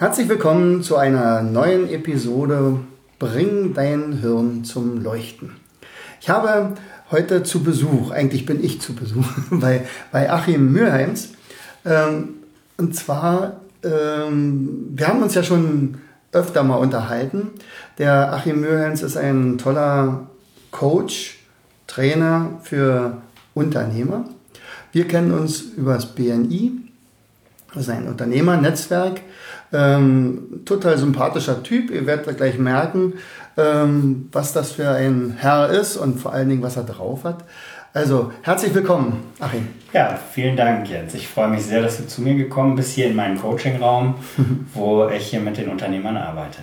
Herzlich 0.00 0.30
willkommen 0.30 0.82
zu 0.82 0.96
einer 0.96 1.42
neuen 1.42 1.86
Episode 1.90 2.78
Bring 3.18 3.74
dein 3.74 4.14
Hirn 4.14 4.64
zum 4.64 5.02
Leuchten. 5.02 5.56
Ich 6.22 6.30
habe 6.30 6.72
heute 7.10 7.42
zu 7.42 7.62
Besuch, 7.62 8.10
eigentlich 8.10 8.46
bin 8.46 8.64
ich 8.64 8.80
zu 8.80 8.94
Besuch, 8.94 9.26
bei, 9.50 9.86
bei 10.10 10.32
Achim 10.32 10.72
Mühlheims. 10.72 11.32
Ähm, 11.84 12.36
und 12.78 12.96
zwar, 12.96 13.60
ähm, 13.84 14.88
wir 14.94 15.06
haben 15.06 15.22
uns 15.22 15.34
ja 15.34 15.42
schon 15.42 15.98
öfter 16.32 16.62
mal 16.62 16.76
unterhalten. 16.76 17.50
Der 17.98 18.32
Achim 18.32 18.62
Mühlheims 18.62 19.02
ist 19.02 19.18
ein 19.18 19.58
toller 19.58 20.28
Coach, 20.70 21.40
Trainer 21.86 22.58
für 22.62 23.18
Unternehmer. 23.52 24.24
Wir 24.92 25.06
kennen 25.06 25.32
uns 25.32 25.60
über 25.60 25.92
das 25.92 26.06
BNI, 26.14 26.72
das 27.74 27.82
ist 27.82 27.90
ein 27.90 28.08
Unternehmernetzwerk 28.08 29.20
ähm, 29.72 30.62
total 30.64 30.98
sympathischer 30.98 31.62
Typ. 31.62 31.90
Ihr 31.90 32.06
werdet 32.06 32.36
gleich 32.36 32.58
merken, 32.58 33.14
ähm, 33.56 34.28
was 34.32 34.52
das 34.52 34.72
für 34.72 34.88
ein 34.90 35.36
Herr 35.38 35.70
ist 35.70 35.96
und 35.96 36.18
vor 36.18 36.32
allen 36.32 36.48
Dingen, 36.48 36.62
was 36.62 36.76
er 36.76 36.84
drauf 36.84 37.24
hat. 37.24 37.44
Also, 37.92 38.30
herzlich 38.42 38.72
willkommen, 38.72 39.24
Achim. 39.40 39.66
Ja, 39.92 40.16
vielen 40.32 40.56
Dank, 40.56 40.88
Jens. 40.88 41.12
Ich 41.14 41.26
freue 41.26 41.48
mich 41.48 41.64
sehr, 41.64 41.82
dass 41.82 41.96
du 41.96 42.06
zu 42.06 42.22
mir 42.22 42.36
gekommen 42.36 42.76
bist, 42.76 42.92
hier 42.92 43.08
in 43.08 43.16
meinen 43.16 43.36
Coachingraum, 43.36 44.14
wo 44.74 45.08
ich 45.08 45.26
hier 45.26 45.40
mit 45.40 45.56
den 45.56 45.68
Unternehmern 45.68 46.16
arbeite. 46.16 46.58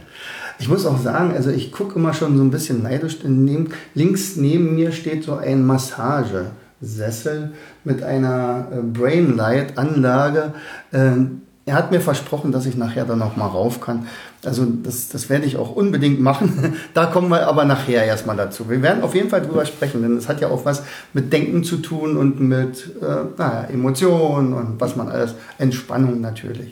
Ich 0.58 0.70
muss 0.70 0.86
auch 0.86 0.98
sagen, 0.98 1.34
also 1.34 1.50
ich 1.50 1.74
gucke 1.74 2.00
immer 2.00 2.14
schon 2.14 2.38
so 2.38 2.44
ein 2.44 2.50
bisschen 2.50 2.82
neidisch. 2.82 3.18
Neben, 3.24 3.72
links 3.94 4.38
neben 4.38 4.76
mir 4.76 4.94
steht 4.94 5.26
so 5.26 5.36
ein 5.36 5.66
Massagesessel 5.66 7.52
mit 7.84 8.04
einer 8.04 8.70
äh, 8.72 8.82
Brainlight-Anlage. 8.82 10.54
Ähm, 10.94 11.42
er 11.68 11.76
hat 11.76 11.92
mir 11.92 12.00
versprochen, 12.00 12.54
dass 12.54 12.66
ich 12.66 12.78
nachher 12.78 13.04
dann 13.04 13.20
noch 13.20 13.36
mal 13.36 13.46
rauf 13.46 13.82
kann. 13.82 14.08
Also 14.46 14.66
das, 14.66 15.10
das 15.10 15.30
werde 15.30 15.46
ich 15.46 15.58
auch 15.58 15.76
unbedingt 15.76 16.22
machen. 16.22 16.78
da 16.94 17.08
kommen 17.08 17.28
wir 17.28 17.46
aber 17.46 17.66
nachher 17.66 18.06
erstmal 18.06 18.38
dazu. 18.38 18.70
Wir 18.70 18.82
werden 18.82 19.04
auf 19.04 19.14
jeden 19.14 19.30
Fall 19.30 19.42
drüber 19.42 19.66
sprechen, 19.66 20.02
denn 20.02 20.16
es 20.16 20.30
hat 20.30 20.40
ja 20.40 20.48
auch 20.48 20.64
was 20.64 20.84
mit 21.12 21.34
Denken 21.34 21.66
zu 21.66 21.78
tun 21.78 22.16
und 22.16 22.40
mit 22.40 22.96
äh, 23.02 23.26
naja, 23.38 23.68
Emotionen 23.70 24.54
und 24.54 24.80
was 24.80 24.96
man 24.96 25.10
alles, 25.10 25.36
Entspannung 25.58 26.22
natürlich. 26.22 26.72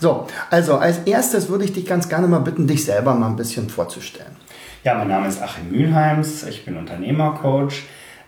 So, 0.00 0.26
also 0.50 0.74
als 0.74 0.98
erstes 1.06 1.48
würde 1.48 1.64
ich 1.64 1.72
dich 1.72 1.86
ganz 1.86 2.08
gerne 2.08 2.26
mal 2.26 2.40
bitten, 2.40 2.66
dich 2.66 2.84
selber 2.84 3.14
mal 3.14 3.28
ein 3.28 3.36
bisschen 3.36 3.68
vorzustellen. 3.68 4.32
Ja, 4.82 4.94
mein 4.94 5.06
Name 5.06 5.28
ist 5.28 5.40
Achim 5.40 5.70
Mühlheims, 5.70 6.42
ich 6.42 6.64
bin 6.64 6.76
Unternehmercoach. 6.76 7.84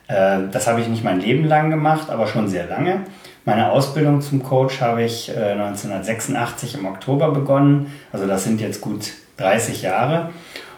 Äh, 0.07 0.43
das 0.53 0.69
habe 0.69 0.81
ich 0.81 0.87
nicht 0.87 1.03
mein 1.03 1.19
Leben 1.19 1.45
lang 1.45 1.71
gemacht, 1.71 2.09
aber 2.09 2.29
schon 2.29 2.47
sehr 2.47 2.69
lange. 2.69 3.01
Meine 3.47 3.71
Ausbildung 3.71 4.23
zum 4.23 4.43
Coach 4.43 4.81
habe 4.81 5.03
ich 5.03 5.31
1986 5.31 6.75
äh, 6.75 6.79
im 6.79 6.87
Oktober 6.87 7.31
begonnen. 7.31 7.93
Also 8.11 8.27
das 8.27 8.45
sind 8.45 8.61
jetzt 8.61 8.81
gut 8.81 9.13
30 9.37 9.83
Jahre. 9.83 10.31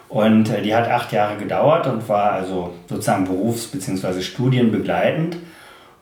Und 0.09 0.49
äh, 0.49 0.61
die 0.61 0.75
hat 0.75 0.89
acht 0.89 1.13
Jahre 1.13 1.37
gedauert 1.37 1.87
und 1.87 2.09
war 2.09 2.33
also 2.33 2.73
sozusagen 2.89 3.25
berufs- 3.25 3.67
bzw. 3.67 4.21
studienbegleitend. 4.21 5.37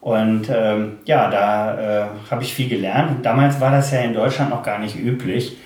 Und 0.00 0.48
ähm, 0.50 0.98
ja, 1.04 1.30
da 1.30 1.78
äh, 1.78 2.06
habe 2.30 2.42
ich 2.42 2.52
viel 2.52 2.68
gelernt. 2.68 3.24
Damals 3.24 3.60
war 3.60 3.70
das 3.70 3.92
ja 3.92 4.00
in 4.00 4.14
Deutschland 4.14 4.50
noch 4.50 4.62
gar 4.62 4.78
nicht 4.78 4.96
üblich, 4.96 5.56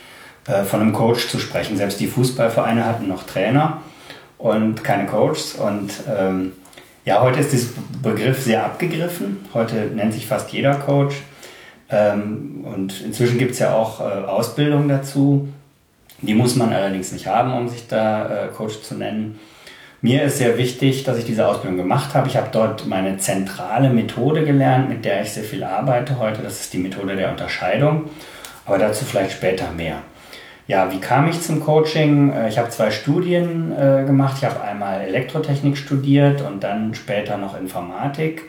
äh, 0.47 0.65
von 0.65 0.81
einem 0.81 0.93
Coach 0.93 1.29
zu 1.29 1.39
sprechen. 1.39 1.77
Selbst 1.79 2.01
die 2.01 2.07
Fußballvereine 2.07 2.85
hatten 2.85 3.09
noch 3.09 3.23
Trainer 3.23 3.79
und 4.37 4.85
keine 4.85 5.07
Coaches. 5.07 5.55
Und 5.55 5.93
ähm, 6.09 6.53
ja, 7.11 7.21
heute 7.23 7.41
ist 7.41 7.51
dieser 7.51 7.71
Begriff 8.05 8.45
sehr 8.45 8.65
abgegriffen. 8.65 9.39
Heute 9.53 9.91
nennt 9.93 10.13
sich 10.13 10.29
fast 10.29 10.53
jeder 10.53 10.75
Coach. 10.75 11.17
Ähm, 11.91 12.65
und 12.65 13.01
inzwischen 13.01 13.37
gibt 13.37 13.51
es 13.51 13.59
ja 13.59 13.75
auch 13.75 14.01
äh, 14.01 14.05
Ausbildung 14.05 14.89
dazu. 14.89 15.49
Die 16.23 16.35
muss 16.35 16.55
man 16.55 16.73
allerdings 16.73 17.11
nicht 17.11 17.27
haben, 17.27 17.53
um 17.53 17.69
sich 17.69 17.89
da 17.89 18.45
äh, 18.45 18.49
Coach 18.57 18.83
zu 18.83 18.95
nennen. 18.95 19.41
Mir 20.01 20.23
ist 20.23 20.39
sehr 20.39 20.57
wichtig, 20.57 21.03
dass 21.03 21.19
ich 21.19 21.25
diese 21.25 21.49
Ausbildung 21.49 21.79
gemacht 21.79 22.15
habe. 22.15 22.29
Ich 22.29 22.37
habe 22.37 22.47
dort 22.53 22.87
meine 22.87 23.17
zentrale 23.17 23.91
Methode 23.91 24.45
gelernt, 24.45 24.89
mit 24.89 25.05
der 25.05 25.23
ich 25.23 25.33
sehr 25.33 25.43
viel 25.43 25.65
arbeite 25.65 26.17
heute. 26.21 26.43
Das 26.43 26.61
ist 26.61 26.73
die 26.73 26.79
Methode 26.79 27.17
der 27.17 27.31
Unterscheidung. 27.31 28.05
Aber 28.67 28.79
dazu 28.79 29.05
vielleicht 29.05 29.33
später 29.33 29.73
mehr. 29.73 29.97
Ja, 30.71 30.93
wie 30.93 31.01
kam 31.01 31.29
ich 31.29 31.43
zum 31.43 31.59
Coaching? 31.59 32.33
Äh, 32.33 32.49
ich 32.49 32.57
habe 32.57 32.71
zwei 32.71 32.93
Studien 32.93 33.73
äh, 33.73 34.05
gemacht. 34.07 34.37
Ich 34.39 34.45
habe 34.45 34.61
einmal 34.61 35.01
Elektrotechnik 35.01 35.77
studiert 35.77 36.43
und 36.43 36.63
dann 36.63 36.95
später 36.95 37.39
noch 37.39 37.59
Informatik. 37.59 38.45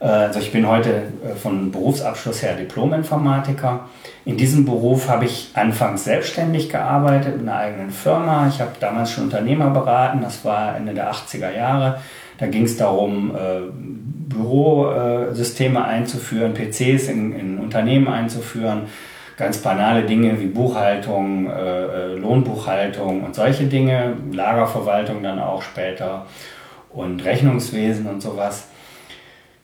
Äh, 0.00 0.06
also 0.06 0.40
ich 0.40 0.52
bin 0.52 0.66
heute 0.66 1.02
äh, 1.22 1.34
von 1.34 1.70
Berufsabschluss 1.70 2.42
her 2.42 2.54
Diplom-Informatiker. 2.54 3.90
In 4.24 4.38
diesem 4.38 4.64
Beruf 4.64 5.10
habe 5.10 5.26
ich 5.26 5.50
anfangs 5.52 6.04
selbstständig 6.04 6.70
gearbeitet 6.70 7.34
in 7.34 7.46
einer 7.46 7.58
eigenen 7.58 7.90
Firma. 7.90 8.48
Ich 8.48 8.58
habe 8.62 8.70
damals 8.80 9.10
schon 9.10 9.24
Unternehmer 9.24 9.68
beraten. 9.68 10.22
Das 10.22 10.42
war 10.46 10.74
Ende 10.74 10.94
der 10.94 11.12
80er 11.12 11.54
Jahre. 11.54 12.00
Da 12.38 12.46
ging 12.46 12.64
es 12.64 12.78
darum, 12.78 13.32
Bürosysteme 14.30 15.84
einzuführen, 15.84 16.54
PCs 16.54 17.08
in, 17.08 17.38
in 17.38 17.58
Unternehmen 17.58 18.08
einzuführen 18.08 18.86
ganz 19.40 19.58
banale 19.58 20.04
Dinge 20.04 20.38
wie 20.38 20.46
Buchhaltung, 20.46 21.50
äh, 21.50 21.52
äh, 21.52 22.14
Lohnbuchhaltung 22.14 23.24
und 23.24 23.34
solche 23.34 23.64
Dinge, 23.64 24.12
Lagerverwaltung 24.32 25.22
dann 25.22 25.40
auch 25.40 25.62
später 25.62 26.26
und 26.90 27.24
Rechnungswesen 27.24 28.06
und 28.06 28.20
sowas. 28.20 28.68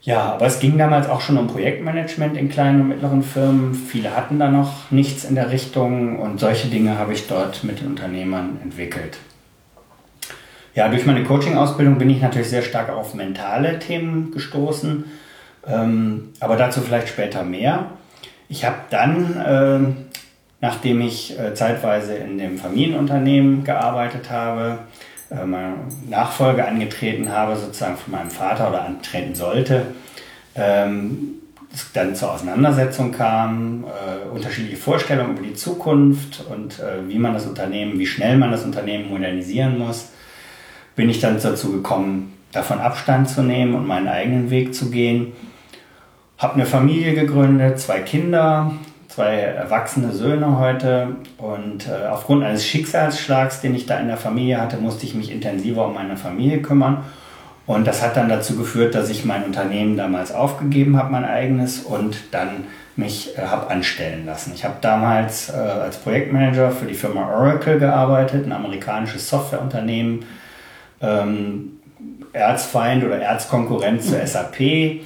Ja, 0.01 0.33
aber 0.33 0.47
es 0.47 0.61
ging 0.61 0.79
damals 0.79 1.09
auch 1.09 1.21
schon 1.21 1.37
um 1.37 1.49
Projektmanagement 1.49 2.37
in 2.37 2.49
kleinen 2.49 2.81
und 2.81 2.89
mittleren 2.89 3.23
Firmen. 3.23 3.75
Viele 3.75 4.17
hatten 4.17 4.39
da 4.39 4.49
noch 4.49 4.91
nichts 4.91 5.25
in 5.25 5.35
der 5.35 5.51
Richtung 5.51 6.19
und 6.21 6.41
solche 6.41 6.69
Dinge 6.69 6.99
habe 6.99 7.13
ich 7.13 7.27
dort 7.27 7.63
mit 7.65 7.81
den 7.81 7.89
Unternehmern 7.89 8.59
entwickelt. 8.63 9.19
Ja, 10.75 10.89
durch 10.89 11.07
meine 11.07 11.25
Coaching-Ausbildung 11.25 11.99
bin 11.99 12.09
ich 12.09 12.23
natürlich 12.23 12.49
sehr 12.49 12.63
stark 12.63 12.89
auf 12.89 13.15
mentale 13.15 13.79
Themen 13.79 14.31
gestoßen, 14.31 15.05
ähm, 15.67 16.29
aber 16.41 16.57
dazu 16.57 16.81
vielleicht 16.81 17.09
später 17.09 17.43
mehr. 17.43 17.91
Ich 18.49 18.65
habe 18.65 18.77
dann, 18.91 19.37
äh, 19.41 20.15
nachdem 20.61 21.01
ich 21.01 21.39
äh, 21.39 21.55
zeitweise 21.55 22.15
in 22.15 22.39
dem 22.39 22.59
Familienunternehmen 22.59 23.65
gearbeitet 23.65 24.31
habe, 24.31 24.79
äh, 25.31 25.45
meine 25.45 25.75
Nachfolge 26.09 26.67
angetreten 26.67 27.31
habe, 27.31 27.57
sozusagen 27.57 27.97
von 27.97 28.13
meinem 28.13 28.31
Vater 28.31 28.69
oder 28.69 28.85
antreten 28.85 29.35
sollte, 29.35 29.87
ähm, 30.55 31.37
es 31.73 31.93
dann 31.93 32.15
zur 32.15 32.33
Auseinandersetzung 32.33 33.13
kam, 33.13 33.85
äh, 33.85 34.29
unterschiedliche 34.29 34.77
Vorstellungen 34.77 35.37
über 35.37 35.47
die 35.47 35.55
Zukunft 35.55 36.45
und 36.49 36.79
äh, 36.79 37.09
wie 37.09 37.19
man 37.19 37.35
das 37.35 37.47
Unternehmen, 37.47 37.99
wie 37.99 38.07
schnell 38.07 38.39
man 38.39 38.53
das 38.53 38.65
Unternehmen 38.65 39.11
modernisieren 39.11 39.79
muss, 39.79 40.11
bin 40.95 41.11
ich 41.11 41.21
dann 41.21 41.39
dazu 41.41 41.73
gekommen, 41.73 42.33
davon 42.53 42.79
Abstand 42.79 43.29
zu 43.29 43.43
nehmen 43.43 43.75
und 43.75 43.87
meinen 43.87 44.09
eigenen 44.09 44.51
Weg 44.51 44.75
zu 44.75 44.91
gehen 44.91 45.33
habe 46.39 46.55
eine 46.55 46.67
Familie 46.67 47.15
gegründet, 47.15 47.81
zwei 47.81 48.01
Kinder, 48.01 48.73
zwei 49.09 49.37
erwachsene 49.37 50.13
Söhne 50.13 50.59
heute 50.59 51.17
und 51.39 51.89
äh, 51.89 52.07
aufgrund 52.09 52.45
eines 52.45 52.67
Schicksalsschlags, 52.67 53.63
den 53.63 53.75
ich 53.75 53.87
da 53.87 53.99
in 53.99 54.09
der 54.09 54.19
Familie 54.19 54.61
hatte, 54.61 54.77
musste 54.77 55.07
ich 55.07 55.15
mich 55.15 55.33
intensiver 55.33 55.87
um 55.87 55.95
meine 55.95 56.17
Familie 56.17 56.61
kümmern. 56.61 57.05
Und 57.67 57.87
das 57.87 58.03
hat 58.03 58.17
dann 58.17 58.29
dazu 58.29 58.57
geführt, 58.57 58.95
dass 58.95 59.09
ich 59.11 59.25
mein 59.25 59.45
Unternehmen 59.45 59.97
damals 59.97 60.33
aufgegeben 60.33 60.97
habe, 60.99 61.11
mein 61.11 61.25
eigenes, 61.25 61.81
und 61.81 62.17
dann 62.31 62.67
mich 62.95 63.37
äh, 63.37 63.43
habe 63.43 63.71
anstellen 63.71 64.27
lassen. 64.27 64.53
Ich 64.55 64.65
habe 64.65 64.77
damals 64.81 65.49
äh, 65.49 65.57
als 65.57 65.97
Projektmanager 65.97 66.71
für 66.71 66.87
die 66.87 66.95
Firma 66.95 67.29
Oracle 67.29 67.79
gearbeitet, 67.79 68.47
ein 68.47 68.53
amerikanisches 68.53 69.29
Softwareunternehmen, 69.29 70.25
ähm, 71.01 71.73
Erzfeind 72.33 73.05
oder 73.05 73.19
Erzkonkurrent 73.19 74.03
zur 74.03 74.19
SAP 74.27 75.01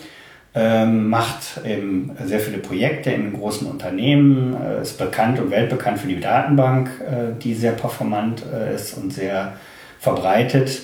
ähm, 0.54 1.08
macht 1.08 1.60
ähm, 1.64 2.10
sehr 2.24 2.40
viele 2.40 2.58
Projekte 2.58 3.10
in 3.10 3.32
großen 3.32 3.68
Unternehmen, 3.68 4.56
äh, 4.60 4.82
ist 4.82 4.98
bekannt 4.98 5.38
und 5.38 5.50
weltbekannt 5.50 5.98
für 5.98 6.08
die 6.08 6.20
Datenbank, 6.20 6.90
äh, 7.00 7.38
die 7.40 7.54
sehr 7.54 7.72
performant 7.72 8.42
äh, 8.52 8.74
ist 8.74 8.96
und 8.96 9.12
sehr 9.12 9.52
verbreitet. 10.00 10.82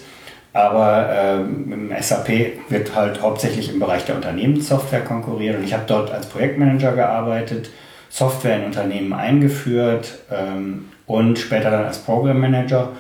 Aber 0.52 1.10
ähm, 1.12 1.72
im 1.72 2.02
SAP 2.02 2.28
wird 2.70 2.94
halt 2.94 3.20
hauptsächlich 3.20 3.70
im 3.70 3.78
Bereich 3.78 4.06
der 4.06 4.14
Unternehmenssoftware 4.14 5.02
konkurriert 5.02 5.58
und 5.58 5.64
ich 5.64 5.74
habe 5.74 5.84
dort 5.86 6.10
als 6.10 6.26
Projektmanager 6.26 6.92
gearbeitet 6.92 7.70
Software 8.08 8.56
in 8.56 8.64
Unternehmen 8.64 9.12
eingeführt 9.12 10.20
ähm, 10.30 10.86
und 11.06 11.38
später 11.38 11.70
dann 11.70 11.84
als 11.84 11.98
Program 11.98 12.40
Manager. 12.40 12.90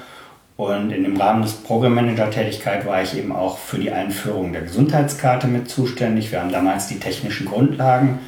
Und 0.56 0.90
in 0.90 1.04
dem 1.04 1.16
Rahmen 1.18 1.42
des 1.42 1.52
Program 1.52 1.94
Manager 1.94 2.30
Tätigkeit 2.30 2.86
war 2.86 3.02
ich 3.02 3.16
eben 3.16 3.32
auch 3.32 3.58
für 3.58 3.78
die 3.78 3.90
Einführung 3.90 4.52
der 4.52 4.62
Gesundheitskarte 4.62 5.46
mit 5.48 5.68
zuständig. 5.68 6.32
Wir 6.32 6.40
haben 6.40 6.50
damals 6.50 6.88
die 6.88 6.98
technischen 6.98 7.46
Grundlagen 7.46 8.20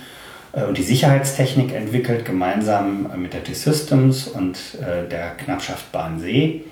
äh, 0.53 0.65
und 0.65 0.77
die 0.77 0.83
Sicherheitstechnik 0.83 1.75
entwickelt, 1.75 2.27
gemeinsam 2.27 3.11
äh, 3.13 3.17
mit 3.17 3.33
der 3.33 3.45
T-Systems 3.45 4.29
und 4.29 4.59
äh, 4.75 5.09
der 5.09 5.31
Knappschaft 5.43 5.91
Bahnsee. 5.91 6.65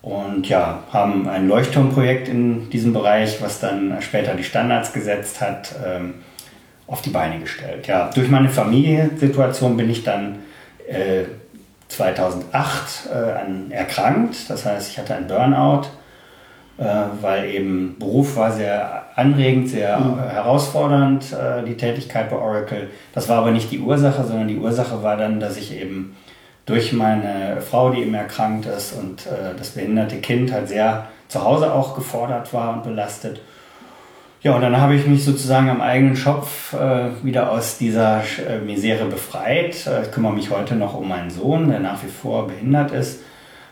Und 0.00 0.48
ja, 0.48 0.84
haben 0.90 1.28
ein 1.28 1.48
Leuchtturmprojekt 1.48 2.28
in 2.28 2.70
diesem 2.70 2.94
Bereich, 2.94 3.42
was 3.42 3.60
dann 3.60 4.00
später 4.00 4.34
die 4.34 4.44
Standards 4.44 4.92
gesetzt 4.92 5.40
hat, 5.42 5.74
ähm, 5.84 6.14
auf 6.86 7.02
die 7.02 7.10
Beine 7.10 7.40
gestellt. 7.40 7.88
Ja, 7.88 8.10
durch 8.14 8.30
meine 8.30 8.48
Familiensituation 8.48 9.76
bin 9.76 9.90
ich 9.90 10.04
dann 10.04 10.36
2008 11.88 13.08
erkrankt. 13.70 14.50
Das 14.50 14.64
heißt, 14.66 14.90
ich 14.90 14.98
hatte 14.98 15.14
ein 15.14 15.26
Burnout 15.26 15.88
äh, 16.78 16.84
weil 17.22 17.50
eben 17.54 17.96
Beruf 17.98 18.36
war 18.36 18.52
sehr 18.52 19.06
anregend, 19.14 19.70
sehr 19.70 19.98
mhm. 19.98 20.18
herausfordernd, 20.18 21.32
äh, 21.32 21.64
die 21.64 21.76
Tätigkeit 21.76 22.28
bei 22.28 22.36
Oracle. 22.36 22.90
Das 23.14 23.30
war 23.30 23.38
aber 23.38 23.50
nicht 23.50 23.70
die 23.70 23.78
Ursache, 23.78 24.24
sondern 24.24 24.48
die 24.48 24.58
Ursache 24.58 25.02
war 25.02 25.16
dann, 25.16 25.40
dass 25.40 25.56
ich 25.56 25.74
eben 25.74 26.16
durch 26.66 26.92
meine 26.92 27.62
Frau, 27.62 27.90
die 27.90 28.02
eben 28.02 28.12
erkrankt 28.12 28.66
ist 28.66 28.92
und 28.92 29.26
äh, 29.26 29.56
das 29.56 29.70
behinderte 29.70 30.16
Kind 30.16 30.52
halt 30.52 30.68
sehr 30.68 31.06
zu 31.28 31.42
Hause 31.42 31.72
auch 31.72 31.94
gefordert 31.94 32.52
war 32.52 32.74
und 32.74 32.82
belastet. 32.82 33.40
Ja, 34.46 34.54
und 34.54 34.60
dann 34.60 34.80
habe 34.80 34.94
ich 34.94 35.04
mich 35.08 35.24
sozusagen 35.24 35.68
am 35.70 35.80
eigenen 35.80 36.14
Schopf 36.14 36.72
äh, 36.72 37.08
wieder 37.24 37.50
aus 37.50 37.78
dieser 37.78 38.22
äh, 38.48 38.60
Misere 38.64 39.06
befreit. 39.06 39.88
Äh, 39.88 40.02
ich 40.02 40.12
kümmere 40.12 40.34
mich 40.34 40.50
heute 40.50 40.76
noch 40.76 40.94
um 40.94 41.08
meinen 41.08 41.30
Sohn, 41.30 41.68
der 41.68 41.80
nach 41.80 42.00
wie 42.04 42.08
vor 42.08 42.46
behindert 42.46 42.92
ist 42.92 43.24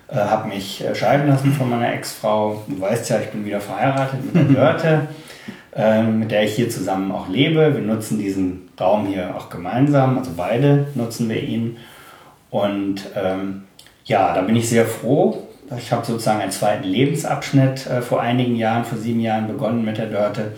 äh, 0.09 0.17
habe 0.17 0.49
mich 0.49 0.85
äh, 0.85 0.93
scheiden 0.93 1.29
lassen 1.29 1.53
von 1.53 1.71
meiner 1.71 1.95
Ex-Frau. 1.95 2.65
Du 2.67 2.81
weißt 2.81 3.09
ja, 3.09 3.21
ich 3.21 3.29
bin 3.29 3.45
wieder 3.45 3.61
verheiratet 3.61 4.25
mit 4.25 4.35
der 4.35 4.43
Dörte, 4.53 5.09
äh, 5.77 6.03
mit 6.03 6.33
der 6.33 6.43
ich 6.43 6.57
hier 6.57 6.69
zusammen 6.69 7.13
auch 7.13 7.29
lebe. 7.29 7.73
Wir 7.73 7.81
nutzen 7.81 8.19
diesen 8.19 8.69
Raum 8.81 9.07
hier 9.07 9.37
auch 9.37 9.51
gemeinsam, 9.51 10.19
also 10.19 10.33
beide 10.37 10.89
nutzen 10.97 11.29
wir 11.29 11.41
ihn. 11.41 11.77
Und 12.51 13.03
ähm, 13.15 13.63
ja, 14.07 14.35
da 14.35 14.41
bin 14.43 14.57
ich 14.57 14.69
sehr 14.69 14.87
froh. 14.87 15.47
Ich 15.79 15.93
habe 15.93 16.05
sozusagen 16.05 16.41
einen 16.41 16.51
zweiten 16.51 16.85
Lebensabschnitt 16.85 17.87
äh, 17.87 18.03
vor 18.03 18.21
einigen 18.21 18.57
Jahren, 18.57 18.85
vor 18.85 18.99
sieben 18.99 19.21
Jahren 19.21 19.47
begonnen 19.47 19.85
mit 19.85 19.99
der 19.99 20.07
Dörte. 20.07 20.53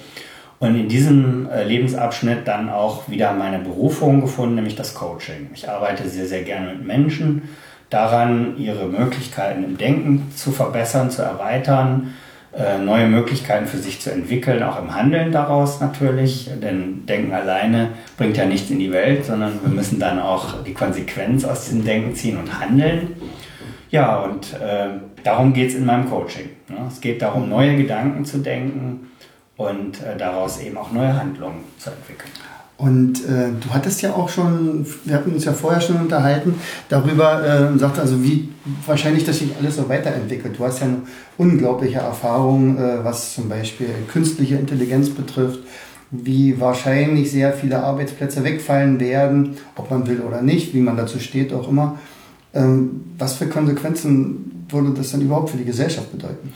Und 0.59 0.75
in 0.75 0.89
diesem 0.89 1.49
äh, 1.51 1.65
Lebensabschnitt 1.65 2.49
dann 2.49 2.71
auch 2.71 3.09
wieder 3.09 3.33
meine 3.35 3.59
Berufung 3.59 4.21
gefunden, 4.21 4.55
nämlich 4.55 4.77
das 4.77 4.95
Coaching. 4.95 5.51
Ich 5.55 5.69
arbeite 5.69 6.09
sehr, 6.09 6.27
sehr 6.27 6.43
gerne 6.43 6.73
mit 6.73 6.87
Menschen 6.87 7.43
daran, 7.91 8.57
ihre 8.59 8.87
Möglichkeiten 8.87 9.65
im 9.65 9.77
Denken 9.77 10.33
zu 10.35 10.51
verbessern, 10.51 11.11
zu 11.11 11.23
erweitern, 11.23 12.15
äh, 12.57 12.79
neue 12.79 13.07
Möglichkeiten 13.07 13.67
für 13.67 13.77
sich 13.77 14.01
zu 14.01 14.11
entwickeln, 14.11 14.63
auch 14.63 14.81
im 14.81 14.95
Handeln 14.95 15.31
daraus 15.31 15.81
natürlich. 15.81 16.49
Denn 16.63 17.05
Denken 17.05 17.35
alleine 17.35 17.91
bringt 18.17 18.39
ja 18.39 18.47
nichts 18.47 18.71
in 18.71 18.79
die 18.79 18.91
Welt, 18.91 19.27
sondern 19.27 19.61
wir 19.63 19.69
müssen 19.69 20.01
dann 20.01 20.19
auch 20.19 20.63
die 20.65 20.73
Konsequenz 20.73 21.45
aus 21.45 21.67
diesem 21.67 21.85
Denken 21.85 22.15
ziehen 22.15 22.39
und 22.39 22.59
handeln. 22.59 23.15
Ja, 23.97 24.17
und 24.19 24.53
äh, 24.53 24.89
darum 25.25 25.55
geht 25.55 25.71
es 25.71 25.75
in 25.75 25.87
meinem 25.87 26.11
Coaching. 26.11 26.51
Ne? 26.69 26.77
Es 26.87 27.01
geht 27.01 27.23
darum, 27.23 27.49
neue 27.49 27.79
Gedanken 27.79 28.27
zu 28.27 28.37
denken 28.37 29.11
und 29.57 30.03
äh, 30.03 30.19
daraus 30.19 30.61
eben 30.61 30.77
auch 30.77 30.93
neue 30.93 31.19
Handlungen 31.19 31.65
zu 31.79 31.89
entwickeln. 31.89 32.29
Und 32.77 33.25
äh, 33.25 33.53
du 33.59 33.73
hattest 33.73 34.03
ja 34.03 34.13
auch 34.13 34.29
schon, 34.29 34.85
wir 35.07 35.15
hatten 35.15 35.33
uns 35.33 35.47
ja 35.47 35.55
vorher 35.55 35.81
schon 35.81 35.97
unterhalten, 35.97 36.57
darüber 36.91 37.43
äh, 37.43 37.69
und 37.69 37.79
sagte 37.79 38.03
also, 38.03 38.23
wie 38.23 38.51
wahrscheinlich 38.85 39.25
das 39.25 39.39
sich 39.39 39.57
alles 39.59 39.77
so 39.77 39.89
weiterentwickelt. 39.89 40.59
Du 40.59 40.65
hast 40.67 40.81
ja 40.81 40.89
eine 40.89 40.99
unglaubliche 41.39 42.01
Erfahrung, 42.01 42.77
äh, 42.77 43.03
was 43.03 43.35
zum 43.35 43.49
Beispiel 43.49 43.89
künstliche 44.13 44.57
Intelligenz 44.57 45.09
betrifft, 45.09 45.61
wie 46.11 46.61
wahrscheinlich 46.61 47.31
sehr 47.31 47.55
viele 47.55 47.83
Arbeitsplätze 47.83 48.45
wegfallen 48.45 49.01
werden, 49.01 49.57
ob 49.75 49.91
man 49.91 50.07
will 50.07 50.21
oder 50.21 50.43
nicht, 50.43 50.75
wie 50.75 50.81
man 50.81 50.99
dazu 50.99 51.19
steht, 51.19 51.55
auch 51.55 51.71
immer. 51.71 51.99
Ähm, 52.57 53.13
was 53.19 53.35
für 53.35 53.47
Konsequenzen 53.47 54.67
würde 54.69 54.91
das 54.97 55.13
dann 55.13 55.21
überhaupt 55.21 55.51
für 55.51 55.59
die 55.59 55.65
Gesellschaft 55.65 56.11
bedeuten? 56.11 56.53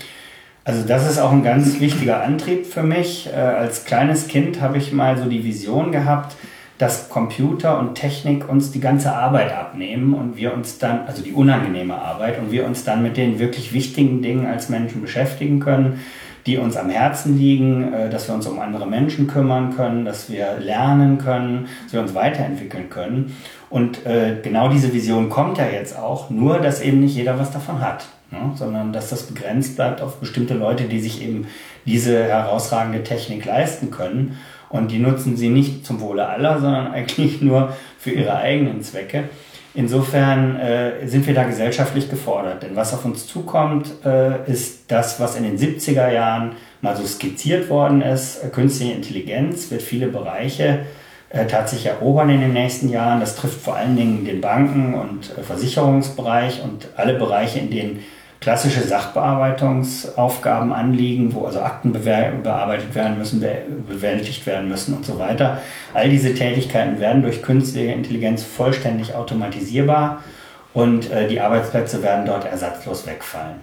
Also 0.64 0.87
das 0.87 1.11
ist 1.11 1.19
auch 1.19 1.32
ein 1.32 1.43
ganz 1.43 1.81
wichtiger 1.81 2.23
Antrieb 2.23 2.67
für 2.67 2.82
mich. 2.82 3.29
Äh, 3.29 3.37
als 3.37 3.85
kleines 3.85 4.29
Kind 4.29 4.61
habe 4.61 4.79
ich 4.79 4.93
mal 4.93 5.17
so 5.19 5.26
die 5.26 5.44
Vision 5.44 5.93
gehabt, 5.93 6.37
dass 6.79 7.11
Computer 7.11 7.79
und 7.79 7.94
Technik 7.94 8.49
uns 8.49 8.70
die 8.70 8.81
ganze 8.81 9.12
Arbeit 9.12 9.52
abnehmen 9.52 10.14
und 10.14 10.37
wir 10.37 10.55
uns 10.55 10.79
dann, 10.79 11.06
also 11.06 11.23
die 11.23 11.32
unangenehme 11.32 11.94
Arbeit, 11.94 12.38
und 12.38 12.50
wir 12.50 12.64
uns 12.64 12.85
dann 12.85 13.02
mit 13.02 13.19
den 13.19 13.38
wirklich 13.38 13.75
wichtigen 13.75 14.23
Dingen 14.23 14.47
als 14.47 14.70
Menschen 14.70 15.02
beschäftigen 15.02 15.61
können, 15.61 16.00
die 16.47 16.56
uns 16.56 16.76
am 16.76 16.88
Herzen 16.88 17.38
liegen, 17.38 17.93
äh, 17.93 18.08
dass 18.08 18.29
wir 18.29 18.35
uns 18.35 18.47
um 18.47 18.58
andere 18.58 18.87
Menschen 18.87 19.26
kümmern 19.26 19.76
können, 19.76 20.05
dass 20.05 20.31
wir 20.31 20.58
lernen 20.58 21.19
können, 21.19 21.69
dass 21.85 21.93
wir 21.93 22.00
uns 22.00 22.14
weiterentwickeln 22.14 22.88
können. 22.88 23.37
Und 23.70 24.05
äh, 24.05 24.37
genau 24.43 24.69
diese 24.69 24.93
Vision 24.93 25.31
kommt 25.31 25.58
ja 25.58 25.69
jetzt 25.69 25.96
auch, 25.96 26.28
nur 26.28 26.58
dass 26.58 26.81
eben 26.81 27.00
nicht 27.00 27.14
jeder 27.14 27.38
was 27.38 27.52
davon 27.52 27.81
hat 27.81 28.08
ne? 28.31 28.52
sondern 28.55 28.93
dass 28.93 29.11
das 29.11 29.25
begrenzt 29.25 29.76
bleibt 29.76 30.00
auf 30.00 30.17
bestimmte 30.17 30.55
Leute, 30.55 30.84
die 30.84 31.00
sich 31.00 31.22
eben 31.22 31.46
diese 31.87 32.25
herausragende 32.25 33.02
Technik 33.02 33.44
leisten 33.44 33.90
können. 33.90 34.38
Und 34.69 34.93
die 34.93 34.99
nutzen 34.99 35.37
sie 35.37 35.49
nicht 35.49 35.84
zum 35.84 36.00
Wohle 36.00 36.28
aller, 36.28 36.61
sondern 36.61 36.88
eigentlich 36.93 37.40
nur 37.40 37.75
für 37.99 38.11
ihre 38.11 38.37
eigenen 38.37 38.82
Zwecke. 38.82 39.25
Insofern 39.73 40.56
äh, 40.56 41.06
sind 41.06 41.26
wir 41.28 41.34
da 41.34 41.44
gesellschaftlich 41.44 42.11
gefordert. 42.11 42.64
Denn 42.64 42.75
was 42.75 42.93
auf 42.93 43.05
uns 43.05 43.26
zukommt, 43.28 43.93
äh, 44.05 44.50
ist 44.50 44.90
das, 44.90 45.20
was 45.20 45.37
in 45.37 45.44
den 45.44 45.58
70er 45.58 46.11
Jahren 46.11 46.56
mal 46.81 46.96
so 46.96 47.06
skizziert 47.06 47.70
worden 47.70 48.02
ist. 48.02 48.52
Künstliche 48.52 48.94
Intelligenz 48.94 49.70
wird 49.70 49.82
viele 49.82 50.08
Bereiche 50.08 50.87
äh, 51.31 51.47
tatsächlich 51.47 51.87
erobern 51.87 52.29
in 52.31 52.41
den 52.41 52.53
nächsten 52.53 52.88
Jahren. 52.88 53.21
Das 53.21 53.37
trifft 53.37 53.61
vor 53.61 53.77
allen 53.77 53.97
Dingen 53.97 54.25
den 54.25 54.41
Banken- 54.41 54.94
und 54.94 55.37
äh, 55.38 55.43
Versicherungsbereich 55.43 56.62
und 56.62 56.88
alle 56.97 57.15
Bereiche, 57.15 57.61
in 57.61 57.71
denen 57.71 58.05
klassische 58.41 58.82
Sachbearbeitungsaufgaben 58.82 60.73
anliegen, 60.73 61.35
wo 61.35 61.44
also 61.44 61.61
Akten 61.61 61.93
bearbeitet 61.93 62.94
werden 62.94 63.19
müssen, 63.19 63.44
bewältigt 63.87 64.47
werden 64.47 64.69
müssen 64.69 64.97
und 64.97 65.05
so 65.05 65.19
weiter. 65.19 65.59
All 65.93 66.09
diese 66.09 66.35
Tätigkeiten 66.35 67.00
werden 67.00 67.23
durch 67.23 67.43
künstliche 67.43 67.93
Intelligenz 67.93 68.43
vollständig 68.43 69.14
automatisierbar 69.14 70.25
und 70.73 71.11
äh, 71.11 71.28
die 71.28 71.40
Arbeitsplätze 71.40 72.02
werden 72.02 72.25
dort 72.25 72.47
ersatzlos 72.47 73.07
wegfallen. 73.07 73.57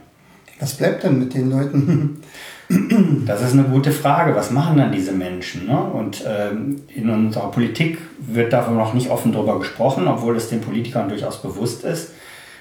Was 0.60 0.76
bleibt 0.76 1.04
denn 1.04 1.20
mit 1.20 1.34
den 1.34 1.50
Leuten? 1.50 2.22
Das 2.70 3.42
ist 3.42 3.54
eine 3.54 3.64
gute 3.64 3.92
Frage. 3.92 4.36
Was 4.36 4.52
machen 4.52 4.78
dann 4.78 4.92
diese 4.92 5.14
Menschen? 5.14 5.68
Ne? 5.68 5.80
Und 5.80 6.24
ähm, 6.28 6.82
in 6.94 7.10
unserer 7.10 7.50
Politik 7.50 7.98
wird 8.20 8.52
davon 8.52 8.76
noch 8.76 8.94
nicht 8.94 9.10
offen 9.10 9.32
darüber 9.32 9.58
gesprochen, 9.60 10.08
obwohl 10.08 10.36
es 10.36 10.50
den 10.50 10.60
Politikern 10.60 11.08
durchaus 11.08 11.42
bewusst 11.42 11.86
ist. 11.86 12.12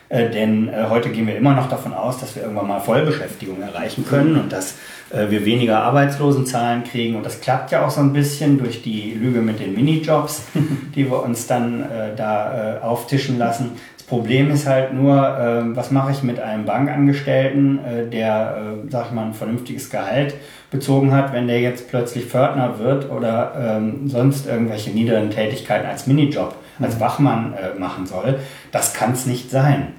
Äh, 0.08 0.30
denn 0.30 0.68
äh, 0.68 0.86
heute 0.88 1.10
gehen 1.10 1.26
wir 1.26 1.36
immer 1.36 1.54
noch 1.54 1.68
davon 1.68 1.92
aus, 1.92 2.18
dass 2.18 2.36
wir 2.36 2.42
irgendwann 2.42 2.68
mal 2.68 2.78
Vollbeschäftigung 2.78 3.60
erreichen 3.60 4.06
können 4.06 4.36
und 4.38 4.52
dass 4.52 4.75
äh, 5.10 5.28
wir 5.30 5.44
weniger 5.44 5.82
Arbeitslosenzahlen 5.82 6.84
kriegen. 6.84 7.16
Und 7.16 7.26
das 7.26 7.40
klappt 7.40 7.72
ja 7.72 7.84
auch 7.84 7.90
so 7.90 8.00
ein 8.00 8.12
bisschen 8.12 8.58
durch 8.58 8.82
die 8.82 9.12
Lüge 9.14 9.40
mit 9.40 9.58
den 9.58 9.75
Minijobs, 9.75 10.42
die 10.94 11.10
wir 11.10 11.22
uns 11.22 11.48
dann 11.48 11.82
äh, 11.82 12.14
da 12.16 12.76
äh, 12.76 12.80
auftischen 12.80 13.38
lassen. 13.38 13.72
Problem 14.06 14.50
ist 14.50 14.66
halt 14.66 14.92
nur, 14.94 15.16
äh, 15.16 15.76
was 15.76 15.90
mache 15.90 16.12
ich 16.12 16.22
mit 16.22 16.38
einem 16.38 16.64
Bankangestellten, 16.64 17.80
der, 18.12 18.56
sag 18.88 19.06
ich 19.06 19.12
mal, 19.12 19.26
ein 19.26 19.34
vernünftiges 19.34 19.90
Gehalt 19.90 20.34
bezogen 20.70 21.12
hat, 21.12 21.32
wenn 21.32 21.48
der 21.48 21.60
jetzt 21.60 21.88
plötzlich 21.88 22.26
Pförtner 22.26 22.78
wird 22.78 23.10
oder 23.10 23.78
ähm, 23.78 24.08
sonst 24.08 24.46
irgendwelche 24.46 24.90
niederen 24.90 25.30
Tätigkeiten 25.30 25.86
als 25.86 26.06
Minijob 26.06 26.54
als 26.80 27.00
Wachmann 27.00 27.54
äh, 27.54 27.78
machen 27.78 28.06
soll. 28.06 28.38
Das 28.72 28.94
kann 28.94 29.12
es 29.12 29.26
nicht 29.26 29.50
sein. 29.50 29.94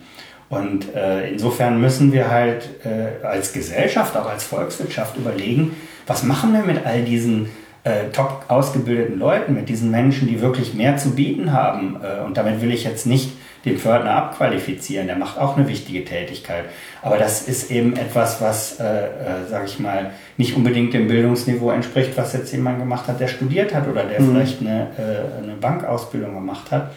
Und 0.50 0.96
äh, 0.96 1.30
insofern 1.30 1.82
müssen 1.82 2.14
wir 2.14 2.32
halt 2.32 2.70
äh, 2.86 3.26
als 3.26 3.52
Gesellschaft, 3.52 4.16
auch 4.16 4.30
als 4.30 4.46
Volkswirtschaft 4.46 5.18
überlegen, 5.18 5.76
was 6.06 6.24
machen 6.24 6.54
wir 6.54 6.62
mit 6.62 6.86
all 6.86 7.04
diesen 7.04 7.50
äh, 7.84 8.10
top 8.14 8.46
ausgebildeten 8.48 9.20
Leuten, 9.20 9.54
mit 9.54 9.68
diesen 9.68 9.92
Menschen, 9.92 10.28
die 10.28 10.42
wirklich 10.42 10.74
mehr 10.74 10.96
zu 10.96 11.16
bieten 11.16 11.52
haben. 11.52 11.98
Äh, 12.02 12.26
und 12.26 12.38
damit 12.38 12.62
will 12.62 12.72
ich 12.72 12.86
jetzt 12.86 13.06
nicht 13.06 13.32
den 13.66 13.78
Pförtner 13.78 14.16
abqualifizieren, 14.16 15.08
der 15.08 15.16
macht 15.16 15.38
auch 15.38 15.58
eine 15.58 15.68
wichtige 15.68 16.06
Tätigkeit. 16.06 16.66
Aber 17.02 17.18
das 17.18 17.48
ist 17.48 17.72
eben 17.72 17.96
etwas, 17.96 18.42
was, 18.42 18.80
äh, 18.80 18.84
äh, 18.84 19.10
sage 19.50 19.66
ich 19.66 19.80
mal, 19.80 20.12
nicht 20.38 20.56
unbedingt 20.56 20.94
dem 20.94 21.08
Bildungsniveau 21.08 21.72
entspricht, 21.72 22.18
was 22.18 22.34
jetzt 22.34 22.52
jemand 22.52 22.80
gemacht 22.80 23.08
hat, 23.08 23.20
der 23.20 23.28
studiert 23.28 23.74
hat 23.74 23.88
oder 23.88 24.04
der 24.04 24.22
mhm. 24.22 24.32
vielleicht 24.32 24.62
eine, 24.62 24.88
äh, 24.98 25.44
eine 25.44 25.54
Bankausbildung 25.54 26.34
gemacht 26.36 26.72
hat. 26.72 26.92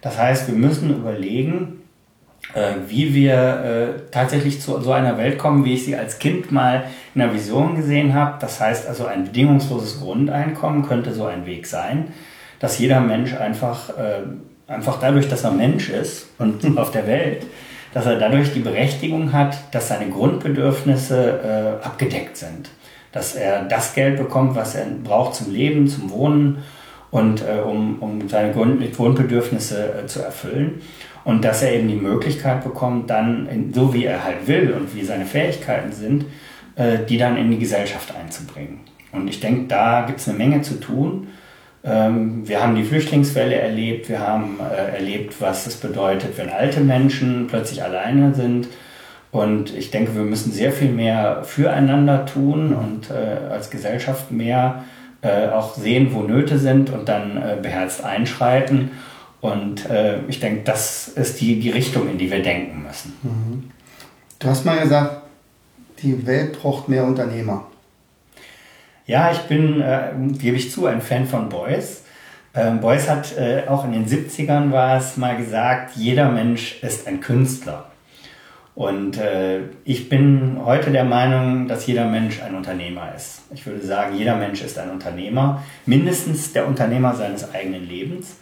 Das 0.00 0.18
heißt, 0.18 0.48
wir 0.48 0.54
müssen 0.54 0.90
überlegen, 0.90 1.80
äh, 2.52 2.74
wie 2.88 3.14
wir 3.14 3.34
äh, 3.34 4.10
tatsächlich 4.10 4.60
zu 4.60 4.78
so 4.80 4.92
einer 4.92 5.16
Welt 5.16 5.38
kommen, 5.38 5.64
wie 5.64 5.74
ich 5.74 5.84
sie 5.86 5.96
als 5.96 6.18
Kind 6.18 6.52
mal 6.52 6.84
in 7.14 7.20
der 7.20 7.32
Vision 7.32 7.74
gesehen 7.74 8.12
habe. 8.12 8.36
Das 8.38 8.60
heißt 8.60 8.86
also, 8.86 9.06
ein 9.06 9.24
bedingungsloses 9.24 10.00
Grundeinkommen 10.00 10.86
könnte 10.86 11.14
so 11.14 11.24
ein 11.24 11.46
Weg 11.46 11.66
sein. 11.66 12.12
dass 12.60 12.78
jeder 12.78 13.00
Mensch 13.00 13.34
einfach, 13.34 13.90
äh, 13.90 14.22
einfach 14.66 14.98
dadurch, 15.00 15.28
dass 15.28 15.44
er 15.44 15.50
Mensch 15.50 15.90
ist 15.90 16.28
und 16.38 16.78
auf 16.78 16.90
der 16.90 17.06
Welt, 17.06 17.46
dass 17.92 18.06
er 18.06 18.16
dadurch 18.16 18.52
die 18.52 18.60
Berechtigung 18.60 19.32
hat, 19.32 19.56
dass 19.72 19.88
seine 19.88 20.10
Grundbedürfnisse 20.10 21.78
äh, 21.82 21.84
abgedeckt 21.84 22.36
sind. 22.36 22.70
Dass 23.12 23.36
er 23.36 23.64
das 23.64 23.94
Geld 23.94 24.16
bekommt, 24.18 24.56
was 24.56 24.74
er 24.74 24.86
braucht 24.86 25.36
zum 25.36 25.52
Leben, 25.52 25.86
zum 25.86 26.10
Wohnen 26.10 26.64
und 27.12 27.42
äh, 27.42 27.60
um, 27.60 28.00
um 28.00 28.28
seine 28.28 28.52
Grund 28.52 28.92
Grundbedürfnisse 28.92 30.02
äh, 30.02 30.06
zu 30.06 30.20
erfüllen. 30.20 30.82
Und 31.22 31.44
dass 31.44 31.62
er 31.62 31.72
eben 31.72 31.88
die 31.88 31.94
Möglichkeit 31.94 32.64
bekommt, 32.64 33.08
dann, 33.08 33.46
in, 33.46 33.72
so 33.72 33.94
wie 33.94 34.04
er 34.04 34.24
halt 34.24 34.46
will 34.46 34.72
und 34.72 34.94
wie 34.94 35.04
seine 35.04 35.24
Fähigkeiten 35.24 35.92
sind, 35.92 36.26
äh, 36.74 36.98
die 37.08 37.16
dann 37.16 37.36
in 37.36 37.52
die 37.52 37.58
Gesellschaft 37.58 38.12
einzubringen. 38.14 38.80
Und 39.12 39.28
ich 39.28 39.38
denke, 39.38 39.68
da 39.68 40.02
gibt 40.02 40.18
es 40.18 40.28
eine 40.28 40.36
Menge 40.36 40.62
zu 40.62 40.80
tun. 40.80 41.28
Ähm, 41.84 42.48
wir 42.48 42.62
haben 42.62 42.76
die 42.76 42.84
Flüchtlingswelle 42.84 43.56
erlebt, 43.56 44.08
wir 44.08 44.20
haben 44.20 44.58
äh, 44.58 44.96
erlebt, 44.96 45.40
was 45.40 45.66
es 45.66 45.76
bedeutet, 45.76 46.38
wenn 46.38 46.48
alte 46.48 46.80
Menschen 46.80 47.46
plötzlich 47.46 47.82
alleine 47.82 48.34
sind. 48.34 48.68
Und 49.30 49.76
ich 49.76 49.90
denke, 49.90 50.14
wir 50.14 50.22
müssen 50.22 50.52
sehr 50.52 50.72
viel 50.72 50.90
mehr 50.90 51.42
füreinander 51.44 52.24
tun 52.24 52.72
und 52.72 53.10
äh, 53.10 53.50
als 53.50 53.68
Gesellschaft 53.68 54.30
mehr 54.30 54.84
äh, 55.22 55.48
auch 55.48 55.74
sehen, 55.74 56.10
wo 56.12 56.22
Nöte 56.22 56.58
sind 56.58 56.90
und 56.90 57.08
dann 57.08 57.42
beherzt 57.60 58.04
einschreiten. 58.04 58.92
Und 59.40 59.86
ich 60.28 60.40
denke, 60.40 60.62
das 60.64 61.08
ist 61.08 61.38
die, 61.42 61.60
die 61.60 61.68
Richtung, 61.68 62.08
in 62.08 62.16
die 62.16 62.30
wir 62.30 62.42
denken 62.42 62.82
müssen. 62.82 63.12
Mhm. 63.22 63.70
Du 64.38 64.48
hast 64.48 64.64
mal 64.64 64.78
gesagt, 64.78 65.20
die 66.02 66.26
Welt 66.26 66.58
braucht 66.58 66.88
mehr 66.88 67.04
Unternehmer. 67.04 67.66
Ja, 69.06 69.30
ich 69.30 69.40
bin, 69.40 69.82
äh, 69.82 70.12
gebe 70.38 70.56
ich 70.56 70.70
zu, 70.70 70.86
ein 70.86 71.02
Fan 71.02 71.26
von 71.26 71.50
Beuys. 71.50 72.04
Ähm, 72.54 72.80
Beuys 72.80 73.08
hat 73.08 73.36
äh, 73.36 73.64
auch 73.68 73.84
in 73.84 73.92
den 73.92 74.06
70ern 74.06 74.72
war 74.72 74.96
es 74.96 75.18
mal 75.18 75.36
gesagt, 75.36 75.94
jeder 75.96 76.30
Mensch 76.30 76.82
ist 76.82 77.06
ein 77.06 77.20
Künstler. 77.20 77.90
Und 78.74 79.18
äh, 79.18 79.60
ich 79.84 80.08
bin 80.08 80.58
heute 80.64 80.90
der 80.90 81.04
Meinung, 81.04 81.68
dass 81.68 81.86
jeder 81.86 82.06
Mensch 82.06 82.42
ein 82.42 82.54
Unternehmer 82.54 83.12
ist. 83.14 83.42
Ich 83.52 83.66
würde 83.66 83.84
sagen, 83.84 84.16
jeder 84.16 84.36
Mensch 84.36 84.62
ist 84.62 84.78
ein 84.78 84.90
Unternehmer, 84.90 85.62
mindestens 85.84 86.52
der 86.52 86.66
Unternehmer 86.66 87.14
seines 87.14 87.52
eigenen 87.54 87.86
Lebens. 87.86 88.36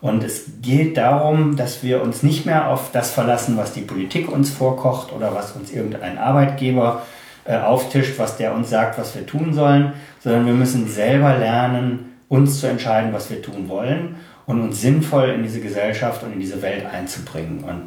Und 0.00 0.24
es 0.24 0.46
geht 0.62 0.96
darum, 0.96 1.56
dass 1.56 1.82
wir 1.84 2.02
uns 2.02 2.22
nicht 2.22 2.44
mehr 2.44 2.68
auf 2.68 2.90
das 2.92 3.12
verlassen, 3.12 3.56
was 3.56 3.72
die 3.72 3.80
Politik 3.82 4.30
uns 4.30 4.50
vorkocht 4.50 5.12
oder 5.12 5.34
was 5.34 5.52
uns 5.52 5.72
irgendein 5.72 6.18
Arbeitgeber 6.18 7.02
äh, 7.02 7.17
auftischt, 7.56 8.18
was 8.18 8.36
der 8.36 8.54
uns 8.54 8.70
sagt, 8.70 8.98
was 8.98 9.14
wir 9.14 9.26
tun 9.26 9.52
sollen, 9.52 9.92
sondern 10.20 10.46
wir 10.46 10.52
müssen 10.52 10.88
selber 10.88 11.36
lernen, 11.38 12.16
uns 12.28 12.60
zu 12.60 12.66
entscheiden, 12.66 13.12
was 13.12 13.30
wir 13.30 13.40
tun 13.40 13.68
wollen 13.68 14.16
und 14.46 14.60
uns 14.60 14.80
sinnvoll 14.80 15.30
in 15.30 15.42
diese 15.42 15.60
Gesellschaft 15.60 16.22
und 16.22 16.32
in 16.32 16.40
diese 16.40 16.60
Welt 16.62 16.84
einzubringen 16.86 17.64
und 17.64 17.84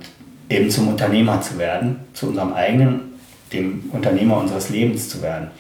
eben 0.50 0.70
zum 0.70 0.88
Unternehmer 0.88 1.42
zu 1.42 1.58
werden, 1.58 2.00
zu 2.14 2.28
unserem 2.28 2.54
eigenen, 2.54 3.14
dem 3.54 3.90
Unternehmer 3.92 4.38
unseres 4.38 4.70
Lebens 4.70 5.10
zu 5.10 5.22
werden. 5.22 5.52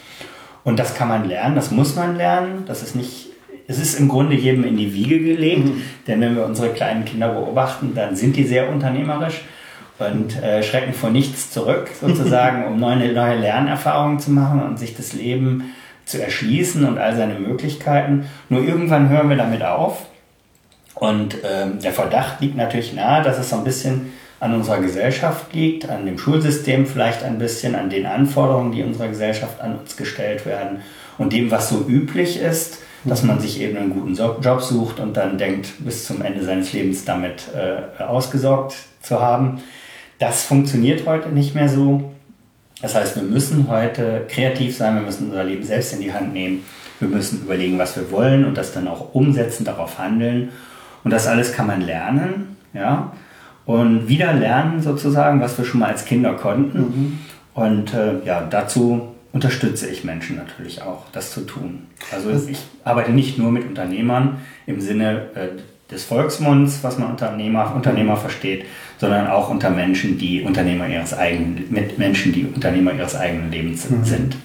Und 0.64 0.80
das 0.80 0.96
kann 0.96 1.08
man 1.08 1.28
lernen, 1.28 1.56
das 1.56 1.72
muss 1.72 1.96
man 1.96 2.16
lernen, 2.16 2.64
das 2.68 2.84
ist 2.84 2.96
nicht 2.96 3.32
es 3.68 3.80
ist 3.80 4.00
im 4.00 4.10
Grunde 4.10 4.36
jedem 4.36 4.66
in 4.66 4.76
die 4.76 4.94
Wiege 4.94 5.20
gelegt, 5.20 5.66
mhm. 5.66 5.82
denn 6.06 6.20
wenn 6.20 6.36
wir 6.36 6.46
unsere 6.46 6.70
kleinen 6.70 7.06
Kinder 7.06 7.30
beobachten, 7.30 7.94
dann 7.96 8.16
sind 8.16 8.36
die 8.36 8.44
sehr 8.44 8.70
unternehmerisch 8.70 9.44
und 10.02 10.42
äh, 10.42 10.64
schrecken 10.64 10.94
vor 10.94 11.10
nichts 11.10 11.52
zurück, 11.52 11.90
sozusagen, 12.00 12.66
um 12.68 12.80
neue, 12.80 13.14
neue 13.14 13.38
Lernerfahrungen 13.38 14.20
zu 14.20 14.32
machen 14.32 14.62
und 14.62 14.80
sich 14.80 14.96
das 14.96 15.14
Leben 15.14 15.74
zu 16.06 16.22
erschließen 16.22 16.86
und 16.86 16.98
all 16.98 17.16
seine 17.16 17.36
Möglichkeiten. 17.36 18.26
Nur 18.50 18.64
irgendwann 18.64 19.10
hören 19.10 19.30
wir 19.30 19.38
damit 19.38 19.64
auf. 19.64 20.06
Und 20.96 21.38
ähm, 21.44 21.80
der 21.80 21.94
Verdacht 21.94 22.42
liegt 22.42 22.58
natürlich 22.58 22.94
nahe, 22.94 23.24
dass 23.24 23.40
es 23.40 23.50
so 23.50 23.56
ein 23.56 23.64
bisschen 23.64 24.14
an 24.40 24.54
unserer 24.54 24.80
Gesellschaft 24.80 25.54
liegt, 25.54 25.88
an 25.90 26.06
dem 26.06 26.18
Schulsystem 26.18 26.86
vielleicht 26.86 27.24
ein 27.24 27.38
bisschen, 27.38 27.76
an 27.76 27.90
den 27.90 28.06
Anforderungen, 28.06 28.72
die 28.72 28.84
unserer 28.84 29.08
Gesellschaft 29.08 29.62
an 29.62 29.80
uns 29.80 29.96
gestellt 29.96 30.46
werden 30.46 30.82
und 31.18 31.32
dem, 31.32 31.52
was 31.52 31.70
so 31.70 31.86
üblich 31.88 32.40
ist, 32.42 32.80
dass 33.06 33.24
man 33.24 33.40
sich 33.40 33.62
eben 33.62 33.78
einen 33.78 33.92
guten 33.92 34.16
Job 34.16 34.62
sucht 34.62 35.00
und 35.00 35.16
dann 35.18 35.38
denkt, 35.38 35.74
bis 35.80 36.06
zum 36.06 36.22
Ende 36.22 36.44
seines 36.44 36.74
Lebens 36.74 37.06
damit 37.06 37.46
äh, 37.56 38.04
ausgesorgt 38.04 38.76
zu 39.02 39.20
haben. 39.20 39.62
Das 40.22 40.44
funktioniert 40.44 41.08
heute 41.08 41.30
nicht 41.30 41.56
mehr 41.56 41.68
so. 41.68 42.12
Das 42.80 42.94
heißt, 42.94 43.16
wir 43.16 43.24
müssen 43.24 43.68
heute 43.68 44.28
kreativ 44.30 44.78
sein, 44.78 44.94
wir 44.94 45.02
müssen 45.02 45.30
unser 45.30 45.44
Leben 45.44 45.64
selbst 45.64 45.94
in 45.94 46.02
die 46.02 46.14
Hand 46.14 46.32
nehmen. 46.32 46.64
Wir 47.00 47.08
müssen 47.08 47.42
überlegen, 47.42 47.80
was 47.80 47.96
wir 47.96 48.12
wollen 48.12 48.46
und 48.46 48.56
das 48.56 48.72
dann 48.72 48.88
auch 48.88 49.16
umsetzen, 49.16 49.66
darauf 49.66 49.98
handeln. 49.98 50.50
Und 51.04 51.10
das 51.10 51.26
alles 51.26 51.54
kann 51.54 51.66
man 51.66 51.82
lernen, 51.82 52.56
ja. 52.72 53.14
Und 53.66 54.10
wieder 54.10 54.34
lernen 54.34 54.80
sozusagen, 54.80 55.42
was 55.42 55.58
wir 55.58 55.66
schon 55.66 55.80
mal 55.80 55.90
als 55.90 56.06
Kinder 56.06 56.36
konnten. 56.36 56.80
Mhm. 56.80 57.20
Und 57.56 57.94
äh, 57.96 58.24
ja, 58.24 58.46
dazu 58.48 59.16
unterstütze 59.34 59.88
ich 59.90 60.04
Menschen 60.04 60.36
natürlich 60.36 60.84
auch, 60.84 61.06
das 61.14 61.32
zu 61.32 61.42
tun. 61.48 61.88
Also 62.12 62.30
ich 62.30 62.60
arbeite 62.84 63.12
nicht 63.12 63.40
nur 63.40 63.52
mit 63.52 63.66
Unternehmern 63.66 64.38
im 64.68 64.82
Sinne 64.82 65.30
äh, 65.34 65.48
des 65.92 66.04
Volksmunds, 66.04 66.80
was 66.84 66.98
man 66.98 67.12
Unternehmer, 67.12 67.76
Unternehmer 67.76 68.16
versteht, 68.18 68.66
sondern 68.98 69.28
auch 69.28 69.50
unter 69.50 69.70
Menschen, 69.70 70.18
die 70.18 70.42
Unternehmer 70.42 70.88
ihres 70.88 71.14
eigenen, 71.14 71.66
mit 71.70 71.98
Menschen, 71.98 72.32
die 72.32 72.46
Unternehmer 72.46 72.94
ihres 72.94 73.16
eigenen 73.16 73.52
Lebens 73.52 73.90
mhm. 73.90 74.04
sind. 74.04 74.36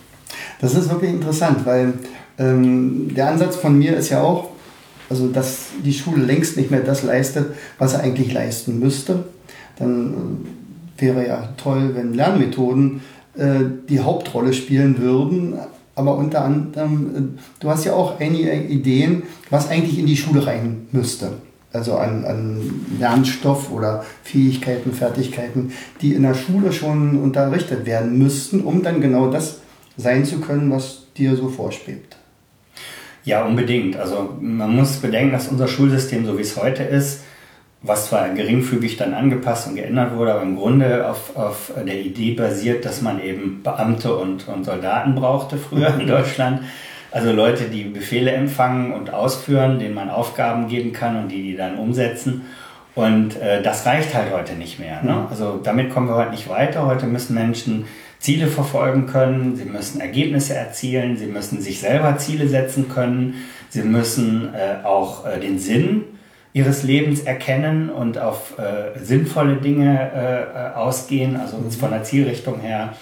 Das 0.61 0.75
ist 0.75 0.91
wirklich 0.91 1.12
interessant, 1.12 1.65
weil 1.65 1.95
ähm, 2.38 3.15
der 3.15 3.29
Ansatz 3.29 3.57
von 3.57 3.79
mir 3.79 3.97
ist 3.97 4.11
ja 4.11 4.23
auch, 4.23 4.50
also 5.09 5.29
dass 5.29 5.67
die 5.85 5.93
Schule 5.93 6.25
längst 6.25 6.57
nicht 6.57 6.71
mehr 6.71 6.81
das 6.81 7.03
leistet, 7.03 7.55
was 7.79 7.95
er 7.95 8.00
eigentlich 8.00 8.33
leisten 8.33 8.79
müsste. 8.79 9.25
Dann 9.79 10.47
äh, 10.99 11.03
wäre 11.03 11.26
ja 11.26 11.49
toll, 11.57 11.93
wenn 11.95 12.15
Lernmethoden 12.15 13.03
äh, 13.37 13.65
die 13.88 14.00
Hauptrolle 14.00 14.53
spielen 14.53 14.99
würden. 14.99 15.55
Aber 15.97 16.17
unter 16.17 16.45
anderem, 16.45 17.17
äh, 17.17 17.41
du 17.59 17.71
hast 17.71 17.85
ja 17.85 17.95
auch 17.95 18.21
einige 18.21 18.55
Ideen, 18.55 19.25
was 19.50 19.69
eigentlich 19.69 19.99
in 19.99 20.07
die 20.07 20.17
Schule 20.17 20.47
rein 20.47 20.87
müsste. 20.93 21.33
Also 21.73 21.97
an, 21.97 22.25
an 22.25 22.87
Lernstoff 22.99 23.73
oder 23.73 24.05
Fähigkeiten, 24.23 24.93
Fertigkeiten, 24.93 25.73
die 26.00 26.15
in 26.15 26.23
der 26.23 26.35
Schule 26.35 26.73
schon 26.73 27.19
unterrichtet 27.19 27.85
werden 27.87 28.19
müssten, 28.19 28.61
um 28.61 28.83
dann 28.83 29.00
genau 29.00 29.31
das 29.31 29.61
sein 29.97 30.25
zu 30.25 30.41
können, 30.41 30.71
was 30.71 31.07
dir 31.17 31.35
so 31.35 31.49
vorschwebt. 31.49 32.17
Ja, 33.25 33.45
unbedingt. 33.45 33.97
Also 33.97 34.37
man 34.41 34.76
muss 34.76 34.99
bedenken, 34.99 35.33
dass 35.33 35.49
unser 35.49 35.67
Schulsystem, 35.67 36.25
so 36.25 36.38
wie 36.38 36.43
es 36.43 36.57
heute 36.57 36.85
ist, 36.85 37.21
was 37.83 38.09
zwar 38.09 38.30
geringfügig 38.30 38.97
dann 38.97 39.14
angepasst 39.14 39.68
und 39.68 39.76
geändert 39.76 40.14
wurde, 40.16 40.33
aber 40.33 40.42
im 40.42 40.56
Grunde 40.56 41.09
auf, 41.09 41.37
auf 41.37 41.73
der 41.76 42.00
Idee 42.00 42.33
basiert, 42.33 42.85
dass 42.85 43.02
man 43.02 43.23
eben 43.23 43.62
Beamte 43.62 44.16
und, 44.16 44.49
und 44.49 44.64
Soldaten 44.64 45.14
brauchte 45.14 45.56
früher 45.56 45.95
in 45.99 46.06
Deutschland. 46.09 46.62
Also 47.12 47.33
Leute, 47.33 47.64
die 47.64 47.85
Befehle 47.85 48.33
empfangen 48.33 48.92
und 48.92 49.12
ausführen, 49.12 49.78
denen 49.78 49.95
man 49.95 50.11
Aufgaben 50.11 50.68
geben 50.68 50.92
kann 50.92 51.16
und 51.16 51.28
die 51.28 51.42
die 51.42 51.56
dann 51.56 51.76
umsetzen. 51.76 52.47
Und 52.95 53.40
äh, 53.40 53.62
das 53.62 53.87
reicht 53.87 54.14
halt 54.14 54.33
heute 54.33 54.54
nicht 54.54 54.78
mehr. 54.78 55.02
Ne? 55.02 55.12
Mhm. 55.12 55.26
Also 55.30 55.61
damit 55.62 55.90
kommen 55.90 56.09
wir 56.09 56.16
heute 56.16 56.30
nicht 56.30 56.49
weiter. 56.49 56.87
Heute 56.87 57.06
müssen 57.06 57.35
Menschen 57.35 57.85
Ziele 58.18 58.49
verfolgen 58.49 59.06
können, 59.06 59.54
sie 59.54 59.66
müssen 59.66 60.00
Ergebnisse 60.00 60.54
erzielen, 60.54 61.16
sie 61.16 61.26
müssen 61.26 61.61
sich 61.61 61.80
selber 61.80 62.16
Ziele 62.16 62.49
setzen 62.49 62.88
können, 62.88 63.35
sie 63.68 63.83
müssen 63.83 64.54
äh, 64.54 64.85
auch 64.85 65.26
äh, 65.26 65.38
den 65.38 65.59
Sinn 65.59 66.04
ihres 66.57 66.85
Lebens 66.85 67.21
erkennen 67.21 67.91
und 67.91 68.17
auf 68.17 68.59
äh, 68.59 68.99
sinnvolle 68.99 69.57
Dinge 69.57 70.73
äh, 70.75 70.75
ausgehen, 70.75 71.37
also 71.37 71.59
mhm. 71.59 71.71
von 71.71 71.91
der 71.91 72.03
Zielrichtung 72.03 72.61
her. 72.61 72.95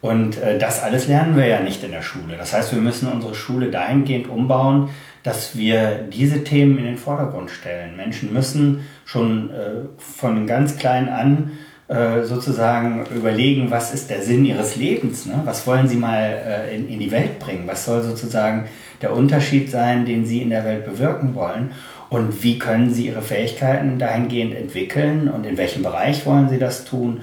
Und 0.00 0.38
äh, 0.38 0.58
das 0.58 0.82
alles 0.82 1.06
lernen 1.06 1.36
wir 1.36 1.46
ja 1.46 1.60
nicht 1.60 1.84
in 1.84 1.90
der 1.90 2.00
Schule. 2.00 2.38
Das 2.38 2.54
heißt, 2.54 2.74
wir 2.74 2.80
müssen 2.80 3.12
unsere 3.12 3.34
Schule 3.34 3.70
dahingehend 3.70 4.30
umbauen, 4.30 4.88
dass 5.22 5.58
wir 5.58 6.06
diese 6.10 6.42
Themen 6.42 6.78
in 6.78 6.84
den 6.84 6.96
Vordergrund 6.96 7.50
stellen. 7.50 7.98
Menschen 7.98 8.32
müssen 8.32 8.86
schon 9.04 9.50
äh, 9.50 9.88
von 9.98 10.46
ganz 10.46 10.78
klein 10.78 11.10
an 11.10 11.50
äh, 11.88 12.22
sozusagen 12.22 13.04
überlegen, 13.14 13.70
was 13.70 13.92
ist 13.92 14.08
der 14.08 14.22
Sinn 14.22 14.46
ihres 14.46 14.76
Lebens, 14.76 15.26
ne? 15.26 15.42
was 15.44 15.66
wollen 15.66 15.86
sie 15.86 15.96
mal 15.96 16.22
äh, 16.22 16.74
in, 16.74 16.88
in 16.88 16.98
die 16.98 17.10
Welt 17.10 17.40
bringen, 17.40 17.64
was 17.66 17.84
soll 17.84 18.02
sozusagen 18.02 18.68
der 19.02 19.12
Unterschied 19.12 19.70
sein, 19.70 20.06
den 20.06 20.24
sie 20.24 20.40
in 20.40 20.48
der 20.48 20.64
Welt 20.64 20.86
bewirken 20.86 21.34
wollen 21.34 21.72
und 22.08 22.42
wie 22.42 22.58
können 22.58 22.92
Sie 22.92 23.06
Ihre 23.06 23.22
Fähigkeiten 23.22 23.98
dahingehend 23.98 24.54
entwickeln 24.54 25.28
und 25.28 25.44
in 25.44 25.56
welchem 25.56 25.82
Bereich 25.82 26.24
wollen 26.26 26.48
Sie 26.48 26.58
das 26.58 26.84
tun 26.84 27.20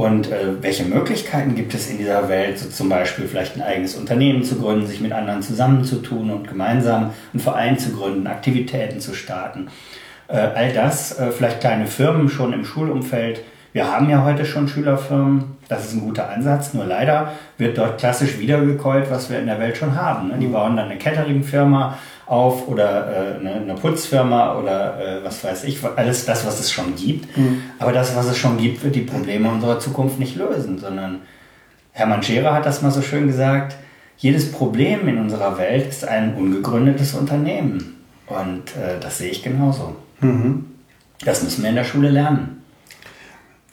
und 0.00 0.30
äh, 0.30 0.62
welche 0.62 0.84
Möglichkeiten 0.84 1.54
gibt 1.54 1.74
es 1.74 1.90
in 1.90 1.98
dieser 1.98 2.28
Welt, 2.28 2.58
so 2.58 2.70
zum 2.70 2.88
Beispiel 2.88 3.26
vielleicht 3.26 3.56
ein 3.56 3.62
eigenes 3.62 3.96
Unternehmen 3.96 4.42
zu 4.44 4.58
gründen, 4.58 4.86
sich 4.86 5.00
mit 5.00 5.12
anderen 5.12 5.42
zusammenzutun 5.42 6.30
und 6.30 6.48
gemeinsam 6.48 7.10
einen 7.32 7.40
Verein 7.40 7.78
zu 7.78 7.90
gründen, 7.90 8.26
Aktivitäten 8.26 9.00
zu 9.00 9.14
starten. 9.14 9.68
Äh, 10.28 10.36
all 10.36 10.72
das, 10.72 11.18
äh, 11.18 11.30
vielleicht 11.32 11.60
kleine 11.60 11.86
Firmen 11.86 12.28
schon 12.28 12.52
im 12.52 12.64
Schulumfeld. 12.64 13.42
Wir 13.72 13.92
haben 13.92 14.08
ja 14.08 14.24
heute 14.24 14.46
schon 14.46 14.68
Schülerfirmen, 14.68 15.56
das 15.68 15.84
ist 15.84 15.94
ein 15.94 16.00
guter 16.00 16.30
Ansatz, 16.30 16.72
nur 16.72 16.86
leider 16.86 17.32
wird 17.58 17.76
dort 17.76 17.98
klassisch 17.98 18.38
wiedergekäut, 18.38 19.10
was 19.10 19.28
wir 19.28 19.38
in 19.38 19.46
der 19.46 19.60
Welt 19.60 19.76
schon 19.76 19.94
haben. 19.94 20.28
Ne? 20.28 20.38
Die 20.40 20.46
bauen 20.46 20.76
dann 20.76 20.86
eine 20.86 20.98
Catering-Firma 20.98 21.98
auf 22.30 22.68
oder 22.68 23.34
äh, 23.34 23.40
eine, 23.40 23.54
eine, 23.56 23.74
Putzfirma 23.74 24.56
oder 24.56 25.00
äh, 25.00 25.24
was 25.24 25.42
weiß 25.42 25.64
ich, 25.64 25.80
alles 25.96 26.24
das, 26.26 26.46
was 26.46 26.60
es 26.60 26.70
schon 26.70 26.94
gibt. 26.94 27.36
Mhm. 27.36 27.62
Aber 27.80 27.92
das, 27.92 28.14
was 28.14 28.26
es 28.26 28.38
schon 28.38 28.56
gibt, 28.56 28.84
wird 28.84 28.94
die 28.94 29.00
Probleme 29.00 29.50
unserer 29.50 29.80
Zukunft 29.80 30.20
nicht 30.20 30.36
lösen, 30.36 30.78
sondern 30.78 31.22
Hermann 31.90 32.22
Scherer 32.22 32.54
hat 32.54 32.66
das 32.66 32.82
mal 32.82 32.92
so 32.92 33.02
schön 33.02 33.26
gesagt, 33.26 33.76
jedes 34.16 34.52
Problem 34.52 35.08
in 35.08 35.18
unserer 35.18 35.58
Welt 35.58 35.88
ist 35.88 36.06
ein 36.06 36.36
ungegründetes 36.36 37.14
Unternehmen. 37.14 37.96
Und 38.28 38.76
äh, 38.76 39.00
das 39.00 39.18
sehe 39.18 39.30
ich 39.30 39.42
genauso. 39.42 39.96
Mhm. 40.20 40.66
Das 41.24 41.42
müssen 41.42 41.62
wir 41.62 41.70
in 41.70 41.76
der 41.76 41.84
Schule 41.84 42.10
lernen. 42.10 42.62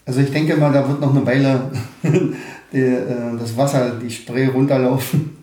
Also 0.04 0.22
ich 0.22 0.32
denke 0.32 0.58
mal, 0.58 0.74
da 0.74 0.88
wird 0.88 1.00
noch 1.00 1.12
eine 1.12 1.24
Weile 1.28 1.70
die, 2.74 2.80
äh, 2.80 3.38
das 3.40 3.56
Wasser, 3.56 3.92
die 4.02 4.10
Spree 4.10 4.48
runterlaufen. 4.48 5.38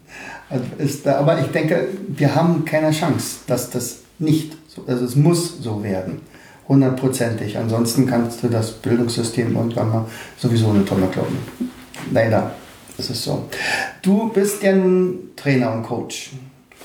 Ist 0.79 1.07
da, 1.07 1.19
aber 1.19 1.41
ich 1.41 1.47
denke, 1.47 1.89
wir 2.09 2.35
haben 2.35 2.65
keine 2.65 2.91
Chance, 2.91 3.39
dass 3.47 3.71
das 3.71 4.01
nicht 4.19 4.57
so, 4.69 4.85
also 4.87 5.05
es 5.05 5.17
muss 5.17 5.63
so 5.63 5.83
werden. 5.83 6.21
Hundertprozentig. 6.69 7.59
Ansonsten 7.59 8.07
kannst 8.07 8.43
du 8.43 8.49
das 8.49 8.73
Bildungssystem 8.73 9.55
irgendwann 9.55 9.91
mal 9.91 10.07
sowieso 10.39 10.71
eine 10.71 10.85
Tonne 10.85 11.09
glauben. 11.09 11.39
Leider 12.11 12.55
ist 12.97 13.11
es 13.11 13.25
so. 13.25 13.49
Du 14.03 14.31
bist 14.31 14.63
ja 14.63 14.73
ein 14.73 15.31
Trainer 15.37 15.73
und 15.73 15.83
Coach. 15.83 16.33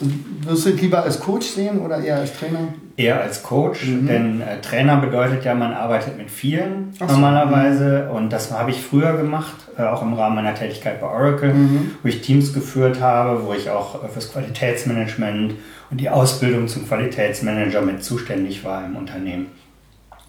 Wirst 0.02 0.66
du 0.66 0.70
lieber 0.70 1.04
als 1.04 1.20
Coach 1.20 1.48
sehen 1.48 1.80
oder 1.80 2.00
eher 2.02 2.18
als 2.18 2.38
Trainer? 2.38 2.60
Eher 2.96 3.22
als 3.22 3.44
Coach, 3.44 3.86
mhm. 3.86 4.08
denn 4.08 4.42
äh, 4.42 4.62
Trainer 4.62 4.98
bedeutet 4.98 5.44
ja, 5.44 5.54
man 5.54 5.74
arbeitet 5.74 6.18
mit 6.18 6.32
vielen 6.32 6.94
so. 6.98 7.06
normalerweise 7.06 8.08
mhm. 8.10 8.16
und 8.16 8.30
das 8.34 8.52
habe 8.52 8.72
ich 8.72 8.82
früher 8.82 9.18
gemacht, 9.18 9.56
äh, 9.78 9.84
auch 9.84 10.02
im 10.02 10.14
Rahmen 10.14 10.36
meiner 10.36 10.56
Tätigkeit 10.56 11.02
bei 11.02 11.08
Oracle, 11.08 11.54
mhm. 11.54 11.92
wo 12.02 12.08
ich 12.08 12.22
Teams 12.22 12.54
geführt 12.54 13.02
habe, 13.02 13.46
wo 13.46 13.54
ich 13.54 13.70
auch 13.70 14.04
äh, 14.04 14.08
fürs 14.08 14.32
Qualitätsmanagement 14.32 15.56
und 15.92 16.00
die 16.00 16.10
Ausbildung 16.10 16.68
zum 16.68 16.88
Qualitätsmanager 16.88 17.82
mit 17.82 18.04
zuständig 18.04 18.64
war 18.64 18.86
im 18.86 18.96
Unternehmen. 18.96 19.48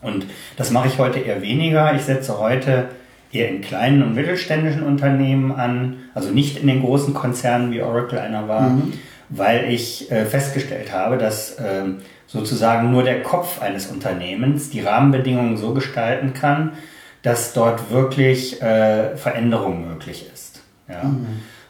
Und 0.02 0.26
das 0.56 0.70
mache 0.70 0.88
ich 0.88 0.98
heute 0.98 1.20
eher 1.20 1.42
weniger. 1.42 1.94
Ich 1.94 2.02
setze 2.02 2.40
heute 2.40 2.88
eher 3.30 3.48
in 3.48 3.60
kleinen 3.60 4.02
und 4.02 4.14
mittelständischen 4.14 4.82
Unternehmen 4.82 5.52
an, 5.52 5.98
also 6.14 6.30
nicht 6.30 6.56
in 6.58 6.66
den 6.66 6.80
großen 6.80 7.14
Konzernen 7.14 7.70
wie 7.70 7.82
Oracle 7.82 8.18
einer 8.18 8.48
war. 8.48 8.70
Mhm 8.70 8.94
weil 9.30 9.72
ich 9.72 10.10
äh, 10.10 10.26
festgestellt 10.26 10.92
habe, 10.92 11.16
dass 11.16 11.52
äh, 11.52 11.84
sozusagen 12.26 12.90
nur 12.90 13.04
der 13.04 13.22
Kopf 13.22 13.62
eines 13.62 13.86
Unternehmens 13.86 14.70
die 14.70 14.80
Rahmenbedingungen 14.80 15.56
so 15.56 15.72
gestalten 15.72 16.34
kann, 16.34 16.72
dass 17.22 17.52
dort 17.52 17.90
wirklich 17.90 18.60
äh, 18.60 19.16
Veränderung 19.16 19.88
möglich 19.88 20.26
ist. 20.32 20.62
Ja? 20.88 21.04
Mhm. 21.04 21.26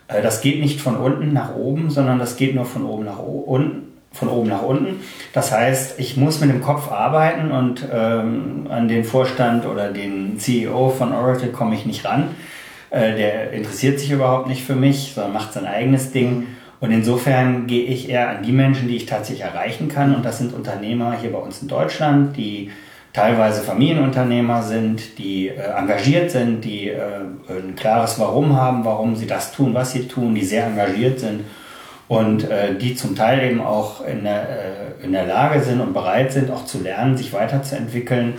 Äh, 0.09 0.23
das 0.23 0.41
geht 0.41 0.61
nicht 0.61 0.81
von 0.81 0.97
unten 0.97 1.33
nach 1.33 1.55
oben, 1.55 1.91
sondern 1.91 2.19
das 2.19 2.37
geht 2.37 2.55
nur 2.55 2.65
von 2.65 2.85
oben 2.85 3.05
nach 3.05 3.19
unten. 3.19 3.89
Von 4.13 4.29
oben 4.29 4.49
nach 4.49 4.63
unten. 4.63 5.05
Das 5.33 5.53
heißt, 5.53 6.01
ich 6.01 6.17
muss 6.17 6.41
mit 6.41 6.51
dem 6.51 6.61
Kopf 6.61 6.91
arbeiten 6.91 7.53
und 7.53 7.87
ähm, 7.93 8.67
an 8.69 8.89
den 8.89 9.05
Vorstand 9.05 9.67
oder 9.67 9.93
den 9.93 10.37
CEO 10.37 10.91
von 10.91 11.13
Oracle 11.13 11.53
komme 11.53 11.77
ich 11.77 11.87
nicht 11.87 12.05
ran. 12.05 12.35
Äh, 12.91 13.15
der 13.15 13.53
interessiert 13.53 14.01
sich 14.01 14.11
überhaupt 14.11 14.49
nicht 14.49 14.65
für 14.65 14.75
mich, 14.75 15.13
sondern 15.15 15.33
macht 15.33 15.53
sein 15.53 15.65
eigenes 15.65 16.11
Ding. 16.11 16.49
Und 16.81 16.93
insofern 16.93 17.67
gehe 17.67 17.85
ich 17.85 18.09
eher 18.09 18.31
an 18.31 18.43
die 18.43 18.53
Menschen, 18.53 18.89
die 18.89 18.97
ich 18.97 19.07
tatsächlich 19.07 19.45
erreichen 19.45 19.89
kann. 19.89 20.15
Und 20.15 20.25
das 20.25 20.39
sind 20.39 20.55
Unternehmer 20.55 21.17
hier 21.21 21.33
bei 21.33 21.39
uns 21.39 21.61
in 21.61 21.69
Deutschland, 21.69 22.37
die 22.37 22.71
teilweise 23.13 23.63
Familienunternehmer 23.63 24.63
sind, 24.63 25.19
die 25.19 25.49
äh, 25.49 25.61
engagiert 25.77 26.31
sind, 26.31 26.65
die 26.65 26.89
äh, 26.89 27.01
ein 27.49 27.75
klares 27.77 28.19
Warum 28.19 28.57
haben, 28.57 28.85
warum 28.85 29.17
sie 29.17 29.27
das 29.27 29.53
tun, 29.53 29.75
was 29.75 29.93
sie 29.93 30.07
tun, 30.07 30.35
die 30.35 30.45
sehr 30.45 30.67
engagiert 30.67 31.21
sind 31.21 31.45
und 32.09 32.49
äh, 32.51 32.77
die 32.77 32.95
zum 32.95 33.15
Teil 33.15 33.51
eben 33.51 33.61
auch 33.61 34.05
in 34.07 34.25
der, 34.25 34.49
äh, 34.49 35.05
in 35.05 35.13
der 35.13 35.27
Lage 35.27 35.61
sind 35.61 35.81
und 35.81 35.93
bereit 35.93 36.33
sind, 36.33 36.51
auch 36.51 36.65
zu 36.65 36.83
lernen, 36.83 37.17
sich 37.17 37.33
weiterzuentwickeln 37.33 38.35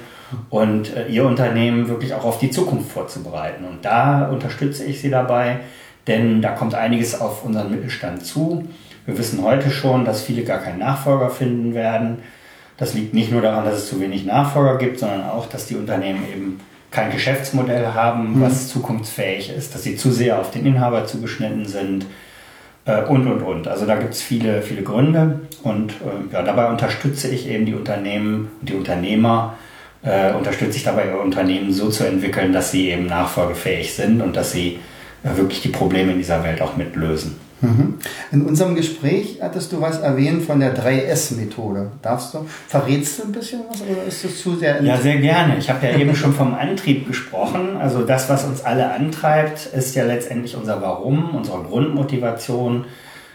und 0.49 0.95
äh, 0.95 1.07
ihr 1.07 1.25
Unternehmen 1.25 1.87
wirklich 1.87 2.13
auch 2.13 2.25
auf 2.25 2.39
die 2.39 2.49
Zukunft 2.49 2.91
vorzubereiten. 2.91 3.65
Und 3.65 3.85
da 3.85 4.29
unterstütze 4.29 4.83
ich 4.85 5.01
sie 5.01 5.09
dabei, 5.09 5.59
denn 6.07 6.41
da 6.41 6.51
kommt 6.51 6.75
einiges 6.75 7.19
auf 7.19 7.45
unseren 7.45 7.71
Mittelstand 7.71 8.25
zu. 8.25 8.67
Wir 9.05 9.17
wissen 9.17 9.43
heute 9.43 9.71
schon, 9.71 10.05
dass 10.05 10.21
viele 10.21 10.43
gar 10.43 10.59
keinen 10.59 10.79
Nachfolger 10.79 11.29
finden 11.29 11.73
werden. 11.73 12.19
Das 12.77 12.93
liegt 12.93 13.13
nicht 13.13 13.31
nur 13.31 13.41
daran, 13.41 13.65
dass 13.65 13.75
es 13.75 13.89
zu 13.89 13.99
wenig 13.99 14.25
Nachfolger 14.25 14.77
gibt, 14.77 14.99
sondern 14.99 15.23
auch, 15.23 15.47
dass 15.47 15.67
die 15.67 15.75
Unternehmen 15.75 16.23
eben 16.31 16.59
kein 16.91 17.11
Geschäftsmodell 17.11 17.87
haben, 17.93 18.35
mhm. 18.37 18.41
was 18.41 18.67
zukunftsfähig 18.67 19.55
ist, 19.55 19.73
dass 19.73 19.83
sie 19.83 19.95
zu 19.95 20.11
sehr 20.11 20.39
auf 20.39 20.51
den 20.51 20.65
Inhaber 20.65 21.05
zugeschnitten 21.05 21.65
sind 21.65 22.05
äh, 22.85 23.03
und, 23.03 23.27
und, 23.27 23.41
und. 23.41 23.67
Also 23.67 23.85
da 23.85 23.95
gibt 23.95 24.13
es 24.13 24.21
viele, 24.21 24.61
viele 24.61 24.83
Gründe 24.83 25.41
und 25.63 25.91
äh, 25.91 26.33
ja, 26.33 26.43
dabei 26.43 26.69
unterstütze 26.69 27.29
ich 27.29 27.47
eben 27.47 27.65
die 27.65 27.75
Unternehmen 27.75 28.51
und 28.59 28.69
die 28.69 28.73
Unternehmer, 28.73 29.55
äh, 30.03 30.33
unterstütze 30.33 30.77
ich 30.77 30.83
dabei, 30.83 31.05
ihr 31.05 31.19
Unternehmen 31.19 31.71
so 31.71 31.89
zu 31.89 32.05
entwickeln, 32.05 32.51
dass 32.51 32.71
sie 32.71 32.89
eben 32.89 33.05
nachfolgefähig 33.05 33.93
sind 33.93 34.21
und 34.21 34.35
dass 34.35 34.51
sie 34.51 34.79
wirklich 35.23 35.61
die 35.61 35.69
Probleme 35.69 36.11
in 36.11 36.17
dieser 36.17 36.43
Welt 36.43 36.61
auch 36.61 36.77
mitlösen. 36.77 37.35
Mhm. 37.61 37.99
In 38.31 38.41
unserem 38.41 38.75
Gespräch 38.75 39.39
hattest 39.41 39.71
du 39.71 39.81
was 39.81 39.99
erwähnt 39.99 40.43
von 40.43 40.59
der 40.59 40.75
3S-Methode. 40.75 41.91
Darfst 42.01 42.33
du, 42.33 42.45
verrätst 42.67 43.19
du 43.19 43.23
ein 43.23 43.31
bisschen 43.31 43.61
was 43.69 43.81
oder 43.81 44.03
ist 44.07 44.23
das 44.23 44.41
zu 44.41 44.55
sehr? 44.55 44.81
Ja, 44.81 44.97
sehr 44.97 45.17
gerne. 45.17 45.57
Ich 45.57 45.69
habe 45.69 45.85
ja 45.85 45.97
eben 45.97 46.15
schon 46.15 46.33
vom 46.33 46.55
Antrieb 46.55 47.07
gesprochen. 47.07 47.77
Also 47.77 48.01
das, 48.01 48.29
was 48.29 48.45
uns 48.45 48.63
alle 48.63 48.91
antreibt, 48.91 49.67
ist 49.67 49.95
ja 49.95 50.05
letztendlich 50.05 50.55
unser 50.55 50.81
Warum, 50.81 51.35
unsere 51.35 51.61
Grundmotivation. 51.61 52.85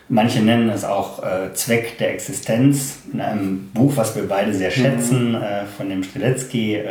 Manche 0.09 0.41
nennen 0.41 0.71
es 0.71 0.85
auch 0.85 1.23
äh, 1.23 1.53
Zweck 1.55 1.99
der 1.99 2.13
Existenz. 2.13 2.99
In 3.13 3.21
einem 3.21 3.71
Buch, 3.75 3.93
was 3.97 4.17
wir 4.17 4.29
beide 4.29 4.53
sehr 4.55 4.71
schätzen, 4.71 5.31
mhm. 5.31 5.37
äh, 5.37 5.67
von 5.67 5.89
dem 5.89 6.03
Streletsky, 6.03 6.77
äh, 6.77 6.85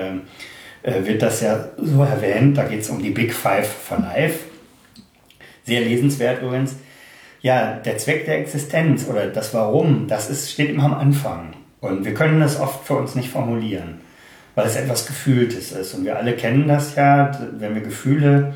äh 0.84 1.06
wird 1.06 1.22
das 1.22 1.42
ja 1.42 1.66
so 1.78 2.04
erwähnt. 2.04 2.58
Da 2.58 2.64
geht 2.64 2.82
es 2.82 2.90
um 2.90 3.02
die 3.02 3.12
Big 3.12 3.34
Five 3.34 3.68
for 3.68 4.00
Life. 4.00 4.40
Sehr 5.66 5.82
lesenswert 5.82 6.42
übrigens. 6.42 6.76
Ja, 7.42 7.76
der 7.76 7.98
Zweck 7.98 8.26
der 8.26 8.40
Existenz 8.40 9.08
oder 9.08 9.28
das 9.28 9.54
Warum, 9.54 10.08
das 10.08 10.30
ist, 10.30 10.52
steht 10.52 10.70
immer 10.70 10.86
am 10.86 10.94
Anfang. 10.94 11.54
Und 11.82 12.06
wir 12.06 12.14
können 12.14 12.40
das 12.40 12.60
oft 12.60 12.86
für 12.86 12.96
uns 12.96 13.14
nicht 13.16 13.30
formulieren, 13.30 14.02
weil 14.56 14.66
es 14.66 14.76
etwas 14.76 15.06
Gefühltes 15.06 15.72
ist. 15.72 15.94
Und 15.94 16.06
wir 16.06 16.18
alle 16.18 16.34
kennen 16.34 16.68
das 16.68 16.96
ja, 16.96 17.32
wenn 17.60 17.76
wir 17.76 17.82
Gefühle 17.82 18.56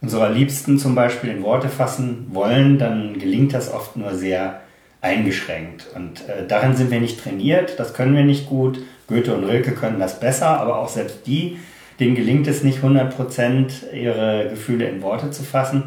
unserer 0.00 0.30
Liebsten 0.30 0.78
zum 0.78 0.94
Beispiel 0.94 1.30
in 1.30 1.42
Worte 1.42 1.68
fassen 1.68 2.26
wollen, 2.30 2.78
dann 2.78 3.18
gelingt 3.18 3.54
das 3.54 3.72
oft 3.72 3.96
nur 3.96 4.14
sehr 4.14 4.60
eingeschränkt. 5.00 5.86
Und 5.94 6.28
äh, 6.28 6.46
darin 6.46 6.76
sind 6.76 6.90
wir 6.90 7.00
nicht 7.00 7.22
trainiert, 7.22 7.78
das 7.78 7.94
können 7.94 8.14
wir 8.14 8.24
nicht 8.24 8.46
gut. 8.48 8.80
Goethe 9.08 9.34
und 9.34 9.44
Rilke 9.44 9.72
können 9.72 9.98
das 9.98 10.20
besser, 10.20 10.60
aber 10.60 10.78
auch 10.78 10.88
selbst 10.88 11.26
die, 11.26 11.58
denen 11.98 12.14
gelingt 12.14 12.46
es 12.46 12.62
nicht 12.62 12.82
100% 12.82 13.92
ihre 13.92 14.48
Gefühle 14.50 14.88
in 14.88 15.02
Worte 15.02 15.30
zu 15.30 15.42
fassen. 15.42 15.84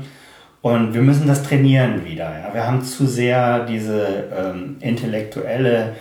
Und 0.61 0.93
wir 0.93 1.01
müssen 1.01 1.27
das 1.27 1.43
trainieren 1.43 2.05
wieder. 2.05 2.31
Ja. 2.37 2.53
Wir 2.53 2.67
haben 2.67 2.83
zu 2.83 3.07
sehr 3.07 3.65
diese 3.65 4.25
ähm, 4.35 4.77
intellektuelle 4.79 5.95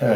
äh, 0.00 0.06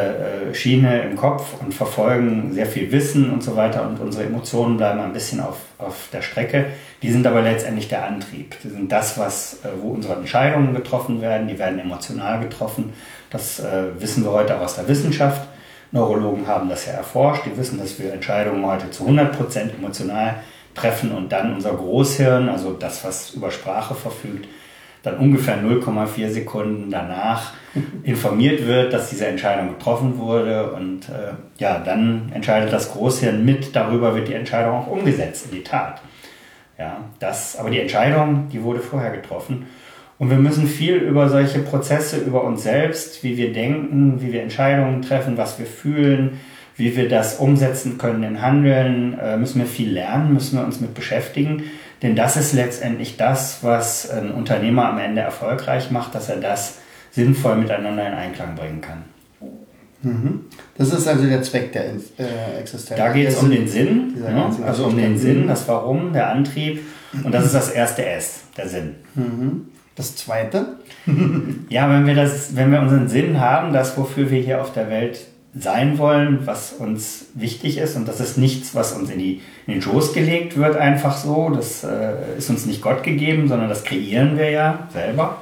äh, 0.51 0.55
Schiene 0.55 1.03
im 1.03 1.17
Kopf 1.17 1.61
und 1.61 1.75
verfolgen 1.75 2.53
sehr 2.53 2.67
viel 2.67 2.91
Wissen 2.93 3.31
und 3.31 3.43
so 3.43 3.57
weiter 3.57 3.87
und 3.87 3.99
unsere 4.01 4.25
Emotionen 4.25 4.77
bleiben 4.77 5.01
ein 5.01 5.13
bisschen 5.13 5.41
auf, 5.41 5.57
auf 5.77 6.09
der 6.13 6.23
Strecke. 6.23 6.67
Die 7.03 7.11
sind 7.11 7.27
aber 7.27 7.43
letztendlich 7.43 7.89
der 7.89 8.07
Antrieb. 8.07 8.57
Die 8.63 8.69
sind 8.69 8.93
das, 8.93 9.19
was, 9.19 9.55
äh, 9.65 9.69
wo 9.81 9.89
unsere 9.89 10.15
Entscheidungen 10.15 10.73
getroffen 10.73 11.21
werden. 11.21 11.49
Die 11.49 11.59
werden 11.59 11.79
emotional 11.79 12.41
getroffen. 12.41 12.93
Das 13.29 13.59
äh, 13.59 13.87
wissen 13.99 14.25
wir 14.25 14.31
heute 14.31 14.57
auch 14.57 14.63
aus 14.63 14.77
der 14.77 14.89
Wissenschaft. 14.89 15.49
Neurologen 15.91 16.47
haben 16.47 16.71
das 16.71 16.87
ja 16.87 16.93
erforscht. 16.93 17.45
Die 17.45 17.57
wissen, 17.59 17.79
dass 17.79 17.99
wir 17.99 18.15
Entscheidungen 18.15 18.65
heute 18.65 18.91
zu 18.91 19.03
100 19.03 19.37
Prozent 19.37 19.75
emotional 19.75 20.37
treffen 20.75 21.13
und 21.13 21.33
dann 21.33 21.55
unser 21.55 21.73
Großhirn, 21.73 22.49
also 22.49 22.73
das, 22.73 23.05
was 23.05 23.31
über 23.31 23.51
Sprache 23.51 23.95
verfügt, 23.95 24.47
dann 25.03 25.17
ungefähr 25.17 25.61
0,4 25.61 26.31
Sekunden 26.31 26.91
danach 26.91 27.53
informiert 28.05 28.67
wird, 28.67 28.93
dass 28.93 29.11
diese 29.11 29.27
Entscheidung 29.27 29.71
getroffen 29.71 30.19
wurde. 30.19 30.73
Und 30.73 31.09
äh, 31.09 31.33
ja, 31.59 31.79
dann 31.79 32.31
entscheidet 32.33 32.73
das 32.73 32.93
Großhirn 32.93 33.45
mit, 33.45 33.75
darüber 33.75 34.15
wird 34.15 34.29
die 34.29 34.35
Entscheidung 34.35 34.77
auch 34.77 34.87
umgesetzt 34.87 35.47
in 35.51 35.57
die 35.57 35.65
Tat. 35.65 36.01
Ja, 36.79 37.05
das, 37.19 37.57
aber 37.57 37.71
die 37.71 37.81
Entscheidung, 37.81 38.49
die 38.51 38.63
wurde 38.63 38.81
vorher 38.81 39.11
getroffen. 39.11 39.67
Und 40.19 40.31
wir 40.31 40.37
müssen 40.37 40.69
viel 40.69 40.97
über 40.97 41.29
solche 41.29 41.59
Prozesse, 41.59 42.19
über 42.19 42.45
uns 42.45 42.63
selbst, 42.63 43.25
wie 43.25 43.37
wir 43.37 43.53
denken, 43.53 44.21
wie 44.21 44.33
wir 44.33 44.43
Entscheidungen 44.43 45.03
treffen, 45.03 45.37
was 45.37 45.59
wir 45.59 45.67
fühlen, 45.67 46.39
wie 46.83 46.97
wir 46.97 47.09
das 47.09 47.37
umsetzen 47.37 47.97
können 47.97 48.25
in 48.25 48.43
Handeln, 48.43 49.17
äh, 49.17 49.37
müssen 49.37 49.61
wir 49.61 49.67
viel 49.67 49.93
lernen, 49.93 50.35
müssen 50.35 50.59
wir 50.59 50.65
uns 50.65 50.81
mit 50.81 50.95
beschäftigen. 50.95 51.63
Denn 52.03 52.17
das 52.17 52.37
ist 52.37 52.53
letztendlich 52.53 53.17
das, 53.17 53.59
was 53.63 54.11
ein 54.11 54.33
Unternehmer 54.33 54.89
am 54.89 54.99
Ende 54.99 55.21
erfolgreich 55.21 55.93
macht, 55.93 56.17
dass 56.17 56.29
er 56.29 56.39
das 56.39 56.79
sinnvoll 57.13 57.55
miteinander 57.55 58.05
in 58.05 58.15
Einklang 58.15 58.57
bringen 58.57 58.81
kann. 58.81 59.05
Mhm. 60.03 60.47
Das 60.77 60.93
ist 60.93 61.07
also 61.07 61.25
der 61.25 61.43
Zweck 61.43 61.73
der 61.73 61.85
äh, 61.85 62.59
Existenz. 62.59 62.99
Da 62.99 63.13
geht 63.13 63.29
es 63.29 63.37
um 63.37 63.49
den 63.49 63.69
Sinn, 63.69 64.15
ja, 64.21 64.31
ne? 64.31 64.67
also 64.67 64.87
um 64.87 64.97
den 64.97 65.17
Sinn, 65.17 65.47
das 65.47 65.69
Warum, 65.69 66.13
der 66.13 66.31
Antrieb 66.31 66.81
und 67.23 67.33
das 67.33 67.45
ist 67.45 67.55
das 67.55 67.71
erste 67.71 68.05
S, 68.05 68.41
der 68.57 68.69
Sinn. 68.69 68.97
Mhm. 69.15 69.69
Das 69.95 70.17
zweite? 70.17 70.79
ja, 71.69 71.89
wenn 71.89 72.07
wir, 72.07 72.17
das, 72.17 72.57
wenn 72.57 72.73
wir 72.73 72.81
unseren 72.81 73.07
Sinn 73.07 73.39
haben, 73.39 73.73
das, 73.73 73.97
wofür 73.97 74.29
wir 74.33 74.41
hier 74.41 74.61
auf 74.61 74.73
der 74.73 74.91
Welt 74.91 75.21
sein 75.55 75.99
wollen, 75.99 76.47
was 76.47 76.73
uns 76.73 77.27
wichtig 77.35 77.77
ist 77.77 77.97
und 77.97 78.09
das 78.09 78.21
ist 78.21 78.39
nichts, 78.39 78.75
was 78.75 78.93
uns 78.93 79.11
in, 79.11 79.19
die, 79.19 79.43
in 79.67 79.75
den 79.75 79.83
Schoß 79.83 80.15
gelegt 80.15 80.57
wird, 80.57 80.77
einfach 80.77 81.17
so. 81.17 81.51
Das 81.51 81.85
äh, 81.85 82.39
ist 82.39 82.49
uns 82.49 82.65
nicht 82.65 82.81
Gott 82.81 83.03
gegeben, 83.03 83.49
sondern 83.49 83.69
das 83.69 83.85
kreieren 83.85 84.39
wir 84.39 84.51
ja 84.51 84.89
selber. 84.93 85.39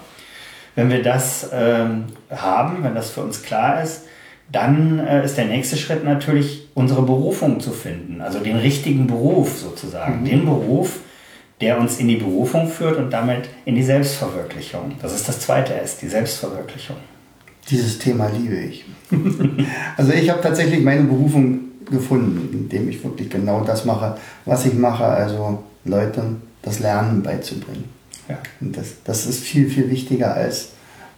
Wenn 0.75 0.91
wir 0.91 1.03
das 1.03 1.51
ähm, 1.53 2.07
haben, 2.31 2.83
wenn 2.83 2.95
das 2.95 3.11
für 3.11 3.21
uns 3.21 3.43
klar 3.43 3.83
ist, 3.83 4.03
dann 4.51 4.99
äh, 4.99 5.25
ist 5.25 5.37
der 5.37 5.45
nächste 5.45 5.77
Schritt 5.77 6.05
natürlich, 6.05 6.69
unsere 6.75 7.03
Berufung 7.03 7.61
zu 7.61 7.71
finden, 7.71 8.21
also 8.21 8.41
den 8.41 8.57
richtigen 8.57 9.07
Beruf 9.07 9.59
sozusagen, 9.59 10.23
mhm. 10.23 10.25
den 10.25 10.45
Beruf, 10.45 11.01
der 11.61 11.79
uns 11.79 11.99
in 11.99 12.09
die 12.09 12.17
Berufung 12.17 12.69
führt 12.69 12.97
und 12.97 13.11
damit 13.11 13.49
in 13.65 13.75
die 13.75 13.83
Selbstverwirklichung. 13.83 14.97
Das 15.03 15.15
ist 15.15 15.29
das 15.29 15.41
zweite 15.41 15.75
S, 15.75 15.99
die 15.99 16.09
Selbstverwirklichung. 16.09 16.97
Dieses 17.69 17.99
Thema 17.99 18.29
liebe 18.29 18.57
ich. 18.57 18.85
also 19.97 20.13
ich 20.13 20.31
habe 20.31 20.41
tatsächlich 20.41 20.83
meine 20.83 21.03
Berufung 21.03 21.61
gefunden, 21.91 22.49
indem 22.53 22.89
ich 22.89 23.03
wirklich 23.03 23.29
genau 23.29 23.63
das 23.63 23.85
mache, 23.85 24.17
was 24.45 24.65
ich 24.67 24.75
mache, 24.75 25.05
also 25.05 25.63
Leuten 25.85 26.43
das 26.63 26.79
Lernen 26.79 27.23
beizubringen. 27.23 27.85
Ja. 28.29 28.39
Und 28.61 28.77
das, 28.77 28.95
das 29.05 29.27
ist 29.27 29.41
viel, 29.41 29.69
viel 29.69 29.91
wichtiger 29.91 30.35
als 30.35 30.71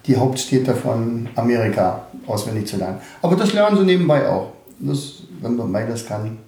die 0.07 0.17
Hauptstädte 0.17 0.75
von 0.75 1.29
Amerika 1.37 2.07
auswendig 2.27 2.67
zu 2.67 2.77
lernen. 2.77 2.99
Aber 3.21 3.37
das 3.37 3.53
lernen 3.53 3.77
sie 3.77 3.85
nebenbei 3.85 4.29
auch. 4.29 4.53
Das, 4.79 5.23
wenn 5.41 5.57
man 5.57 5.73
beides 5.73 6.07
kann, 6.07 6.39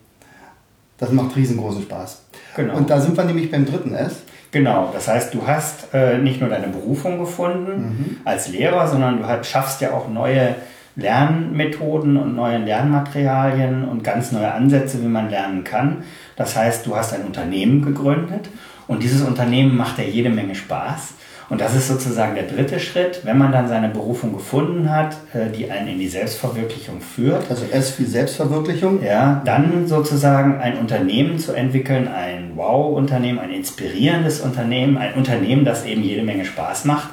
das 0.99 1.13
macht 1.13 1.37
riesengroßen 1.37 1.83
Spaß. 1.83 2.23
Genau. 2.57 2.77
Und 2.77 2.91
da 2.91 3.01
sind 3.01 3.17
wir 3.17 3.25
nämlich 3.25 3.51
beim 3.51 3.67
dritten 3.67 3.95
S. 3.95 4.23
Genau, 4.51 4.91
das 4.93 5.09
heißt, 5.09 5.35
du 5.35 5.47
hast 5.47 5.93
äh, 5.93 6.19
nicht 6.19 6.41
nur 6.41 6.49
deine 6.49 6.69
Berufung 6.69 7.19
gefunden 7.19 7.73
mhm. 7.73 8.17
als 8.25 8.49
Lehrer, 8.49 8.87
sondern 8.87 9.19
du 9.19 9.27
hast, 9.27 9.49
schaffst 9.49 9.81
ja 9.81 9.93
auch 9.93 10.09
neue 10.09 10.55
Lernmethoden 10.97 12.17
und 12.17 12.37
neue 12.37 12.59
Lernmaterialien 12.59 13.85
und 13.85 14.05
ganz 14.05 14.31
neue 14.31 14.53
Ansätze, 14.53 15.03
wie 15.03 15.09
man 15.09 15.29
lernen 15.29 15.65
kann. 15.65 16.05
Das 16.37 16.57
heißt, 16.57 16.87
du 16.87 16.95
hast 16.95 17.13
ein 17.13 17.23
Unternehmen 17.23 17.83
gegründet 17.83 18.49
und 18.87 19.03
dieses 19.03 19.23
Unternehmen 19.23 19.77
macht 19.77 19.99
ja 19.99 20.05
jede 20.05 20.31
Menge 20.31 20.55
Spaß. 20.55 21.15
Und 21.51 21.61
das 21.61 21.75
ist 21.75 21.89
sozusagen 21.89 22.35
der 22.35 22.45
dritte 22.45 22.81
Schritt, 22.81 23.21
wenn 23.25 23.37
man 23.37 23.53
dann 23.53 23.69
seine 23.69 23.89
Berufung 23.89 24.33
gefunden 24.33 24.91
hat, 24.91 25.17
äh, 25.35 25.51
die 25.51 25.71
einen 25.71 25.89
in 25.89 25.99
die 25.99 26.09
Selbstverwirklichung 26.09 27.01
führt. 27.01 27.51
Also 27.51 27.65
S 27.71 27.99
wie 27.99 28.05
Selbstverwirklichung. 28.05 29.03
Ja, 29.03 29.43
dann 29.45 29.87
sozusagen 29.87 30.61
ein 30.61 30.79
Unternehmen 30.79 31.39
zu 31.39 31.53
entwickeln, 31.53 32.09
ein 32.09 32.53
Wow-Unternehmen, 32.55 33.39
ein 33.39 33.51
inspirierendes 33.51 34.41
Unternehmen, 34.41 34.97
ein 34.97 35.15
Unternehmen, 35.15 35.65
das 35.65 35.85
eben 35.85 36.03
jede 36.03 36.23
Menge 36.23 36.45
Spaß 36.45 36.87
macht. 36.87 37.11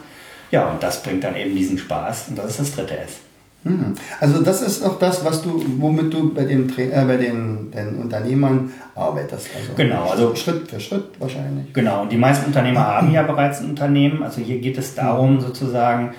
Ja, 0.52 0.70
und 0.70 0.82
das 0.84 1.04
bringt 1.04 1.24
dann 1.24 1.36
eben 1.36 1.56
diesen 1.56 1.78
Spaß 1.78 2.30
und 2.30 2.38
das 2.38 2.52
ist 2.52 2.60
das 2.60 2.76
dritte 2.76 2.98
S. 2.98 3.31
Hm. 3.64 3.94
Also 4.20 4.42
das 4.42 4.62
ist 4.64 4.84
auch 4.84 4.98
das, 4.98 5.24
was 5.24 5.44
du, 5.44 5.64
womit 5.78 6.12
du 6.14 6.34
bei 6.34 6.46
den, 6.46 6.68
äh, 6.78 7.06
bei 7.06 7.18
den, 7.18 7.70
den 7.70 8.00
Unternehmern 8.00 8.72
arbeitest. 8.96 9.50
Also 9.56 9.74
genau, 9.76 10.10
also 10.10 10.36
Schritt 10.36 10.68
für 10.68 10.80
Schritt 10.80 11.20
wahrscheinlich. 11.20 11.72
Genau, 11.74 12.02
und 12.02 12.12
die 12.12 12.18
meisten 12.18 12.48
Unternehmer 12.48 12.88
haben 12.88 13.12
ja 13.12 13.22
bereits 13.22 13.62
ein 13.62 13.70
Unternehmen. 13.70 14.24
Also 14.24 14.42
hier 14.42 14.60
geht 14.60 14.80
es 14.80 14.96
darum, 14.96 15.40
sozusagen, 15.42 16.16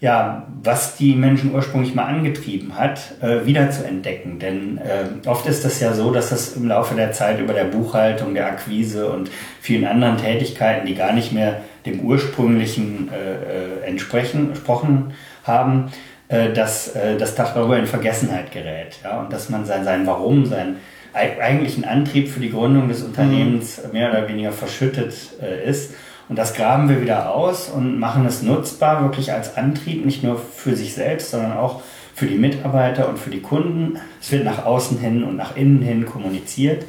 ja, 0.00 0.48
was 0.60 0.96
die 0.96 1.14
Menschen 1.14 1.54
ursprünglich 1.54 1.94
mal 1.94 2.06
angetrieben 2.06 2.76
hat, 2.76 3.00
äh, 3.22 3.46
wieder 3.46 3.70
zu 3.70 3.86
entdecken. 3.86 4.40
Denn 4.40 4.78
äh, 4.78 5.28
oft 5.28 5.46
ist 5.46 5.64
das 5.64 5.78
ja 5.78 5.94
so, 5.94 6.10
dass 6.10 6.30
das 6.30 6.56
im 6.56 6.66
Laufe 6.66 6.96
der 6.96 7.12
Zeit 7.12 7.38
über 7.38 7.52
der 7.52 7.64
Buchhaltung, 7.64 8.34
der 8.34 8.46
Akquise 8.48 9.08
und 9.08 9.30
vielen 9.60 9.86
anderen 9.86 10.16
Tätigkeiten, 10.16 10.84
die 10.84 10.96
gar 10.96 11.12
nicht 11.12 11.32
mehr 11.32 11.60
dem 11.86 12.00
ursprünglichen 12.00 13.08
äh, 13.12 13.84
äh 13.84 13.86
entsprechen, 13.86 14.50
gesprochen 14.50 15.12
haben, 15.44 15.92
äh, 16.28 16.52
dass 16.52 16.94
äh, 16.94 17.16
das 17.16 17.34
darüber 17.34 17.78
in 17.78 17.86
Vergessenheit 17.86 18.50
gerät. 18.50 18.98
Ja? 19.04 19.20
Und 19.20 19.32
dass 19.32 19.48
man 19.48 19.64
sein, 19.64 19.84
sein 19.84 20.06
Warum, 20.06 20.46
seinen 20.46 20.76
eigentlichen 21.12 21.84
Antrieb 21.84 22.28
für 22.28 22.40
die 22.40 22.50
Gründung 22.50 22.88
des 22.88 23.02
Unternehmens 23.02 23.80
mhm. 23.82 23.92
mehr 23.92 24.10
oder 24.10 24.28
weniger 24.28 24.52
verschüttet 24.52 25.14
äh, 25.40 25.68
ist. 25.68 25.94
Und 26.28 26.36
das 26.36 26.54
graben 26.54 26.88
wir 26.88 27.00
wieder 27.00 27.32
aus 27.32 27.68
und 27.68 27.98
machen 27.98 28.26
es 28.26 28.42
nutzbar, 28.42 29.02
wirklich 29.02 29.32
als 29.32 29.56
Antrieb, 29.56 30.04
nicht 30.04 30.24
nur 30.24 30.38
für 30.38 30.74
sich 30.74 30.94
selbst, 30.94 31.30
sondern 31.30 31.52
auch 31.52 31.82
für 32.14 32.26
die 32.26 32.36
Mitarbeiter 32.36 33.08
und 33.08 33.18
für 33.18 33.30
die 33.30 33.40
Kunden. 33.40 33.98
Es 34.20 34.32
wird 34.32 34.44
nach 34.44 34.64
außen 34.64 34.98
hin 34.98 35.22
und 35.22 35.36
nach 35.36 35.56
innen 35.56 35.82
hin 35.82 36.06
kommuniziert 36.06 36.84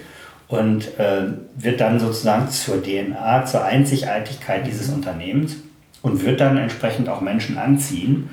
und 0.47 0.97
äh, 0.97 1.26
wird 1.56 1.80
dann 1.82 2.00
sozusagen 2.00 2.50
zur 2.50 2.82
DNA, 2.82 3.45
zur 3.45 3.63
Einzigartigkeit 3.63 4.65
dieses 4.65 4.89
Unternehmens 4.89 5.58
und 6.02 6.26
wird 6.26 6.39
dann 6.39 6.58
entsprechend 6.58 7.10
auch 7.10 7.21
Menschen 7.21 7.58
anziehen, 7.58 8.30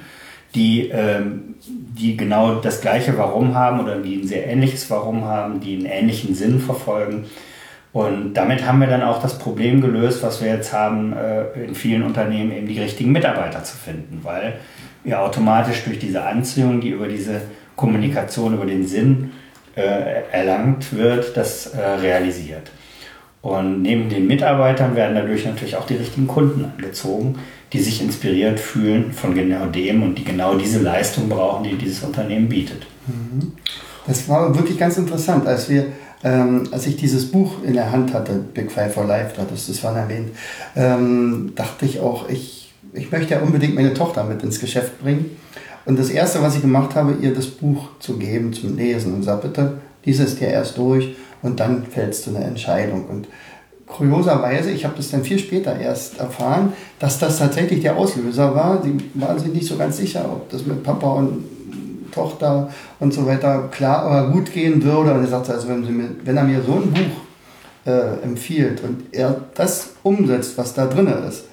die, 0.54 0.88
ähm, 0.88 1.54
die 1.66 2.16
genau 2.16 2.56
das 2.56 2.80
gleiche 2.80 3.16
Warum 3.18 3.54
haben 3.54 3.80
oder 3.80 3.96
die 3.96 4.16
ein 4.16 4.26
sehr 4.26 4.46
ähnliches 4.46 4.88
Warum 4.90 5.24
haben, 5.24 5.60
die 5.60 5.76
einen 5.76 5.86
ähnlichen 5.86 6.34
Sinn 6.34 6.60
verfolgen. 6.60 7.24
Und 7.92 8.34
damit 8.34 8.66
haben 8.66 8.80
wir 8.80 8.88
dann 8.88 9.02
auch 9.02 9.22
das 9.22 9.38
Problem 9.38 9.80
gelöst, 9.80 10.22
was 10.22 10.42
wir 10.42 10.48
jetzt 10.48 10.72
haben, 10.72 11.12
äh, 11.12 11.64
in 11.64 11.74
vielen 11.74 12.02
Unternehmen 12.02 12.52
eben 12.52 12.66
die 12.66 12.80
richtigen 12.80 13.12
Mitarbeiter 13.12 13.62
zu 13.62 13.76
finden, 13.76 14.20
weil 14.22 14.54
ja 15.04 15.20
automatisch 15.20 15.84
durch 15.84 15.98
diese 15.98 16.24
Anziehung, 16.24 16.80
die 16.80 16.90
über 16.90 17.06
diese 17.06 17.42
Kommunikation, 17.76 18.54
über 18.54 18.66
den 18.66 18.86
Sinn 18.86 19.32
äh, 19.76 20.22
erlangt 20.32 20.96
wird, 20.96 21.36
das 21.36 21.66
äh, 21.66 21.80
realisiert. 21.80 22.70
Und 23.42 23.82
neben 23.82 24.08
den 24.08 24.26
Mitarbeitern 24.26 24.96
werden 24.96 25.14
dadurch 25.14 25.44
natürlich 25.44 25.76
auch 25.76 25.86
die 25.86 25.96
richtigen 25.96 26.26
Kunden 26.26 26.64
angezogen, 26.64 27.38
die 27.74 27.80
sich 27.80 28.00
inspiriert 28.00 28.58
fühlen 28.58 29.12
von 29.12 29.34
genau 29.34 29.66
dem 29.66 30.02
und 30.04 30.16
die 30.16 30.24
genau 30.24 30.54
diese 30.54 30.78
Leistung 30.78 31.28
brauchen, 31.28 31.64
die 31.64 31.74
dieses 31.74 32.04
Unternehmen 32.04 32.48
bietet. 32.48 32.86
Mhm. 33.06 33.52
Das 34.06 34.28
war 34.28 34.54
wirklich 34.56 34.78
ganz 34.78 34.96
interessant, 34.96 35.46
als 35.46 35.68
wir 35.68 35.86
ähm, 36.22 36.68
als 36.70 36.86
ich 36.86 36.96
dieses 36.96 37.30
Buch 37.30 37.62
in 37.64 37.74
der 37.74 37.92
Hand 37.92 38.14
hatte, 38.14 38.32
Big 38.54 38.72
Five 38.72 38.94
for 38.94 39.04
Life, 39.04 39.34
da 39.36 39.44
das 39.44 39.78
vorhin 39.78 39.98
erwähnt, 39.98 40.30
ähm, 40.74 41.52
dachte 41.54 41.84
ich 41.84 42.00
auch, 42.00 42.30
ich, 42.30 42.72
ich 42.94 43.12
möchte 43.12 43.34
ja 43.34 43.40
unbedingt 43.40 43.74
meine 43.74 43.92
Tochter 43.92 44.24
mit 44.24 44.42
ins 44.42 44.58
Geschäft 44.58 45.02
bringen. 45.02 45.36
Und 45.84 45.98
das 45.98 46.08
Erste, 46.08 46.40
was 46.40 46.54
ich 46.56 46.62
gemacht 46.62 46.94
habe, 46.94 47.18
ihr 47.20 47.34
das 47.34 47.46
Buch 47.48 47.88
zu 47.98 48.16
geben, 48.16 48.54
zum 48.54 48.78
Lesen 48.78 49.12
und 49.12 49.22
sage, 49.22 49.48
bitte, 49.48 49.78
dieses 50.06 50.36
dir 50.36 50.48
erst 50.48 50.78
durch 50.78 51.14
und 51.42 51.60
dann 51.60 51.84
fällst 51.84 52.26
du 52.26 52.34
eine 52.34 52.44
Entscheidung. 52.46 53.04
Und 53.04 53.28
kurioserweise, 53.94 54.70
ich 54.70 54.84
habe 54.84 54.94
das 54.96 55.10
dann 55.10 55.22
viel 55.22 55.38
später 55.38 55.78
erst 55.78 56.18
erfahren, 56.18 56.72
dass 56.98 57.20
das 57.20 57.38
tatsächlich 57.38 57.80
der 57.80 57.96
Auslöser 57.96 58.54
war. 58.54 58.82
Sie 58.82 58.98
waren 59.14 59.38
sich 59.38 59.52
nicht 59.52 59.66
so 59.66 59.76
ganz 59.76 59.96
sicher, 59.96 60.24
ob 60.30 60.50
das 60.50 60.66
mit 60.66 60.82
Papa 60.82 61.06
und 61.06 61.44
Tochter 62.10 62.70
und 62.98 63.14
so 63.14 63.26
weiter 63.26 63.68
klar 63.70 64.02
aber 64.02 64.30
gut 64.30 64.52
gehen 64.52 64.82
würde. 64.82 65.14
Und 65.14 65.20
er 65.20 65.28
sagte, 65.28 65.52
also 65.52 65.68
wenn, 65.68 65.96
mir, 65.96 66.10
wenn 66.24 66.36
er 66.36 66.44
mir 66.44 66.60
so 66.62 66.74
ein 66.74 66.92
Buch 66.92 67.90
äh, 67.90 68.22
empfiehlt 68.22 68.82
und 68.82 69.04
er 69.12 69.36
das 69.54 69.90
umsetzt, 70.02 70.58
was 70.58 70.74
da 70.74 70.86
drin 70.86 71.06
ist, 71.28 71.44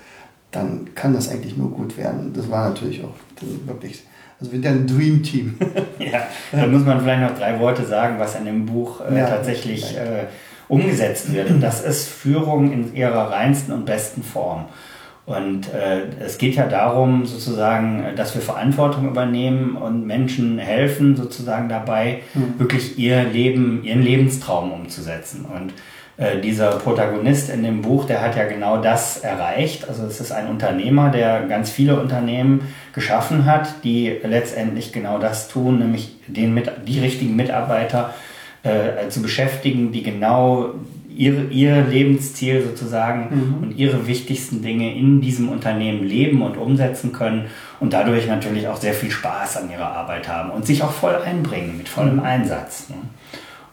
dann 0.49 0.89
kann 0.95 1.13
das 1.13 1.29
eigentlich 1.29 1.55
nur 1.55 1.69
gut 1.69 1.95
werden. 1.97 2.33
Das 2.35 2.49
war 2.49 2.69
natürlich 2.69 3.03
auch 3.03 3.15
wirklich 3.67 4.03
also 4.39 4.53
wir 4.53 4.59
sind 4.59 4.67
ein 4.67 4.87
Dream 4.87 5.21
Team. 5.21 5.55
ja, 5.99 6.23
da 6.51 6.65
muss 6.65 6.83
man 6.83 6.99
vielleicht 6.99 7.21
noch 7.21 7.37
drei 7.37 7.59
Worte 7.59 7.85
sagen, 7.85 8.15
was 8.17 8.35
in 8.35 8.45
dem 8.45 8.65
Buch 8.65 8.99
äh, 9.01 9.15
ja, 9.15 9.27
tatsächlich 9.27 9.95
äh, 9.95 10.25
umgesetzt 10.71 11.33
wird. 11.33 11.49
Und 11.49 11.59
das 11.59 11.81
ist 11.81 12.07
Führung 12.07 12.71
in 12.71 12.95
ihrer 12.95 13.29
reinsten 13.29 13.73
und 13.73 13.85
besten 13.85 14.23
Form. 14.23 14.65
Und 15.25 15.71
äh, 15.73 16.03
es 16.23 16.37
geht 16.37 16.55
ja 16.55 16.65
darum, 16.65 17.25
sozusagen, 17.25 18.05
dass 18.15 18.33
wir 18.33 18.41
Verantwortung 18.41 19.07
übernehmen 19.07 19.75
und 19.75 20.07
Menschen 20.07 20.57
helfen, 20.57 21.15
sozusagen 21.15 21.67
dabei, 21.67 22.21
mhm. 22.33 22.57
wirklich 22.57 22.97
ihr 22.97 23.23
Leben, 23.23 23.83
ihren 23.83 24.01
Lebenstraum 24.01 24.71
umzusetzen. 24.71 25.45
Und 25.45 25.73
äh, 26.15 26.39
dieser 26.39 26.71
Protagonist 26.71 27.49
in 27.49 27.63
dem 27.63 27.81
Buch, 27.81 28.05
der 28.05 28.21
hat 28.21 28.37
ja 28.37 28.45
genau 28.45 28.81
das 28.81 29.17
erreicht. 29.17 29.89
Also 29.89 30.05
es 30.05 30.21
ist 30.21 30.31
ein 30.31 30.47
Unternehmer, 30.47 31.09
der 31.09 31.43
ganz 31.47 31.69
viele 31.69 31.99
Unternehmen 31.99 32.61
geschaffen 32.93 33.45
hat, 33.45 33.83
die 33.83 34.09
letztendlich 34.23 34.93
genau 34.93 35.19
das 35.19 35.49
tun, 35.49 35.79
nämlich 35.79 36.15
den 36.27 36.53
mit, 36.53 36.71
die 36.87 36.99
richtigen 36.99 37.35
Mitarbeiter 37.35 38.13
äh, 38.13 38.30
zu 39.09 39.21
beschäftigen, 39.23 39.91
die 39.91 40.03
genau 40.03 40.75
ihr, 41.15 41.51
ihr 41.51 41.81
Lebensziel 41.83 42.63
sozusagen 42.63 43.27
mhm. 43.29 43.63
und 43.63 43.77
ihre 43.77 44.07
wichtigsten 44.07 44.61
Dinge 44.61 44.95
in 44.95 45.21
diesem 45.21 45.49
Unternehmen 45.49 46.03
leben 46.03 46.41
und 46.41 46.57
umsetzen 46.57 47.11
können 47.11 47.45
und 47.79 47.93
dadurch 47.93 48.27
natürlich 48.27 48.67
auch 48.67 48.77
sehr 48.77 48.93
viel 48.93 49.11
Spaß 49.11 49.57
an 49.57 49.71
ihrer 49.71 49.91
Arbeit 49.91 50.27
haben 50.27 50.51
und 50.51 50.65
sich 50.65 50.83
auch 50.83 50.91
voll 50.91 51.15
einbringen 51.15 51.77
mit 51.77 51.89
vollem 51.89 52.17
mhm. 52.17 52.23
Einsatz. 52.23 52.89
Ne? 52.89 52.95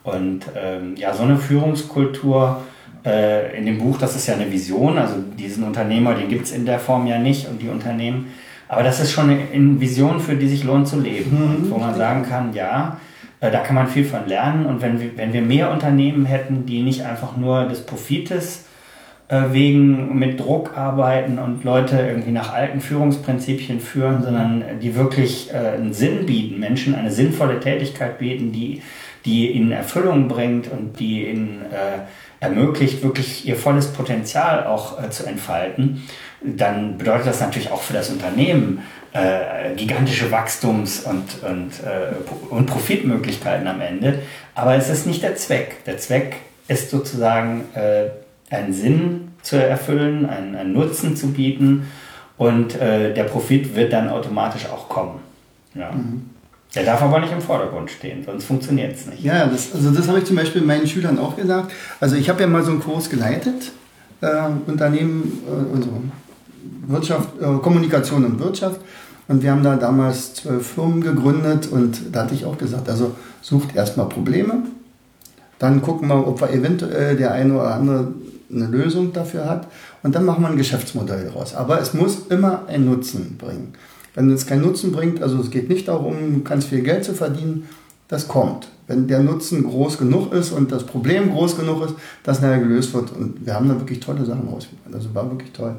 Und 0.02 0.46
ähm, 0.56 0.94
ja, 0.96 1.14
so 1.14 1.22
eine 1.22 1.36
Führungskultur 1.36 2.62
äh, 3.04 3.56
in 3.56 3.66
dem 3.66 3.78
Buch, 3.78 3.98
das 3.98 4.16
ist 4.16 4.26
ja 4.26 4.34
eine 4.34 4.50
Vision, 4.50 4.98
also 4.98 5.14
diesen 5.38 5.64
Unternehmer, 5.64 6.14
den 6.14 6.28
gibt 6.28 6.46
es 6.46 6.52
in 6.52 6.66
der 6.66 6.78
Form 6.78 7.06
ja 7.06 7.18
nicht 7.18 7.48
und 7.48 7.62
die 7.62 7.68
Unternehmen, 7.68 8.26
aber 8.68 8.82
das 8.82 9.00
ist 9.00 9.12
schon 9.12 9.30
eine 9.30 9.80
Vision, 9.80 10.20
für 10.20 10.36
die 10.36 10.48
sich 10.48 10.64
lohnt 10.64 10.88
zu 10.88 11.00
leben, 11.00 11.64
mhm. 11.64 11.70
wo 11.70 11.78
man 11.78 11.94
sagen 11.94 12.24
kann, 12.28 12.52
ja, 12.52 12.98
äh, 12.98 13.07
da 13.40 13.60
kann 13.60 13.74
man 13.74 13.88
viel 13.88 14.04
von 14.04 14.26
lernen. 14.26 14.66
Und 14.66 14.82
wenn 14.82 15.00
wir, 15.00 15.16
wenn 15.16 15.32
wir 15.32 15.42
mehr 15.42 15.70
Unternehmen 15.70 16.24
hätten, 16.24 16.66
die 16.66 16.82
nicht 16.82 17.04
einfach 17.04 17.36
nur 17.36 17.66
des 17.66 17.86
Profites 17.86 18.64
äh, 19.28 19.42
wegen 19.52 20.18
mit 20.18 20.40
Druck 20.40 20.76
arbeiten 20.76 21.38
und 21.38 21.62
Leute 21.62 21.98
irgendwie 21.98 22.32
nach 22.32 22.52
alten 22.52 22.80
Führungsprinzipien 22.80 23.80
führen, 23.80 24.22
sondern 24.22 24.64
die 24.82 24.94
wirklich 24.94 25.52
äh, 25.52 25.76
einen 25.76 25.92
Sinn 25.92 26.26
bieten, 26.26 26.58
Menschen 26.58 26.94
eine 26.94 27.10
sinnvolle 27.10 27.60
Tätigkeit 27.60 28.18
bieten, 28.18 28.52
die, 28.52 28.82
die 29.24 29.50
ihnen 29.50 29.72
Erfüllung 29.72 30.28
bringt 30.28 30.70
und 30.70 30.98
die 30.98 31.28
ihnen 31.28 31.62
äh, 31.72 32.44
ermöglicht, 32.44 33.02
wirklich 33.02 33.46
ihr 33.46 33.56
volles 33.56 33.88
Potenzial 33.88 34.66
auch 34.66 35.02
äh, 35.02 35.10
zu 35.10 35.26
entfalten, 35.26 36.02
dann 36.42 36.98
bedeutet 36.98 37.26
das 37.26 37.40
natürlich 37.40 37.70
auch 37.70 37.82
für 37.82 37.94
das 37.94 38.10
Unternehmen 38.10 38.82
äh, 39.12 39.74
gigantische 39.74 40.30
Wachstums- 40.30 41.00
und, 41.00 41.42
und, 41.42 41.72
äh, 41.84 42.14
und 42.50 42.66
Profitmöglichkeiten 42.66 43.66
am 43.66 43.80
Ende. 43.80 44.20
Aber 44.54 44.74
es 44.76 44.88
ist 44.88 45.06
nicht 45.06 45.22
der 45.22 45.36
Zweck. 45.36 45.84
Der 45.84 45.98
Zweck 45.98 46.36
ist 46.68 46.90
sozusagen 46.90 47.64
äh, 47.74 48.10
einen 48.54 48.72
Sinn 48.72 49.32
zu 49.42 49.56
erfüllen, 49.56 50.28
einen, 50.28 50.54
einen 50.54 50.72
Nutzen 50.72 51.16
zu 51.16 51.32
bieten 51.32 51.90
und 52.36 52.80
äh, 52.80 53.12
der 53.14 53.24
Profit 53.24 53.74
wird 53.74 53.92
dann 53.92 54.08
automatisch 54.08 54.66
auch 54.66 54.88
kommen. 54.88 55.20
Ja. 55.74 55.90
Mhm. 55.92 56.30
Der 56.74 56.84
darf 56.84 57.00
aber 57.00 57.20
nicht 57.20 57.32
im 57.32 57.40
Vordergrund 57.40 57.90
stehen, 57.90 58.22
sonst 58.24 58.44
funktioniert 58.44 58.94
es 58.94 59.06
nicht. 59.06 59.22
Ja, 59.22 59.46
das, 59.46 59.74
also 59.74 59.90
das 59.90 60.06
habe 60.06 60.18
ich 60.18 60.26
zum 60.26 60.36
Beispiel 60.36 60.60
meinen 60.62 60.86
Schülern 60.86 61.18
auch 61.18 61.34
gesagt. 61.34 61.72
Also 61.98 62.16
ich 62.16 62.28
habe 62.28 62.42
ja 62.42 62.46
mal 62.46 62.62
so 62.62 62.72
einen 62.72 62.80
Kurs 62.80 63.08
geleitet, 63.08 63.72
äh, 64.20 64.48
Unternehmen, 64.66 65.40
äh, 65.46 65.76
also 65.76 65.88
Wirtschaft, 66.86 67.28
äh, 67.40 67.58
Kommunikation 67.62 68.24
und 68.24 68.38
Wirtschaft. 68.38 68.80
Und 69.28 69.42
wir 69.42 69.50
haben 69.50 69.62
da 69.62 69.76
damals 69.76 70.34
zwölf 70.34 70.66
Firmen 70.66 71.02
gegründet 71.02 71.68
und 71.70 72.14
da 72.14 72.22
hatte 72.22 72.34
ich 72.34 72.44
auch 72.44 72.56
gesagt, 72.56 72.88
also 72.88 73.14
sucht 73.42 73.74
erstmal 73.74 74.08
Probleme, 74.08 74.62
dann 75.58 75.82
gucken 75.82 76.08
wir, 76.08 76.26
ob 76.26 76.40
wir 76.40 76.50
eventuell 76.50 77.16
der 77.16 77.32
eine 77.32 77.54
oder 77.54 77.74
andere 77.74 78.12
eine 78.50 78.66
Lösung 78.66 79.12
dafür 79.12 79.44
hat 79.44 79.66
und 80.02 80.14
dann 80.14 80.24
machen 80.24 80.42
wir 80.42 80.48
ein 80.48 80.56
Geschäftsmodell 80.56 81.24
daraus. 81.24 81.54
Aber 81.54 81.80
es 81.80 81.92
muss 81.92 82.26
immer 82.30 82.66
einen 82.68 82.86
Nutzen 82.86 83.36
bringen. 83.36 83.74
Wenn 84.18 84.32
es 84.32 84.48
keinen 84.48 84.62
Nutzen 84.62 84.90
bringt, 84.90 85.22
also 85.22 85.38
es 85.40 85.48
geht 85.48 85.68
nicht 85.68 85.86
darum, 85.86 86.42
ganz 86.42 86.64
viel 86.64 86.80
Geld 86.80 87.04
zu 87.04 87.14
verdienen, 87.14 87.68
das 88.08 88.26
kommt. 88.26 88.66
Wenn 88.88 89.06
der 89.06 89.20
Nutzen 89.20 89.62
groß 89.62 89.96
genug 89.96 90.32
ist 90.32 90.50
und 90.50 90.72
das 90.72 90.84
Problem 90.84 91.30
groß 91.30 91.56
genug 91.56 91.84
ist, 91.84 91.94
dass 92.24 92.40
nachher 92.40 92.58
gelöst 92.58 92.92
wird. 92.94 93.12
Und 93.12 93.46
wir 93.46 93.54
haben 93.54 93.68
da 93.68 93.78
wirklich 93.78 94.00
tolle 94.00 94.24
Sachen 94.24 94.48
ausprobiert. 94.48 94.92
Also 94.92 95.14
war 95.14 95.30
wirklich 95.30 95.52
toll. 95.52 95.76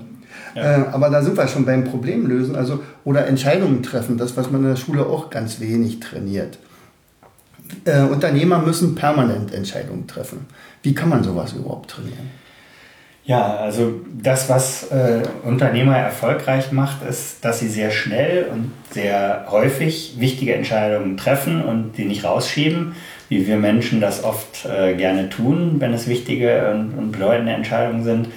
Ja. 0.55 0.61
Äh, 0.61 0.85
aber 0.87 1.09
da 1.09 1.21
sind 1.21 1.35
wir 1.35 1.49
schon 1.49 1.65
beim 1.65 1.83
Problemlösen, 1.83 2.55
also 2.55 2.79
oder 3.03 3.27
Entscheidungen 3.27 3.83
treffen, 3.83 4.17
das, 4.17 4.37
was 4.37 4.49
man 4.49 4.61
in 4.61 4.69
der 4.69 4.77
Schule 4.77 5.05
auch 5.05 5.29
ganz 5.29 5.59
wenig 5.59 5.99
trainiert. 5.99 6.59
Äh, 7.83 8.03
Unternehmer 8.03 8.59
müssen 8.59 8.95
permanent 8.95 9.53
Entscheidungen 9.53 10.07
treffen. 10.07 10.45
Wie 10.81 10.93
kann 10.95 11.09
man 11.09 11.25
sowas 11.25 11.51
überhaupt 11.51 11.91
trainieren? 11.91 12.38
Ja, 13.29 13.57
also 13.57 14.01
das, 14.11 14.49
was 14.49 14.89
äh, 14.89 15.21
Unternehmer 15.43 15.95
erfolgreich 15.95 16.71
macht, 16.71 17.03
ist, 17.07 17.45
dass 17.45 17.59
sie 17.59 17.67
sehr 17.67 17.91
schnell 17.91 18.47
und 18.51 18.71
sehr 18.89 19.45
häufig 19.51 20.15
wichtige 20.17 20.55
Entscheidungen 20.55 21.15
treffen 21.15 21.63
und 21.63 21.91
die 21.95 22.05
nicht 22.05 22.23
rausschieben, 22.23 22.95
wie 23.27 23.45
wir 23.45 23.57
Menschen 23.57 24.01
das 24.01 24.23
oft 24.23 24.65
äh, 24.65 24.95
gerne 24.95 25.29
tun, 25.29 25.75
wenn 25.77 25.93
es 25.93 26.07
wichtige 26.07 26.71
und, 26.71 26.97
und 26.97 27.11
bedeutende 27.11 27.51
Entscheidungen 27.51 28.03
sind. 28.03 28.29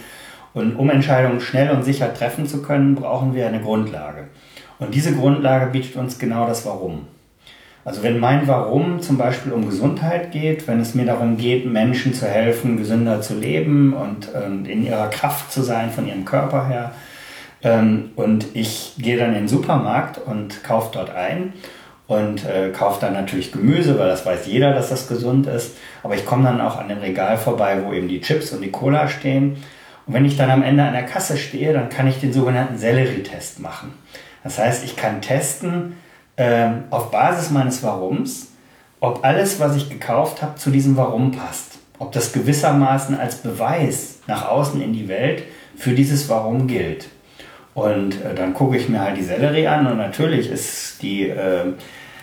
Und 0.52 0.76
um 0.76 0.90
Entscheidungen 0.90 1.40
schnell 1.40 1.70
und 1.70 1.84
sicher 1.84 2.12
treffen 2.12 2.46
zu 2.46 2.60
können, 2.60 2.94
brauchen 2.94 3.34
wir 3.34 3.46
eine 3.46 3.62
Grundlage. 3.62 4.28
Und 4.78 4.94
diese 4.94 5.14
Grundlage 5.14 5.70
bietet 5.70 5.96
uns 5.96 6.18
genau 6.18 6.46
das 6.46 6.66
Warum. 6.66 7.06
Also 7.84 8.02
wenn 8.02 8.20
mein 8.20 8.46
Warum 8.46 9.00
zum 9.00 9.18
Beispiel 9.18 9.52
um 9.52 9.66
Gesundheit 9.66 10.30
geht, 10.30 10.68
wenn 10.68 10.80
es 10.80 10.94
mir 10.94 11.04
darum 11.04 11.36
geht, 11.36 11.66
Menschen 11.66 12.14
zu 12.14 12.26
helfen, 12.26 12.76
gesünder 12.76 13.20
zu 13.20 13.34
leben 13.34 13.92
und 13.92 14.28
ähm, 14.34 14.64
in 14.66 14.86
ihrer 14.86 15.08
Kraft 15.08 15.50
zu 15.50 15.62
sein 15.62 15.90
von 15.90 16.06
ihrem 16.06 16.24
Körper 16.24 16.68
her, 16.68 16.92
ähm, 17.62 18.10
und 18.16 18.46
ich 18.54 18.94
gehe 18.98 19.16
dann 19.16 19.30
in 19.30 19.42
den 19.42 19.48
Supermarkt 19.48 20.18
und 20.18 20.64
kaufe 20.64 20.90
dort 20.92 21.14
ein 21.14 21.52
und 22.06 22.44
äh, 22.44 22.70
kaufe 22.70 23.00
dann 23.00 23.12
natürlich 23.12 23.52
Gemüse, 23.52 23.98
weil 23.98 24.08
das 24.08 24.26
weiß 24.26 24.46
jeder, 24.46 24.72
dass 24.74 24.90
das 24.90 25.08
gesund 25.08 25.46
ist. 25.46 25.76
Aber 26.02 26.14
ich 26.14 26.26
komme 26.26 26.44
dann 26.44 26.60
auch 26.60 26.78
an 26.78 26.88
dem 26.88 26.98
Regal 26.98 27.38
vorbei, 27.38 27.78
wo 27.84 27.92
eben 27.92 28.08
die 28.08 28.20
Chips 28.20 28.52
und 28.52 28.62
die 28.62 28.70
Cola 28.70 29.08
stehen. 29.08 29.56
Und 30.06 30.14
wenn 30.14 30.24
ich 30.24 30.36
dann 30.36 30.50
am 30.50 30.64
Ende 30.64 30.82
an 30.82 30.92
der 30.92 31.04
Kasse 31.04 31.36
stehe, 31.36 31.72
dann 31.72 31.88
kann 31.88 32.08
ich 32.08 32.20
den 32.20 32.32
sogenannten 32.32 32.76
Sellerie-Test 32.76 33.60
machen. 33.60 33.94
Das 34.42 34.58
heißt, 34.58 34.84
ich 34.84 34.96
kann 34.96 35.22
testen, 35.22 35.96
ähm, 36.36 36.84
auf 36.90 37.10
Basis 37.10 37.50
meines 37.50 37.82
Warums, 37.82 38.48
ob 39.00 39.24
alles, 39.24 39.58
was 39.58 39.76
ich 39.76 39.90
gekauft 39.90 40.42
habe, 40.42 40.56
zu 40.56 40.70
diesem 40.70 40.96
Warum 40.96 41.32
passt. 41.32 41.78
Ob 41.98 42.12
das 42.12 42.32
gewissermaßen 42.32 43.18
als 43.18 43.36
Beweis 43.36 44.20
nach 44.26 44.48
außen 44.48 44.80
in 44.80 44.92
die 44.92 45.08
Welt 45.08 45.44
für 45.76 45.92
dieses 45.92 46.28
Warum 46.28 46.66
gilt. 46.66 47.08
Und 47.74 48.14
äh, 48.22 48.34
dann 48.34 48.54
gucke 48.54 48.76
ich 48.76 48.88
mir 48.88 49.00
halt 49.00 49.16
die 49.16 49.22
Sellerie 49.22 49.66
an 49.66 49.86
und 49.86 49.96
natürlich 49.96 50.50
ist 50.50 51.02
die, 51.02 51.28
äh, 51.28 51.64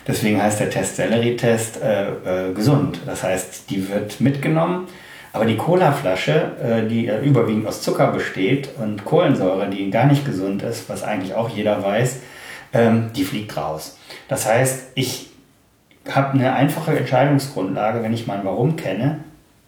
deswegen 0.06 0.40
heißt 0.40 0.60
der 0.60 0.70
Test 0.70 0.96
Sellerie-Test 0.96 1.82
äh, 1.82 2.48
äh 2.48 2.52
gesund. 2.54 3.00
Das 3.04 3.22
heißt, 3.22 3.68
die 3.70 3.88
wird 3.88 4.20
mitgenommen, 4.20 4.86
aber 5.32 5.44
die 5.44 5.56
Colaflasche, 5.56 6.52
äh, 6.62 6.88
die 6.88 7.10
überwiegend 7.24 7.66
aus 7.66 7.82
Zucker 7.82 8.08
besteht 8.12 8.70
und 8.78 9.04
Kohlensäure, 9.04 9.68
die 9.68 9.90
gar 9.90 10.06
nicht 10.06 10.24
gesund 10.24 10.62
ist, 10.62 10.88
was 10.88 11.02
eigentlich 11.02 11.34
auch 11.34 11.48
jeder 11.48 11.82
weiß, 11.82 12.20
ähm, 12.72 13.10
die 13.14 13.24
fliegt 13.24 13.56
raus. 13.56 13.98
Das 14.28 14.46
heißt, 14.46 14.92
ich 14.94 15.30
habe 16.08 16.34
eine 16.34 16.54
einfache 16.54 16.96
Entscheidungsgrundlage, 16.96 18.02
wenn 18.02 18.12
ich 18.12 18.26
mein 18.26 18.44
Warum 18.44 18.76
kenne. 18.76 19.20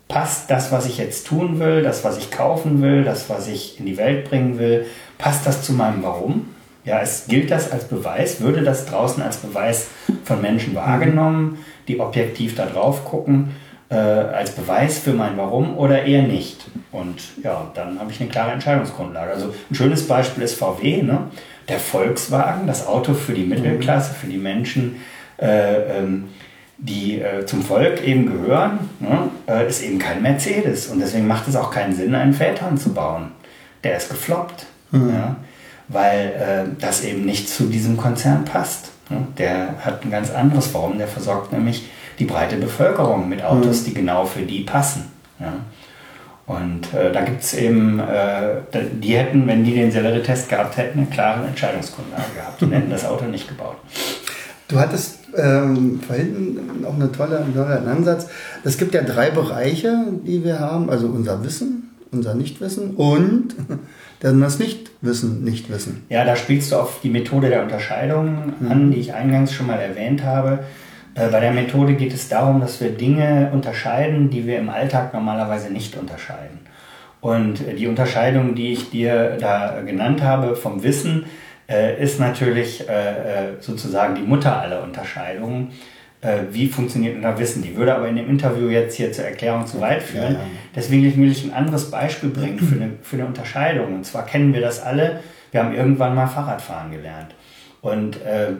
Passt 0.09 0.51
das, 0.51 0.73
was 0.73 0.87
ich 0.87 0.99
jetzt 0.99 1.27
tun 1.27 1.59
will, 1.59 1.83
das, 1.83 2.05
was 2.05 2.19
ich 2.19 2.31
kaufen 2.31 2.83
will, 2.83 3.03
das, 3.05 3.31
was 3.31 3.49
ich 3.49 3.79
in 3.79 3.87
die 3.87 3.97
Welt 3.97 4.29
bringen 4.29 4.59
will, 4.59 4.87
passt 5.19 5.47
das 5.47 5.62
zu 5.62 5.73
meinem 5.73 6.03
Warum? 6.03 6.55
Ja, 6.85 7.01
es 7.01 7.27
gilt 7.29 7.51
das 7.51 7.71
als 7.71 7.85
Beweis, 7.85 8.41
würde 8.41 8.62
das 8.62 8.87
draußen 8.87 9.23
als 9.23 9.37
Beweis 9.37 9.88
von 10.25 10.43
Menschen 10.43 10.75
wahrgenommen, 10.75 11.65
die 11.87 12.01
objektiv 12.01 12.57
da 12.57 12.67
drauf 12.67 13.05
gucken, 13.05 13.55
äh, 13.93 13.97
als 13.97 14.53
Beweis 14.53 14.99
für 14.99 15.13
mein 15.13 15.37
Warum 15.37 15.77
oder 15.77 16.05
eher 16.05 16.23
nicht? 16.23 16.67
Und 16.91 17.21
ja, 17.43 17.71
dann 17.75 18.01
habe 18.01 18.11
ich 18.11 18.21
eine 18.21 18.31
klare 18.31 18.53
Entscheidungsgrundlage. 18.53 19.31
Also 19.31 19.55
ein 19.71 19.75
schönes 19.75 20.09
Beispiel 20.09 20.43
ist 20.43 20.55
VW. 20.55 21.03
Ne? 21.03 21.29
der 21.69 21.79
Volkswagen, 21.79 22.67
das 22.67 22.87
Auto 22.87 23.15
für 23.15 23.33
die 23.33 23.45
Mittelklasse, 23.45 24.15
für 24.15 24.27
die 24.27 24.39
Menschen, 24.39 24.97
äh, 25.39 25.99
ähm, 25.99 26.29
die 26.79 27.21
äh, 27.21 27.47
zum 27.47 27.63
Volk 27.63 28.03
eben 28.03 28.27
gehören, 28.27 28.91
ne, 28.99 29.31
äh, 29.47 29.69
ist 29.69 29.83
eben 29.83 29.99
kein 29.99 30.21
Mercedes. 30.21 30.89
Und 30.89 31.01
deswegen 31.01 31.27
macht 31.27 31.47
es 31.49 31.55
auch 31.55 31.71
keinen 31.71 31.95
Sinn, 31.95 32.15
einen 32.15 32.33
Phaeton 32.33 32.77
zu 32.77 32.93
bauen. 32.93 33.31
Der 33.85 33.97
ist 33.97 34.11
gefloppt, 34.11 34.67
mhm. 34.91 35.11
ja, 35.11 35.37
weil 35.89 36.27
äh, 36.77 36.81
das 36.81 37.05
eben 37.05 37.25
nicht 37.25 37.49
zu 37.49 37.65
diesem 37.65 37.97
Konzern 37.97 38.45
passt. 38.45 38.91
Ne. 39.11 39.27
Der 39.39 39.75
hat 39.85 40.05
ein 40.05 40.11
ganz 40.11 40.31
anderes 40.31 40.75
Warum. 40.75 40.99
Der 40.99 41.09
versorgt 41.09 41.53
nämlich 41.53 41.89
die 42.18 42.25
breite 42.25 42.57
Bevölkerung 42.57 43.29
mit 43.29 43.42
Autos, 43.42 43.83
mhm. 43.83 43.85
die 43.87 43.94
genau 43.94 44.25
für 44.25 44.42
die 44.42 44.61
passen. 44.61 45.11
Ja. 45.40 45.53
Und 46.46 46.92
äh, 46.92 47.12
da 47.12 47.22
gibt 47.22 47.42
es 47.42 47.55
eben, 47.55 48.01
äh, 48.01 48.57
die 49.01 49.16
hätten, 49.16 49.46
wenn 49.46 49.64
die 49.64 49.75
den 49.75 49.92
Sellerie-Test 49.92 50.48
gehabt 50.48 50.77
hätten, 50.77 51.01
eine 51.01 51.09
klare 51.09 51.46
Entscheidungsgrundlage 51.46 52.35
gehabt 52.35 52.62
und 52.62 52.72
hätten 52.72 52.90
das 52.90 53.05
Auto 53.05 53.25
nicht 53.27 53.48
gebaut. 53.48 53.77
Du 54.68 54.79
hattest 54.79 55.18
ähm, 55.37 56.01
vorhin 56.01 56.85
auch 56.87 56.94
eine 56.94 57.12
tolle, 57.12 57.38
einen 57.38 57.55
tollen 57.55 57.87
Ansatz. 57.87 58.29
Es 58.64 58.79
gibt 58.79 58.94
ja 58.94 59.03
drei 59.03 59.31
Bereiche, 59.31 60.05
die 60.25 60.44
wir 60.44 60.59
haben, 60.59 60.90
also 60.90 61.07
unser 61.07 61.44
Wissen, 61.44 61.90
unser 62.11 62.35
Nichtwissen 62.35 62.96
und 62.96 63.55
dann 64.20 64.40
das 64.40 64.59
Nichtwissen, 64.59 65.44
Nichtwissen. 65.44 66.05
Ja, 66.09 66.25
da 66.25 66.37
spielst 66.37 66.72
du 66.72 66.77
auf 66.77 67.01
die 67.03 67.11
Methode 67.11 67.48
der 67.48 67.62
Unterscheidung 67.62 68.55
mhm. 68.61 68.70
an, 68.70 68.90
die 68.90 68.98
ich 68.98 69.14
eingangs 69.14 69.53
schon 69.53 69.66
mal 69.66 69.79
erwähnt 69.79 70.25
habe. 70.25 70.61
Äh, 71.14 71.29
bei 71.29 71.40
der 71.40 71.53
Methode 71.53 71.94
geht 71.94 72.12
es 72.12 72.29
darum, 72.29 72.61
dass 72.61 72.81
wir 72.81 72.90
Dinge 72.90 73.51
unterscheiden, 73.53 74.31
die 74.31 74.46
wir 74.46 74.59
im 74.59 74.70
Alltag 74.70 75.12
normalerweise 75.12 75.72
nicht 75.72 75.96
unterscheiden. 75.96 76.61
Und 77.20 77.66
äh, 77.66 77.75
die 77.75 77.87
Unterscheidung, 77.87 78.55
die 78.55 78.72
ich 78.72 78.90
dir 78.90 79.37
da 79.38 79.81
genannt 79.83 80.22
habe 80.22 80.57
vom 80.57 80.83
Wissen, 80.83 81.27
äh, 81.68 82.03
ist 82.03 82.18
natürlich 82.18 82.85
sozusagen 83.61 84.14
die 84.14 84.22
Mutter 84.22 84.61
aller 84.61 84.83
Unterscheidungen. 84.83 85.70
Wie 86.51 86.68
funktioniert 86.68 87.16
unser 87.16 87.38
Wissen? 87.38 87.62
Die 87.62 87.77
würde 87.77 87.94
aber 87.94 88.09
in 88.09 88.16
dem 88.16 88.29
Interview 88.29 88.68
jetzt 88.68 88.96
hier 88.96 89.11
zur 89.11 89.25
Erklärung 89.25 89.66
zu 89.66 89.81
weit 89.81 90.03
führen. 90.03 90.37
Deswegen 90.75 91.16
will 91.16 91.31
ich 91.31 91.44
ein 91.44 91.53
anderes 91.53 91.90
Beispiel 91.90 92.31
bringen 92.31 92.59
für 92.59 92.77
eine, 92.77 92.90
für 93.03 93.16
eine 93.16 93.27
Unterscheidung. 93.27 93.94
Und 93.94 94.05
zwar 94.05 94.25
kennen 94.25 94.53
wir 94.53 94.61
das 94.61 94.81
alle. 94.81 95.20
Wir 95.51 95.64
haben 95.64 95.75
irgendwann 95.75 96.14
mal 96.14 96.27
Fahrradfahren 96.27 96.92
gelernt. 96.92 97.35
Und 97.81 98.22
äh, 98.22 98.53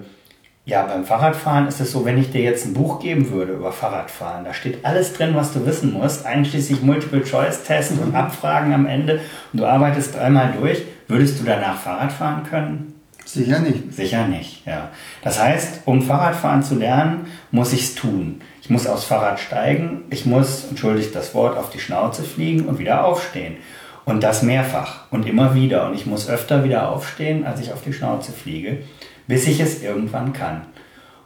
ja, 0.65 0.85
beim 0.87 1.05
Fahrradfahren 1.05 1.67
ist 1.67 1.81
es 1.81 1.91
so, 1.91 2.05
wenn 2.05 2.19
ich 2.19 2.31
dir 2.31 2.43
jetzt 2.43 2.67
ein 2.67 2.75
Buch 2.75 3.01
geben 3.01 3.31
würde 3.31 3.55
über 3.55 3.73
Fahrradfahren, 3.73 4.45
da 4.45 4.55
steht 4.55 4.85
alles 4.85 5.13
drin, 5.13 5.35
was 5.35 5.53
du 5.53 5.67
wissen 5.67 5.93
musst, 5.93 6.25
einschließlich 6.25 6.83
Multiple-Choice-Tests 6.83 7.99
und 7.99 8.15
Abfragen 8.15 8.73
am 8.73 8.87
Ende 8.87 9.21
und 9.53 9.61
du 9.61 9.67
arbeitest 9.67 10.15
dreimal 10.15 10.53
durch, 10.59 10.83
würdest 11.09 11.41
du 11.41 11.45
danach 11.45 11.79
Fahrrad 11.79 12.13
fahren 12.13 12.45
können? 12.49 12.95
Sicher 13.25 13.59
nicht. 13.61 13.93
Sicher 13.93 14.29
nicht, 14.29 14.67
ja. 14.67 14.91
Das 15.23 15.41
heißt, 15.41 15.83
um 15.87 16.03
Fahrradfahren 16.03 16.63
zu 16.63 16.77
lernen, 16.77 17.27
muss 17.51 17.73
ich 17.73 17.83
es 17.83 17.95
tun. 17.95 18.41
Ich 18.61 18.71
muss 18.71 18.87
aufs 18.87 19.05
Fahrrad 19.05 19.41
steigen, 19.41 20.05
ich 20.11 20.27
muss, 20.27 20.67
entschuldigt 20.69 21.15
das 21.15 21.35
Wort, 21.35 21.57
auf 21.57 21.71
die 21.71 21.81
Schnauze 21.81 22.23
fliegen 22.23 22.67
und 22.67 22.79
wieder 22.79 23.05
aufstehen. 23.05 23.57
Und 24.05 24.23
das 24.23 24.43
mehrfach 24.43 25.11
und 25.11 25.27
immer 25.27 25.55
wieder. 25.55 25.87
Und 25.87 25.95
ich 25.95 26.07
muss 26.07 26.29
öfter 26.29 26.65
wieder 26.65 26.91
aufstehen, 26.91 27.47
als 27.47 27.61
ich 27.61 27.73
auf 27.73 27.83
die 27.83 27.93
Schnauze 27.93 28.33
fliege, 28.33 28.79
bis 29.27 29.47
ich 29.47 29.61
es 29.61 29.83
irgendwann 29.83 30.33
kann. 30.33 30.63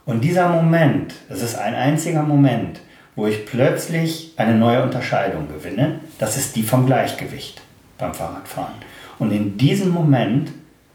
Und 0.05 0.21
dieser 0.23 0.49
Moment, 0.49 1.15
das 1.27 1.41
ist 1.41 1.57
ein 1.57 1.75
einziger 1.75 2.23
Moment, 2.23 2.79
wo 3.15 3.27
ich 3.27 3.45
plötzlich 3.45 4.33
eine 4.37 4.55
neue 4.55 4.83
Unterscheidung 4.83 5.47
gewinne, 5.47 5.99
das 6.19 6.37
ist 6.37 6.55
die 6.55 6.63
vom 6.63 6.85
Gleichgewicht 6.85 7.61
beim 7.97 8.13
Fahrradfahren. 8.13 8.75
Und 9.19 9.31
in 9.31 9.57
diesem 9.57 9.89
Moment 9.89 10.51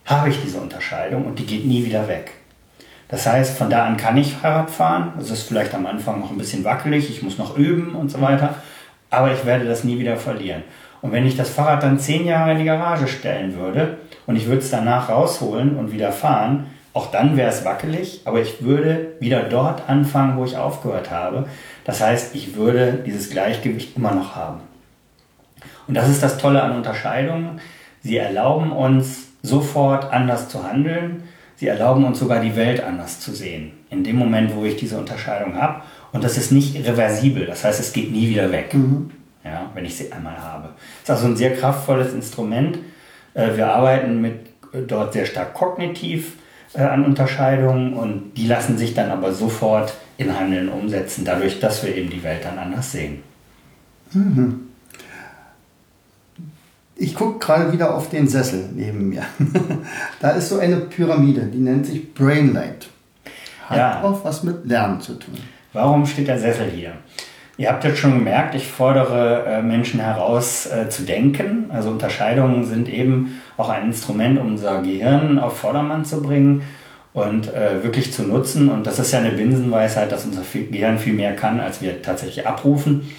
habe 0.07 0.31
ich 0.31 0.41
diese 0.43 0.61
Unterscheidung 0.61 1.27
und 1.27 1.39
die 1.39 1.47
geht 1.47 1.67
nie 1.67 1.85
wieder 1.85 2.09
weg. 2.09 2.33
Das 3.09 3.27
heißt, 3.27 3.59
von 3.59 3.69
da 3.69 3.85
an 3.85 3.99
kann 3.99 4.17
ich 4.17 4.35
Fahrrad 4.35 4.71
fahren. 4.71 5.13
Es 5.21 5.31
ist 5.31 5.43
vielleicht 5.43 5.75
am 5.75 5.85
Anfang 5.85 6.21
noch 6.21 6.31
ein 6.31 6.39
bisschen 6.39 6.65
wackelig, 6.65 7.11
ich 7.11 7.23
muss 7.23 7.37
noch 7.37 7.59
üben 7.59 7.95
und 7.95 8.11
so 8.11 8.21
weiter, 8.21 8.55
aber 9.11 9.33
ich 9.33 9.45
werde 9.45 9.67
das 9.67 9.85
nie 9.85 9.99
wieder 9.99 10.17
verlieren. 10.17 10.63
Und 11.03 11.13
wenn 11.13 11.27
ich 11.27 11.37
das 11.37 11.51
Fahrrad 11.51 11.83
dann 11.83 11.99
zehn 11.99 12.25
Jahre 12.25 12.53
in 12.53 12.59
die 12.59 12.65
Garage 12.65 13.09
stellen 13.09 13.59
würde 13.59 13.99
und 14.27 14.37
ich 14.37 14.47
würde 14.47 14.63
es 14.63 14.71
danach 14.71 15.11
rausholen 15.11 15.77
und 15.77 15.93
wieder 15.93 16.13
fahren, 16.13 16.69
auch 16.95 17.11
dann 17.11 17.37
wäre 17.37 17.49
es 17.49 17.65
wackelig, 17.65 18.23
aber 18.27 18.41
ich 18.41 18.63
würde 18.63 19.13
wieder 19.19 19.45
dort 19.45 19.89
anfangen, 19.89 20.37
wo 20.37 20.45
ich 20.45 20.57
aufgehört 20.57 21.11
habe. 21.11 21.47
Das 21.85 22.01
heißt, 22.01 22.35
ich 22.35 22.55
würde 22.55 23.03
dieses 23.07 23.31
Gleichgewicht 23.31 23.97
immer 23.97 24.13
noch 24.13 24.37
haben. 24.37 24.61
Und 25.89 25.95
das 25.95 26.09
ist 26.09 26.23
das 26.23 26.39
Tolle 26.39 26.63
an 26.63 26.77
Unterscheidungen. 26.77 27.61
Sie 28.03 28.17
erlauben 28.17 28.73
uns 28.73 29.29
sofort 29.43 30.13
anders 30.13 30.49
zu 30.49 30.65
handeln. 30.65 31.25
Sie 31.57 31.67
erlauben 31.67 32.05
uns 32.05 32.19
sogar 32.19 32.41
die 32.41 32.57
Welt 32.57 32.83
anders 32.83 33.21
zu 33.21 33.33
sehen. 33.33 33.73
In 33.89 34.05
dem 34.05 34.17
Moment, 34.17 34.55
wo 34.55 34.65
ich 34.65 34.77
diese 34.77 34.99
Unterscheidung 34.99 35.61
habe. 35.61 35.83
Und 36.13 36.25
das 36.25 36.37
ist 36.37 36.53
nicht 36.53 36.77
reversibel. 36.87 37.47
Das 37.47 37.65
heißt, 37.65 37.81
es 37.81 37.93
geht 37.93 38.13
nie 38.13 38.29
wieder 38.29 38.53
weg, 38.53 38.75
mhm. 38.75 39.11
ja, 39.45 39.71
wenn 39.75 39.85
ich 39.85 39.97
sie 39.97 40.13
einmal 40.13 40.37
habe. 40.37 40.71
Das 41.05 41.19
ist 41.19 41.25
also 41.25 41.27
ein 41.33 41.37
sehr 41.37 41.57
kraftvolles 41.57 42.13
Instrument. 42.13 42.79
Äh, 43.35 43.57
wir 43.57 43.69
arbeiten 43.69 44.21
mit 44.21 44.47
äh, 44.73 44.83
dort 44.87 45.15
sehr 45.15 45.25
stark 45.25 45.55
kognitiv 45.55 46.35
äh, 46.75 46.83
an 46.83 47.05
Unterscheidungen 47.05 47.95
und 47.95 48.33
die 48.37 48.47
lassen 48.47 48.79
sich 48.79 48.95
dann 48.95 49.11
aber 49.11 49.33
sofort 49.33 49.95
in 50.17 50.39
Handeln 50.39 50.69
umsetzen, 50.69 51.25
dadurch, 51.25 51.61
dass 51.61 51.85
wir 51.85 51.95
eben 51.95 52.11
die 52.11 52.23
Welt 52.23 52.45
dann 52.45 52.59
anders 52.59 52.93
sehen. 52.93 53.23
Mhm. 54.13 54.69
Ich 56.97 57.15
gucke 57.15 57.39
gerade 57.45 57.73
wieder 57.73 57.95
auf 57.95 58.11
den 58.11 58.29
Sessel 58.29 58.69
neben 58.75 59.09
mir. 59.09 59.25
da 60.21 60.31
ist 60.31 60.51
so 60.51 60.59
eine 60.59 60.77
Pyramide, 60.77 61.47
die 61.47 61.59
nennt 61.59 61.87
sich 61.87 62.15
Brainlight. 62.15 62.89
Hat 63.67 63.77
ja. 63.77 64.03
auch 64.03 64.25
was 64.25 64.43
mit 64.43 64.67
Lernen 64.67 65.01
zu 65.01 65.15
tun. 65.15 65.35
Warum 65.73 66.07
steht 66.07 66.29
der 66.29 66.39
Sessel 66.39 66.71
hier? 66.71 66.93
Ihr 67.59 67.69
habt 67.69 67.85
jetzt 67.85 67.99
schon 67.99 68.15
gemerkt, 68.15 68.55
ich 68.55 68.67
fordere 68.67 69.45
äh, 69.47 69.63
Menschen 69.63 70.01
heraus 70.01 70.67
äh, 70.67 70.89
zu 70.89 71.03
denken. 71.03 71.67
Also 71.71 71.91
Unterscheidungen 71.91 72.65
sind 72.65 72.89
eben 72.89 73.41
auch 73.59 73.69
ein 73.69 73.87
Instrument, 73.87 74.39
um 74.39 74.49
unser 74.49 74.81
Gehirn 74.81 75.39
auf 75.39 75.59
Vordermann 75.59 76.05
zu 76.05 76.23
bringen 76.23 76.63
und 77.13 77.53
äh, 77.53 77.83
wirklich 77.83 78.11
zu 78.13 78.23
nutzen. 78.23 78.71
Und 78.71 78.87
das 78.87 78.99
ist 78.99 79.13
ja 79.13 79.19
eine 79.19 79.33
Binsenweisheit, 79.33 80.11
dass 80.11 80.25
unser 80.25 80.43
Gehirn 80.53 80.99
viel 80.99 81.13
mehr 81.13 81.37
kann, 81.37 81.61
als 81.61 81.83
wir 81.83 82.01
tatsächlich 82.01 82.47
abrufen. 82.47 83.11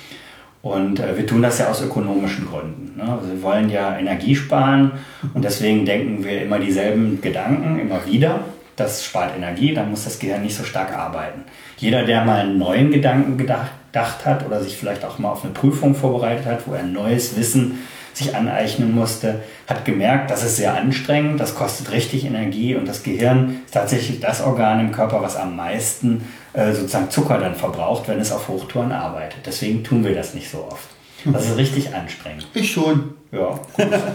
Und 0.63 0.99
wir 0.99 1.27
tun 1.27 1.41
das 1.41 1.59
ja 1.59 1.67
aus 1.67 1.81
ökonomischen 1.81 2.47
Gründen. 2.47 2.93
Ne? 2.95 3.03
Also 3.03 3.29
wir 3.29 3.41
wollen 3.41 3.69
ja 3.69 3.97
Energie 3.97 4.33
sparen 4.33 4.93
und 5.33 5.43
deswegen 5.43 5.85
denken 5.85 6.23
wir 6.23 6.41
immer 6.41 6.57
dieselben 6.57 7.19
Gedanken, 7.19 7.77
immer 7.79 8.05
wieder. 8.05 8.39
Das 8.77 9.03
spart 9.03 9.35
Energie, 9.35 9.73
dann 9.73 9.89
muss 9.89 10.05
das 10.05 10.19
Gehirn 10.19 10.41
nicht 10.41 10.55
so 10.55 10.63
stark 10.63 10.97
arbeiten. 10.97 11.43
Jeder, 11.83 12.03
der 12.03 12.23
mal 12.23 12.39
einen 12.39 12.57
neuen 12.57 12.91
Gedanken 12.91 13.37
gedacht, 13.37 13.71
gedacht 13.91 14.25
hat 14.25 14.45
oder 14.45 14.61
sich 14.63 14.77
vielleicht 14.77 15.03
auch 15.03 15.19
mal 15.19 15.31
auf 15.31 15.43
eine 15.43 15.53
Prüfung 15.53 15.93
vorbereitet 15.93 16.45
hat, 16.45 16.65
wo 16.65 16.73
er 16.73 16.83
neues 16.83 17.35
Wissen 17.37 17.79
sich 18.13 18.35
aneignen 18.35 18.95
musste, 18.95 19.41
hat 19.67 19.83
gemerkt, 19.83 20.31
das 20.31 20.43
ist 20.43 20.57
sehr 20.57 20.75
anstrengend, 20.75 21.39
das 21.39 21.55
kostet 21.55 21.91
richtig 21.91 22.25
Energie 22.25 22.75
und 22.75 22.87
das 22.87 23.03
Gehirn 23.03 23.61
ist 23.65 23.73
tatsächlich 23.73 24.19
das 24.21 24.41
Organ 24.41 24.79
im 24.79 24.91
Körper, 24.91 25.21
was 25.21 25.35
am 25.35 25.55
meisten 25.55 26.23
äh, 26.53 26.71
sozusagen 26.71 27.09
Zucker 27.09 27.37
dann 27.37 27.55
verbraucht, 27.55 28.07
wenn 28.07 28.19
es 28.19 28.31
auf 28.31 28.47
Hochtouren 28.47 28.91
arbeitet. 28.91 29.39
Deswegen 29.45 29.83
tun 29.83 30.05
wir 30.05 30.15
das 30.15 30.33
nicht 30.33 30.49
so 30.49 30.67
oft. 30.71 30.87
Das 31.25 31.49
ist 31.49 31.57
richtig 31.57 31.93
anstrengend. 31.93 32.47
Ich 32.53 32.71
schon. 32.71 33.15
Ja, 33.31 33.59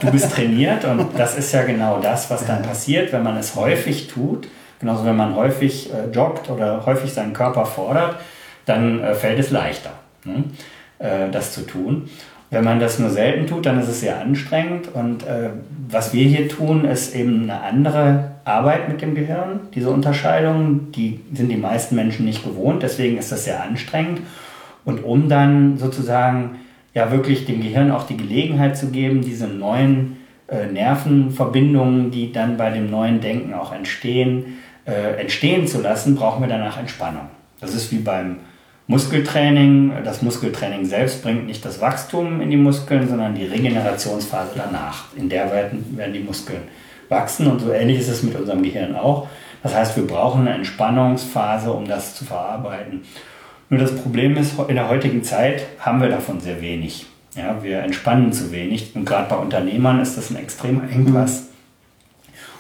du 0.01 0.11
bist 0.11 0.31
trainiert 0.33 0.85
und 0.85 1.19
das 1.19 1.37
ist 1.37 1.53
ja 1.53 1.63
genau 1.63 2.01
das, 2.01 2.31
was 2.31 2.47
dann 2.47 2.63
passiert, 2.63 3.13
wenn 3.13 3.23
man 3.23 3.37
es 3.37 3.57
häufig 3.57 4.09
tut. 4.09 4.49
Genauso 4.81 5.05
wenn 5.05 5.17
man 5.17 5.35
häufig 5.35 5.91
äh, 5.93 6.11
joggt 6.15 6.51
oder 6.51 6.87
häufig 6.87 7.13
seinen 7.13 7.33
Körper 7.33 7.67
fordert, 7.67 8.17
dann 8.65 9.01
äh, 9.01 9.15
fällt 9.15 9.39
es 9.39 9.51
leichter, 9.51 9.91
ne? 10.25 10.45
äh, 10.99 11.31
das 11.31 11.53
zu 11.53 11.67
tun. 11.67 12.09
Wenn 12.51 12.65
man 12.65 12.81
das 12.81 12.99
nur 12.99 13.11
selten 13.11 13.47
tut, 13.47 13.67
dann 13.67 13.79
ist 13.79 13.89
es 13.89 14.01
sehr 14.01 14.21
anstrengend. 14.21 14.89
Und 14.95 15.27
äh, 15.27 15.51
was 15.89 16.15
wir 16.15 16.25
hier 16.25 16.49
tun, 16.49 16.85
ist 16.87 17.15
eben 17.15 17.43
eine 17.43 17.61
andere 17.61 18.33
Arbeit 18.45 18.89
mit 18.89 19.03
dem 19.03 19.15
Gehirn. 19.15 19.61
Diese 19.75 19.91
Unterscheidungen, 19.91 20.91
die 20.93 21.21
sind 21.35 21.51
die 21.51 21.57
meisten 21.57 21.95
Menschen 21.95 22.25
nicht 22.25 22.45
gewohnt. 22.45 22.83
Deswegen 22.83 23.19
ist 23.19 23.33
das 23.33 23.45
sehr 23.45 23.63
anstrengend. 23.63 24.23
Und 24.87 25.05
um 25.05 25.29
dann 25.29 25.77
sozusagen 25.77 26.57
ja 26.95 27.13
wirklich 27.13 27.45
dem 27.45 27.61
Gehirn 27.61 27.91
auch 27.91 28.05
die 28.05 28.17
Gelegenheit 28.17 28.79
zu 28.79 28.87
geben, 28.87 29.21
diese 29.21 29.47
neuen 29.47 30.17
äh, 30.49 30.67
Nervenverbindungen, 30.67 32.11
die 32.11 32.33
dann 32.33 32.57
bei 32.57 32.71
dem 32.71 32.91
neuen 32.91 33.21
Denken 33.21 33.53
auch 33.53 33.75
entstehen, 33.75 34.57
äh, 34.89 35.21
entstehen 35.21 35.67
zu 35.67 35.83
lassen, 35.83 36.17
brauchen 36.17 36.41
wir 36.41 36.49
danach 36.49 36.79
Entspannung. 36.79 37.29
Das 37.61 37.75
ist 37.75 37.93
wie 37.93 37.99
beim 37.99 38.39
Muskeltraining. 38.87 39.93
Das 40.03 40.23
Muskeltraining 40.23 40.87
selbst 40.87 41.23
bringt 41.23 41.47
nicht 41.47 41.65
das 41.65 41.81
Wachstum 41.81 42.41
in 42.41 42.51
die 42.51 42.57
Muskeln, 42.57 43.07
sondern 43.07 43.35
die 43.35 43.45
Regenerationsphase 43.45 44.53
danach. 44.57 45.15
In 45.15 45.29
der 45.29 45.51
werden, 45.53 45.97
werden 45.97 46.15
die 46.15 46.21
Muskeln 46.21 46.63
wachsen 47.09 47.47
und 47.47 47.61
so 47.61 47.71
ähnlich 47.73 47.99
ist 47.99 48.09
es 48.09 48.23
mit 48.23 48.35
unserem 48.35 48.63
Gehirn 48.63 48.97
auch. 48.97 49.29
Das 49.63 49.75
heißt, 49.75 49.97
wir 49.97 50.07
brauchen 50.07 50.43
eine 50.43 50.55
Entspannungsphase, 50.55 51.73
um 51.73 51.87
das 51.87 52.15
zu 52.15 52.25
verarbeiten. 52.25 53.03
Nur 53.71 53.81
das 53.81 53.95
Problem 53.95 54.37
ist, 54.37 54.55
in 54.69 54.77
der 54.77 54.89
heutigen 54.89 55.23
Zeit 55.23 55.67
haben 55.81 56.01
wir 56.01 56.09
davon 56.09 56.41
sehr 56.41 56.61
wenig. 56.63 57.07
Ja, 57.37 57.63
wir 57.63 57.81
entspannen 57.81 58.33
zu 58.33 58.53
wenig 58.53 58.95
und 58.95 59.05
gerade 59.05 59.29
bei 59.29 59.37
Unternehmern 59.37 60.01
ist 60.01 60.17
das 60.17 60.31
ein 60.31 60.37
extremer 60.37 60.91
Engpass. 60.91 61.48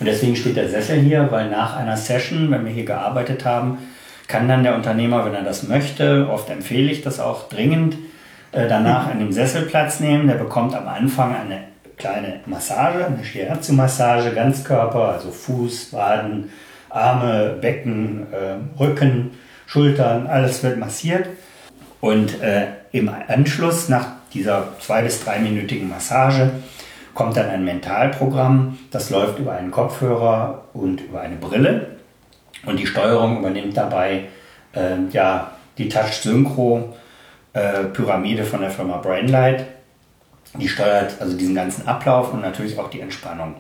Und 0.00 0.06
deswegen 0.06 0.36
steht 0.36 0.56
der 0.56 0.68
Sessel 0.68 1.00
hier, 1.00 1.28
weil 1.30 1.50
nach 1.50 1.76
einer 1.76 1.96
Session, 1.96 2.50
wenn 2.50 2.64
wir 2.64 2.72
hier 2.72 2.84
gearbeitet 2.84 3.44
haben, 3.44 3.78
kann 4.28 4.48
dann 4.48 4.62
der 4.62 4.74
Unternehmer, 4.74 5.24
wenn 5.24 5.34
er 5.34 5.42
das 5.42 5.66
möchte, 5.66 6.28
oft 6.30 6.50
empfehle 6.50 6.90
ich 6.92 7.02
das 7.02 7.18
auch 7.18 7.48
dringend, 7.48 7.96
äh, 8.52 8.68
danach 8.68 9.10
in 9.12 9.18
dem 9.18 9.32
Sessel 9.32 9.62
Platz 9.62 10.00
nehmen. 10.00 10.28
Der 10.28 10.36
bekommt 10.36 10.74
am 10.74 10.86
Anfang 10.86 11.34
eine 11.34 11.60
kleine 11.96 12.40
Massage, 12.46 13.06
eine 13.06 13.24
Shiatsu-Massage, 13.24 14.32
Ganzkörper, 14.34 15.08
also 15.08 15.30
Fuß, 15.30 15.92
Waden, 15.92 16.50
Arme, 16.90 17.56
Becken, 17.60 18.26
äh, 18.32 18.80
Rücken, 18.80 19.32
Schultern, 19.66 20.26
alles 20.26 20.62
wird 20.62 20.78
massiert. 20.78 21.26
Und 22.00 22.40
äh, 22.40 22.66
im 22.92 23.10
Anschluss 23.28 23.88
nach 23.88 24.06
dieser 24.32 24.68
zwei- 24.80 25.02
bis 25.02 25.24
dreiminütigen 25.24 25.88
Massage 25.88 26.50
kommt 27.18 27.36
dann 27.36 27.50
ein 27.50 27.64
Mentalprogramm, 27.64 28.78
das 28.92 29.10
läuft 29.10 29.40
über 29.40 29.50
einen 29.50 29.72
Kopfhörer 29.72 30.62
und 30.72 31.00
über 31.00 31.20
eine 31.20 31.34
Brille. 31.34 31.96
Und 32.64 32.78
die 32.78 32.86
Steuerung 32.86 33.40
übernimmt 33.40 33.76
dabei 33.76 34.26
äh, 34.72 34.98
ja, 35.10 35.50
die 35.78 35.88
Touch 35.88 36.12
Synchro 36.12 36.94
äh, 37.54 37.86
von 37.92 38.60
der 38.60 38.70
Firma 38.70 38.98
Brainlight. 38.98 39.64
Die 40.60 40.68
steuert 40.68 41.20
also 41.20 41.36
diesen 41.36 41.56
ganzen 41.56 41.88
Ablauf 41.88 42.32
und 42.32 42.40
natürlich 42.40 42.78
auch 42.78 42.88
die 42.88 43.00
Entspannung. 43.00 43.56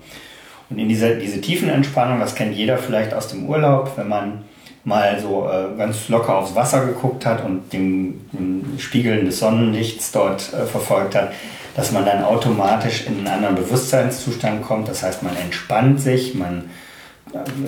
Und 0.70 0.78
in 0.78 0.88
dieser 0.88 1.16
diese 1.16 1.40
tiefen 1.40 1.68
Entspannung, 1.68 2.20
das 2.20 2.36
kennt 2.36 2.54
jeder 2.54 2.78
vielleicht 2.78 3.12
aus 3.12 3.26
dem 3.26 3.48
Urlaub, 3.48 3.90
wenn 3.96 4.06
man 4.06 4.44
mal 4.84 5.18
so 5.20 5.48
äh, 5.50 5.76
ganz 5.76 6.08
locker 6.08 6.38
aufs 6.38 6.54
Wasser 6.54 6.86
geguckt 6.86 7.26
hat 7.26 7.44
und 7.44 7.72
den, 7.72 8.24
den 8.32 8.78
Spiegeln 8.78 9.26
des 9.26 9.40
Sonnenlichts 9.40 10.12
dort 10.12 10.52
äh, 10.52 10.64
verfolgt 10.64 11.16
hat, 11.16 11.32
dass 11.78 11.92
man 11.92 12.04
dann 12.04 12.24
automatisch 12.24 13.06
in 13.06 13.18
einen 13.18 13.28
anderen 13.28 13.54
Bewusstseinszustand 13.54 14.64
kommt. 14.64 14.88
Das 14.88 15.04
heißt, 15.04 15.22
man 15.22 15.36
entspannt 15.36 16.00
sich, 16.00 16.34
man 16.34 16.70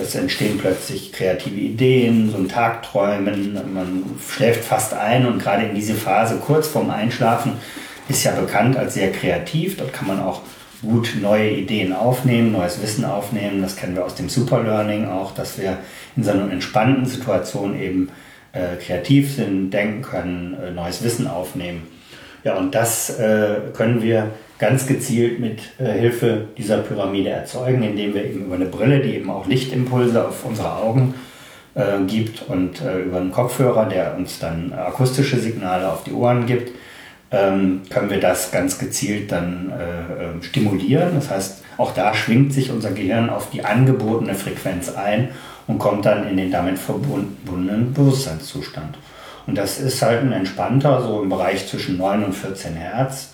es 0.01 0.15
entstehen 0.15 0.57
plötzlich 0.57 1.13
kreative 1.13 1.55
Ideen, 1.55 2.29
so 2.29 2.35
ein 2.35 2.49
Tagträumen, 2.49 3.53
man 3.73 4.03
schläft 4.27 4.65
fast 4.65 4.93
ein 4.93 5.25
und 5.25 5.41
gerade 5.41 5.63
in 5.63 5.75
diese 5.75 5.93
Phase 5.93 6.41
kurz 6.45 6.67
vorm 6.67 6.89
Einschlafen 6.89 7.53
ist 8.09 8.25
ja 8.25 8.33
bekannt 8.33 8.75
als 8.75 8.95
sehr 8.95 9.13
kreativ. 9.13 9.77
Dort 9.77 9.93
kann 9.93 10.07
man 10.07 10.19
auch 10.19 10.41
gut 10.81 11.15
neue 11.21 11.51
Ideen 11.51 11.93
aufnehmen, 11.93 12.51
neues 12.51 12.81
Wissen 12.81 13.05
aufnehmen. 13.05 13.61
Das 13.61 13.77
kennen 13.77 13.95
wir 13.95 14.03
aus 14.03 14.15
dem 14.15 14.27
Superlearning 14.27 15.07
auch, 15.07 15.33
dass 15.33 15.57
wir 15.57 15.77
in 16.17 16.25
so 16.25 16.31
einer 16.31 16.51
entspannten 16.51 17.05
Situation 17.05 17.79
eben 17.79 18.09
äh, 18.51 18.75
kreativ 18.75 19.33
sind, 19.33 19.69
denken 19.69 20.01
können, 20.01 20.57
äh, 20.61 20.71
neues 20.71 21.01
Wissen 21.01 21.27
aufnehmen. 21.27 22.00
Ja, 22.43 22.55
und 22.55 22.73
das 22.73 23.19
äh, 23.19 23.55
können 23.73 24.01
wir 24.01 24.31
ganz 24.57 24.87
gezielt 24.87 25.39
mit 25.39 25.59
äh, 25.79 25.91
Hilfe 25.91 26.47
dieser 26.57 26.79
Pyramide 26.79 27.29
erzeugen, 27.29 27.83
indem 27.83 28.13
wir 28.13 28.25
eben 28.25 28.45
über 28.45 28.55
eine 28.55 28.65
Brille, 28.65 28.99
die 28.99 29.15
eben 29.15 29.29
auch 29.29 29.47
Lichtimpulse 29.47 30.27
auf 30.27 30.45
unsere 30.45 30.75
Augen 30.75 31.13
äh, 31.75 31.99
gibt 32.07 32.43
und 32.47 32.81
äh, 32.81 32.99
über 33.01 33.17
einen 33.17 33.31
Kopfhörer, 33.31 33.85
der 33.85 34.15
uns 34.15 34.39
dann 34.39 34.73
akustische 34.73 35.39
Signale 35.39 35.91
auf 35.91 36.03
die 36.03 36.13
Ohren 36.13 36.45
gibt, 36.45 36.71
ähm, 37.31 37.81
können 37.89 38.09
wir 38.09 38.19
das 38.19 38.51
ganz 38.51 38.77
gezielt 38.77 39.31
dann 39.31 39.71
äh, 39.71 40.23
ähm, 40.23 40.43
stimulieren. 40.43 41.15
Das 41.15 41.29
heißt, 41.29 41.63
auch 41.77 41.93
da 41.93 42.13
schwingt 42.13 42.53
sich 42.53 42.71
unser 42.71 42.91
Gehirn 42.91 43.29
auf 43.29 43.49
die 43.49 43.63
angebotene 43.63 44.35
Frequenz 44.35 44.93
ein 44.93 45.29
und 45.67 45.79
kommt 45.79 46.05
dann 46.05 46.27
in 46.27 46.37
den 46.37 46.51
damit 46.51 46.77
verbundenen 46.77 47.93
Bewusstseinszustand. 47.93 48.97
Und 49.47 49.57
das 49.57 49.79
ist 49.79 50.01
halt 50.01 50.21
ein 50.21 50.31
entspannter, 50.31 51.01
so 51.01 51.21
im 51.21 51.29
Bereich 51.29 51.67
zwischen 51.67 51.97
9 51.97 52.23
und 52.23 52.33
14 52.33 52.75
Hertz. 52.75 53.33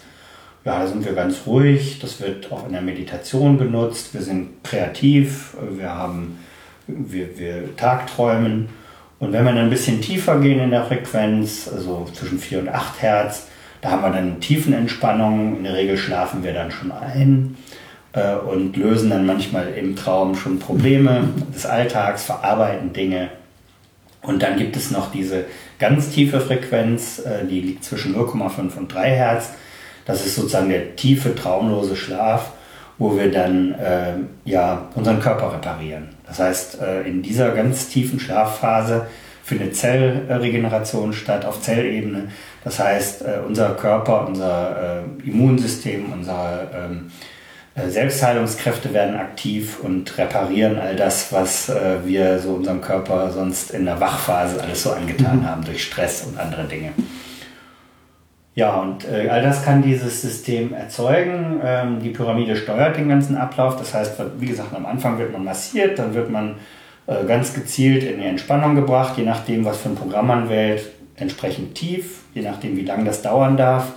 Ja, 0.65 0.79
da 0.79 0.87
sind 0.87 1.05
wir 1.05 1.13
ganz 1.13 1.41
ruhig. 1.45 1.99
Das 1.99 2.19
wird 2.19 2.51
auch 2.51 2.65
in 2.65 2.73
der 2.73 2.81
Meditation 2.81 3.57
genutzt. 3.57 4.13
Wir 4.13 4.21
sind 4.21 4.63
kreativ. 4.63 5.55
Wir 5.71 5.93
haben, 5.93 6.39
wir, 6.87 7.37
wir 7.37 7.75
tagträumen. 7.75 8.69
Und 9.19 9.33
wenn 9.33 9.45
wir 9.45 9.53
dann 9.53 9.65
ein 9.65 9.69
bisschen 9.69 10.01
tiefer 10.01 10.39
gehen 10.39 10.59
in 10.59 10.71
der 10.71 10.85
Frequenz, 10.85 11.69
also 11.73 12.07
zwischen 12.13 12.37
4 12.37 12.59
und 12.59 12.69
8 12.69 13.01
Hertz, 13.01 13.47
da 13.81 13.91
haben 13.91 14.01
wir 14.01 14.09
dann 14.09 14.39
Tiefenentspannung. 14.39 15.57
In 15.57 15.63
der 15.63 15.73
Regel 15.73 15.97
schlafen 15.97 16.43
wir 16.43 16.53
dann 16.53 16.71
schon 16.71 16.91
ein 16.91 17.57
äh, 18.13 18.35
und 18.35 18.75
lösen 18.75 19.09
dann 19.09 19.25
manchmal 19.25 19.69
im 19.69 19.95
Traum 19.95 20.35
schon 20.35 20.59
Probleme 20.59 21.29
des 21.53 21.65
Alltags, 21.65 22.25
verarbeiten 22.25 22.93
Dinge. 22.93 23.29
Und 24.21 24.43
dann 24.43 24.57
gibt 24.57 24.75
es 24.75 24.91
noch 24.91 25.11
diese 25.11 25.45
ganz 25.79 26.09
tiefe 26.09 26.41
Frequenz, 26.41 27.19
äh, 27.19 27.45
die 27.45 27.61
liegt 27.61 27.83
zwischen 27.83 28.15
0,5 28.15 28.77
und 28.77 28.93
3 28.93 29.09
Hertz. 29.09 29.49
Das 30.05 30.25
ist 30.25 30.35
sozusagen 30.35 30.69
der 30.69 30.95
tiefe, 30.95 31.35
traumlose 31.35 31.95
Schlaf, 31.95 32.51
wo 32.97 33.15
wir 33.15 33.31
dann 33.31 33.73
äh, 33.73 34.13
ja, 34.45 34.89
unseren 34.95 35.19
Körper 35.19 35.53
reparieren. 35.53 36.09
Das 36.25 36.39
heißt, 36.39 36.81
äh, 36.81 37.01
in 37.01 37.21
dieser 37.21 37.51
ganz 37.51 37.89
tiefen 37.89 38.19
Schlafphase 38.19 39.07
findet 39.43 39.75
Zellregeneration 39.75 41.13
statt 41.13 41.45
auf 41.45 41.61
Zellebene. 41.61 42.29
Das 42.63 42.79
heißt, 42.79 43.21
äh, 43.21 43.39
unser 43.45 43.75
Körper, 43.75 44.27
unser 44.27 45.03
Immunsystem, 45.23 46.11
unser 46.11 46.67
ähm, 46.73 47.07
äh, 47.07 47.36
Selbstheilungskräfte 47.85 48.91
werden 48.93 49.15
aktiv 49.15 49.79
und 49.81 50.17
reparieren 50.17 50.79
all 50.79 50.95
das, 50.95 51.31
was 51.31 51.69
äh, 51.69 51.97
wir 52.05 52.39
so 52.39 52.53
unserem 52.53 52.81
Körper 52.81 53.29
sonst 53.31 53.71
in 53.71 53.85
der 53.85 53.99
Wachphase 53.99 54.61
alles 54.61 54.81
so 54.83 54.91
angetan 54.91 55.41
mhm. 55.41 55.45
haben 55.45 55.63
durch 55.63 55.83
Stress 55.83 56.25
und 56.25 56.39
andere 56.39 56.63
Dinge. 56.63 56.93
Ja, 58.55 58.77
und 58.77 59.07
äh, 59.07 59.29
all 59.29 59.43
das 59.43 59.63
kann 59.63 59.83
dieses 59.83 60.23
System 60.23 60.73
erzeugen. 60.73 61.61
Ähm, 61.63 61.99
die 62.01 62.09
Pyramide 62.09 62.55
steuert 62.55 62.97
den 62.97 63.07
ganzen 63.07 63.37
Ablauf. 63.37 63.77
Das 63.77 63.93
heißt, 63.93 64.13
wie 64.39 64.47
gesagt, 64.47 64.73
am 64.73 64.87
Anfang 64.87 65.19
wird 65.19 65.31
man 65.31 65.43
massiert, 65.43 65.99
dann 65.99 66.15
wird 66.15 66.31
man 66.31 66.55
äh, 67.05 67.23
ganz 67.27 67.53
gezielt 67.53 68.03
in 68.03 68.19
die 68.19 68.25
Entspannung 68.25 68.73
gebracht, 68.73 69.15
je 69.17 69.23
nachdem, 69.23 69.63
was 69.63 69.77
für 69.77 69.89
ein 69.89 69.95
Programm 69.95 70.25
man 70.25 70.49
wählt, 70.49 70.89
entsprechend 71.15 71.75
tief, 71.75 72.21
je 72.33 72.41
nachdem, 72.41 72.75
wie 72.75 72.85
lange 72.85 73.03
das 73.03 73.21
dauern 73.21 73.55
darf. 73.55 73.93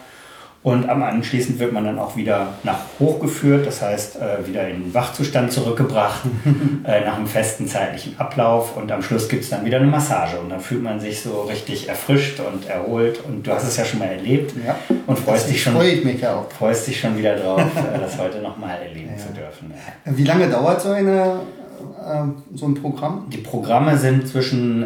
Und 0.62 0.90
am 0.90 1.02
anschließend 1.02 1.58
wird 1.58 1.72
man 1.72 1.86
dann 1.86 1.98
auch 1.98 2.16
wieder 2.16 2.54
nach 2.64 2.80
hochgeführt, 2.98 3.66
das 3.66 3.80
heißt 3.80 4.16
äh, 4.16 4.46
wieder 4.46 4.68
in 4.68 4.82
den 4.82 4.94
Wachzustand 4.94 5.50
zurückgebracht, 5.52 6.20
äh, 6.84 7.02
nach 7.02 7.16
einem 7.16 7.26
festen 7.26 7.66
zeitlichen 7.66 8.20
Ablauf. 8.20 8.76
Und 8.76 8.92
am 8.92 9.02
Schluss 9.02 9.30
gibt 9.30 9.44
es 9.44 9.50
dann 9.50 9.64
wieder 9.64 9.78
eine 9.78 9.86
Massage 9.86 10.38
und 10.38 10.50
dann 10.50 10.60
fühlt 10.60 10.82
man 10.82 11.00
sich 11.00 11.22
so 11.22 11.42
richtig 11.42 11.88
erfrischt 11.88 12.40
und 12.40 12.68
erholt. 12.68 13.24
Und 13.24 13.46
du 13.46 13.52
hast 13.52 13.66
es 13.66 13.78
ja 13.78 13.86
schon 13.86 14.00
mal 14.00 14.08
erlebt 14.08 14.52
ja, 14.66 14.76
und 15.06 15.18
freust 15.18 15.48
dich 15.48 15.62
schon, 15.62 15.72
freue 15.72 15.92
ich 15.92 16.04
mich 16.04 16.20
ja 16.20 16.36
auch. 16.36 16.52
freust 16.52 16.86
dich 16.86 17.00
schon 17.00 17.16
wieder 17.16 17.36
drauf, 17.36 17.60
äh, 17.94 17.98
das 17.98 18.18
heute 18.18 18.42
nochmal 18.42 18.82
erleben 18.82 19.12
ja. 19.16 19.16
zu 19.16 19.32
dürfen. 19.32 19.72
Ja. 20.04 20.12
Wie 20.14 20.24
lange 20.24 20.50
dauert 20.50 20.82
so 20.82 20.90
eine 20.90 21.40
äh, 22.06 22.54
so 22.54 22.66
ein 22.66 22.74
Programm? 22.74 23.30
Die 23.30 23.38
Programme 23.38 23.96
sind 23.96 24.28
zwischen 24.28 24.84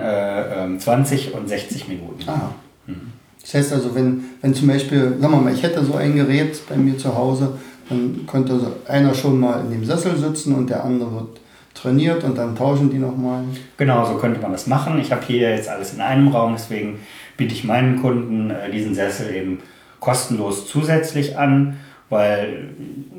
20 0.79 1.27
äh, 1.27 1.31
ähm, 1.31 1.35
und 1.37 1.49
60 1.49 1.89
Minuten. 1.89 2.29
Ah. 2.29 2.53
Mhm. 2.87 3.24
Das 3.55 3.66
heißt 3.66 3.74
also, 3.74 3.94
wenn, 3.94 4.24
wenn 4.42 4.52
zum 4.52 4.66
Beispiel, 4.66 5.16
sagen 5.20 5.32
wir 5.32 5.40
mal, 5.40 5.52
ich 5.52 5.62
hätte 5.62 5.84
so 5.84 5.94
ein 5.94 6.16
Gerät 6.16 6.61
bei 6.68 6.74
mir 6.74 6.98
zu 6.98 7.14
Hause, 7.14 7.57
dann 7.88 8.26
könnte 8.26 8.59
einer 8.88 9.14
schon 9.14 9.38
mal 9.38 9.61
in 9.61 9.70
dem 9.70 9.84
Sessel 9.84 10.16
sitzen 10.16 10.57
und 10.57 10.70
der 10.70 10.82
andere 10.82 11.14
wird 11.14 11.40
trainiert 11.72 12.24
und 12.24 12.36
dann 12.36 12.57
tauschen 12.57 12.90
die 12.90 12.98
nochmal. 12.98 13.44
Genau, 13.76 14.05
so 14.07 14.14
könnte 14.14 14.40
man 14.40 14.50
das 14.50 14.66
machen. 14.66 14.98
Ich 14.98 15.12
habe 15.12 15.24
hier 15.24 15.50
jetzt 15.50 15.68
alles 15.68 15.94
in 15.94 16.00
einem 16.00 16.28
Raum, 16.28 16.55
deswegen 16.55 16.98
biete 17.36 17.55
ich 17.55 17.62
meinen 17.62 18.02
Kunden 18.02 18.50
äh, 18.50 18.72
diesen 18.72 18.92
Sessel 18.92 19.32
eben 19.32 19.61
kostenlos 20.00 20.66
zusätzlich 20.66 21.38
an 21.38 21.76
weil 22.11 22.68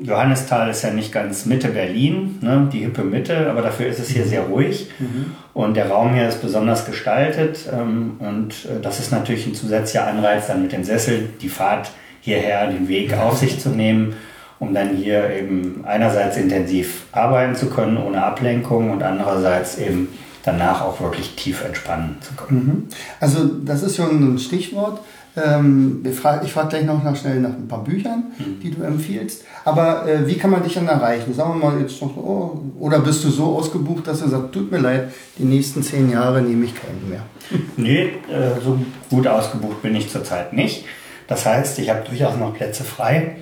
Johannisthal 0.00 0.70
ist 0.70 0.82
ja 0.82 0.90
nicht 0.90 1.12
ganz 1.12 1.46
Mitte 1.46 1.68
Berlin, 1.68 2.38
ne, 2.40 2.68
die 2.72 2.80
hippe 2.80 3.02
Mitte, 3.02 3.50
aber 3.50 3.62
dafür 3.62 3.86
ist 3.88 3.98
es 3.98 4.08
hier 4.08 4.24
sehr 4.24 4.42
ruhig. 4.42 4.90
Mhm. 4.98 5.32
und 5.54 5.76
der 5.76 5.88
Raum 5.88 6.14
hier 6.14 6.28
ist 6.28 6.42
besonders 6.42 6.86
gestaltet 6.86 7.68
ähm, 7.72 8.16
und 8.18 8.66
äh, 8.66 8.80
das 8.80 9.00
ist 9.00 9.10
natürlich 9.10 9.46
ein 9.46 9.54
zusätzlicher 9.54 10.06
Anreiz, 10.06 10.46
dann 10.46 10.62
mit 10.62 10.72
dem 10.72 10.84
Sessel 10.84 11.28
die 11.40 11.48
Fahrt 11.48 11.90
hierher, 12.20 12.66
den 12.68 12.88
Weg 12.88 13.14
auf 13.14 13.38
sich 13.38 13.58
zu 13.60 13.70
nehmen, 13.70 14.14
um 14.58 14.72
dann 14.72 14.96
hier 14.96 15.30
eben 15.30 15.84
einerseits 15.86 16.36
intensiv 16.36 17.04
arbeiten 17.12 17.54
zu 17.54 17.68
können 17.68 17.96
ohne 17.96 18.22
Ablenkung 18.22 18.90
und 18.90 19.02
andererseits 19.02 19.78
eben 19.78 20.08
danach 20.46 20.80
auch 20.80 21.00
wirklich 21.00 21.34
tief 21.36 21.62
entspannen 21.64 22.16
zu 22.20 22.34
können. 22.34 22.64
Mhm. 22.64 22.88
Also 23.20 23.44
das 23.44 23.82
ist 23.82 23.96
schon 23.96 24.34
ein 24.34 24.38
Stichwort. 24.38 25.00
Ähm, 25.36 26.02
ich 26.08 26.16
frage 26.16 26.46
frag 26.46 26.70
gleich 26.70 26.84
noch 26.84 27.02
nach, 27.02 27.14
schnell 27.14 27.40
nach 27.40 27.50
ein 27.50 27.68
paar 27.68 27.84
Büchern, 27.84 28.24
mhm. 28.38 28.60
die 28.60 28.70
du 28.70 28.82
empfiehlst. 28.82 29.44
Aber 29.64 30.08
äh, 30.08 30.26
wie 30.26 30.36
kann 30.36 30.50
man 30.50 30.62
dich 30.62 30.74
dann 30.74 30.88
erreichen? 30.88 31.34
Sagen 31.34 31.60
wir 31.60 31.70
mal 31.70 31.80
jetzt 31.80 32.00
noch, 32.00 32.16
oh, 32.16 32.60
oder 32.78 33.00
bist 33.00 33.24
du 33.24 33.28
so 33.28 33.56
ausgebucht, 33.56 34.06
dass 34.06 34.20
du 34.20 34.28
sagst, 34.28 34.52
tut 34.52 34.70
mir 34.70 34.78
leid, 34.78 35.12
die 35.38 35.44
nächsten 35.44 35.82
zehn 35.82 36.10
Jahre 36.10 36.40
nehme 36.40 36.64
ich 36.64 36.74
keinen 36.74 37.10
mehr? 37.10 37.22
Nee, 37.76 38.12
äh, 38.32 38.60
so 38.64 38.78
gut 39.10 39.26
ausgebucht 39.26 39.82
bin 39.82 39.94
ich 39.94 40.10
zurzeit 40.10 40.52
nicht. 40.52 40.84
Das 41.28 41.44
heißt, 41.44 41.78
ich 41.80 41.90
habe 41.90 42.02
durchaus 42.08 42.36
noch 42.36 42.54
Plätze 42.54 42.84
frei 42.84 43.36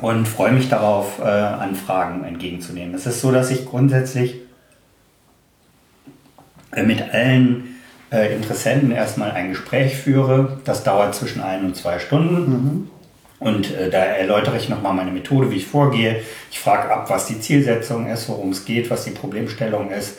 und 0.00 0.28
freue 0.28 0.52
mich 0.52 0.68
darauf, 0.68 1.18
äh, 1.18 1.24
Anfragen 1.24 2.24
entgegenzunehmen. 2.24 2.94
Es 2.94 3.06
ist 3.06 3.20
so, 3.20 3.32
dass 3.32 3.50
ich 3.50 3.66
grundsätzlich 3.66 4.36
mit 6.76 7.02
allen 7.12 7.80
äh, 8.12 8.34
Interessenten 8.34 8.92
erstmal 8.92 9.32
ein 9.32 9.50
Gespräch 9.50 9.96
führe. 9.96 10.58
Das 10.64 10.84
dauert 10.84 11.14
zwischen 11.14 11.42
ein 11.42 11.64
und 11.64 11.76
zwei 11.76 11.98
Stunden. 11.98 12.50
Mhm. 12.50 12.90
Und 13.38 13.74
äh, 13.74 13.90
da 13.90 13.98
erläutere 13.98 14.56
ich 14.56 14.68
nochmal 14.68 14.92
meine 14.92 15.10
Methode, 15.10 15.50
wie 15.50 15.56
ich 15.56 15.66
vorgehe. 15.66 16.22
Ich 16.50 16.60
frage 16.60 16.92
ab, 16.92 17.08
was 17.08 17.26
die 17.26 17.40
Zielsetzung 17.40 18.08
ist, 18.08 18.28
worum 18.28 18.50
es 18.50 18.64
geht, 18.64 18.90
was 18.90 19.04
die 19.04 19.12
Problemstellung 19.12 19.90
ist. 19.90 20.18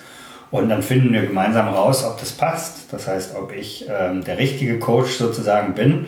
Und 0.50 0.68
dann 0.70 0.82
finden 0.84 1.14
wir 1.14 1.22
gemeinsam 1.22 1.70
raus, 1.70 2.04
ob 2.04 2.20
das 2.20 2.32
passt. 2.32 2.92
Das 2.92 3.08
heißt, 3.08 3.36
ob 3.36 3.54
ich 3.54 3.86
ähm, 3.90 4.24
der 4.24 4.38
richtige 4.38 4.80
Coach 4.80 5.12
sozusagen 5.12 5.76
bin. 5.76 6.08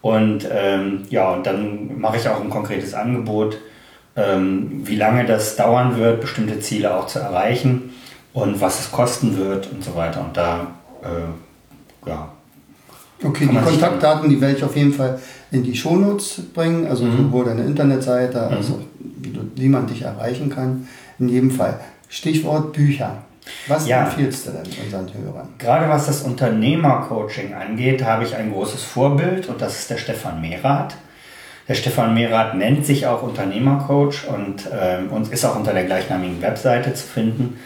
Und 0.00 0.48
ähm, 0.50 1.02
ja, 1.10 1.30
und 1.30 1.46
dann 1.46 2.00
mache 2.00 2.16
ich 2.16 2.28
auch 2.28 2.40
ein 2.40 2.50
konkretes 2.50 2.94
Angebot, 2.94 3.58
ähm, 4.16 4.82
wie 4.84 4.96
lange 4.96 5.24
das 5.24 5.56
dauern 5.56 5.98
wird, 5.98 6.20
bestimmte 6.20 6.58
Ziele 6.60 6.96
auch 6.96 7.06
zu 7.06 7.18
erreichen 7.18 7.92
und 8.36 8.60
was 8.60 8.80
es 8.80 8.92
kosten 8.92 9.36
wird 9.38 9.72
und 9.72 9.82
so 9.82 9.96
weiter. 9.96 10.20
Und 10.20 10.36
da 10.36 10.66
äh, 11.02 12.08
ja. 12.08 12.28
Okay, 13.24 13.48
die 13.50 13.56
Kontaktdaten, 13.56 14.28
die 14.28 14.38
werde 14.38 14.58
ich 14.58 14.62
auf 14.62 14.76
jeden 14.76 14.92
Fall 14.92 15.18
in 15.50 15.62
die 15.62 15.74
Shownotes 15.74 16.42
bringen, 16.52 16.86
also 16.86 17.04
mhm. 17.04 17.16
sowohl 17.16 17.46
deine 17.46 17.62
Internetseite, 17.62 18.46
mhm. 18.50 18.56
als 18.56 18.70
auch 18.70 18.80
wie, 18.98 19.30
du, 19.30 19.40
wie 19.54 19.68
man 19.68 19.86
dich 19.86 20.02
erreichen 20.02 20.50
kann. 20.50 20.86
In 21.18 21.30
jedem 21.30 21.50
Fall. 21.50 21.80
Stichwort 22.10 22.74
Bücher. 22.74 23.22
Was 23.68 23.88
ja. 23.88 24.04
empfiehlst 24.04 24.46
du 24.46 24.50
denn 24.50 24.66
unseren 24.84 25.08
Hörern? 25.14 25.48
Gerade 25.56 25.88
was 25.88 26.06
das 26.06 26.20
Unternehmercoaching 26.20 27.54
angeht, 27.54 28.04
habe 28.04 28.24
ich 28.24 28.36
ein 28.36 28.52
großes 28.52 28.82
Vorbild 28.82 29.48
und 29.48 29.62
das 29.62 29.78
ist 29.78 29.90
der 29.90 29.96
Stefan 29.96 30.42
Mehrath. 30.42 30.96
Der 31.68 31.74
Stefan 31.74 32.12
Mehrath 32.12 32.54
nennt 32.54 32.84
sich 32.84 33.06
auch 33.06 33.22
Unternehmercoach 33.22 34.28
und, 34.28 34.68
ähm, 34.78 35.08
und 35.10 35.32
ist 35.32 35.44
auch 35.46 35.56
unter 35.56 35.72
der 35.72 35.84
gleichnamigen 35.84 36.42
Webseite 36.42 36.92
zu 36.92 37.06
finden. 37.06 37.58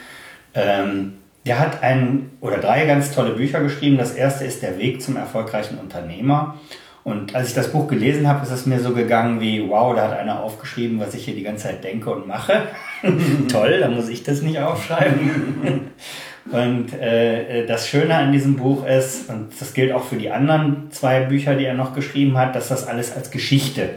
Ähm, 0.55 1.15
der 1.47 1.59
hat 1.59 1.83
ein 1.83 2.31
oder 2.41 2.59
drei 2.59 2.85
ganz 2.87 3.13
tolle 3.15 3.33
Bücher 3.33 3.61
geschrieben. 3.61 3.97
Das 3.97 4.13
erste 4.13 4.45
ist 4.45 4.63
Der 4.63 4.79
Weg 4.79 5.03
zum 5.03 5.17
erfolgreichen 5.17 5.79
Unternehmer. 5.79 6.57
Und 7.03 7.35
als 7.35 7.49
ich 7.49 7.55
das 7.55 7.73
Buch 7.73 7.89
gelesen 7.89 8.29
habe, 8.29 8.45
ist 8.45 8.53
es 8.53 8.67
mir 8.67 8.79
so 8.79 8.93
gegangen 8.93 9.41
wie, 9.41 9.67
wow, 9.69 9.95
da 9.95 10.09
hat 10.09 10.19
einer 10.19 10.43
aufgeschrieben, 10.43 11.01
was 11.01 11.15
ich 11.15 11.25
hier 11.25 11.35
die 11.35 11.43
ganze 11.43 11.69
Zeit 11.69 11.83
denke 11.83 12.11
und 12.11 12.27
mache. 12.27 12.63
Toll, 13.51 13.81
dann 13.81 13.95
muss 13.95 14.09
ich 14.11 14.23
das 14.23 14.43
nicht 14.43 14.59
aufschreiben. 14.59 15.91
und 16.53 16.93
äh, 16.93 17.65
das 17.67 17.89
Schöne 17.89 18.15
an 18.15 18.33
diesem 18.33 18.57
Buch 18.57 18.87
ist, 18.87 19.31
und 19.31 19.49
das 19.59 19.73
gilt 19.73 19.93
auch 19.93 20.05
für 20.05 20.17
die 20.17 20.31
anderen 20.31 20.91
zwei 20.91 21.21
Bücher, 21.21 21.55
die 21.55 21.65
er 21.65 21.75
noch 21.75 21.95
geschrieben 21.95 22.37
hat, 22.37 22.55
dass 22.55 22.69
das 22.69 22.87
alles 22.87 23.17
als 23.17 23.31
Geschichte, 23.31 23.89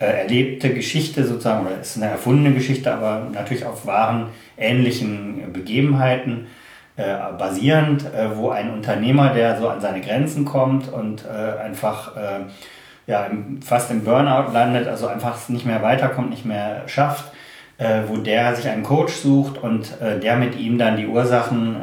äh, 0.00 0.22
erlebte 0.22 0.72
Geschichte 0.72 1.26
sozusagen, 1.26 1.66
oder 1.66 1.78
ist 1.78 1.98
eine 1.98 2.06
erfundene 2.06 2.54
Geschichte, 2.54 2.92
aber 2.92 3.28
natürlich 3.32 3.66
auf 3.66 3.86
wahren, 3.86 4.28
ähnlichen 4.56 5.52
Begebenheiten 5.52 6.46
äh, 6.96 7.16
basierend, 7.38 8.04
äh, 8.14 8.34
wo 8.34 8.48
ein 8.48 8.72
Unternehmer, 8.72 9.34
der 9.34 9.58
so 9.58 9.68
an 9.68 9.80
seine 9.80 10.00
Grenzen 10.00 10.46
kommt 10.46 10.90
und 10.90 11.24
äh, 11.24 11.60
einfach 11.60 12.16
äh, 12.16 12.40
ja, 13.06 13.30
fast 13.62 13.90
im 13.90 14.02
Burnout 14.02 14.52
landet, 14.52 14.88
also 14.88 15.06
einfach 15.06 15.48
nicht 15.50 15.66
mehr 15.66 15.82
weiterkommt, 15.82 16.30
nicht 16.30 16.46
mehr 16.46 16.82
schafft, 16.86 17.32
äh, 17.76 18.00
wo 18.06 18.16
der 18.16 18.56
sich 18.56 18.68
einen 18.68 18.82
Coach 18.82 19.12
sucht 19.12 19.58
und 19.58 20.00
äh, 20.00 20.18
der 20.18 20.36
mit 20.36 20.58
ihm 20.58 20.78
dann 20.78 20.96
die 20.96 21.06
Ursachen 21.06 21.76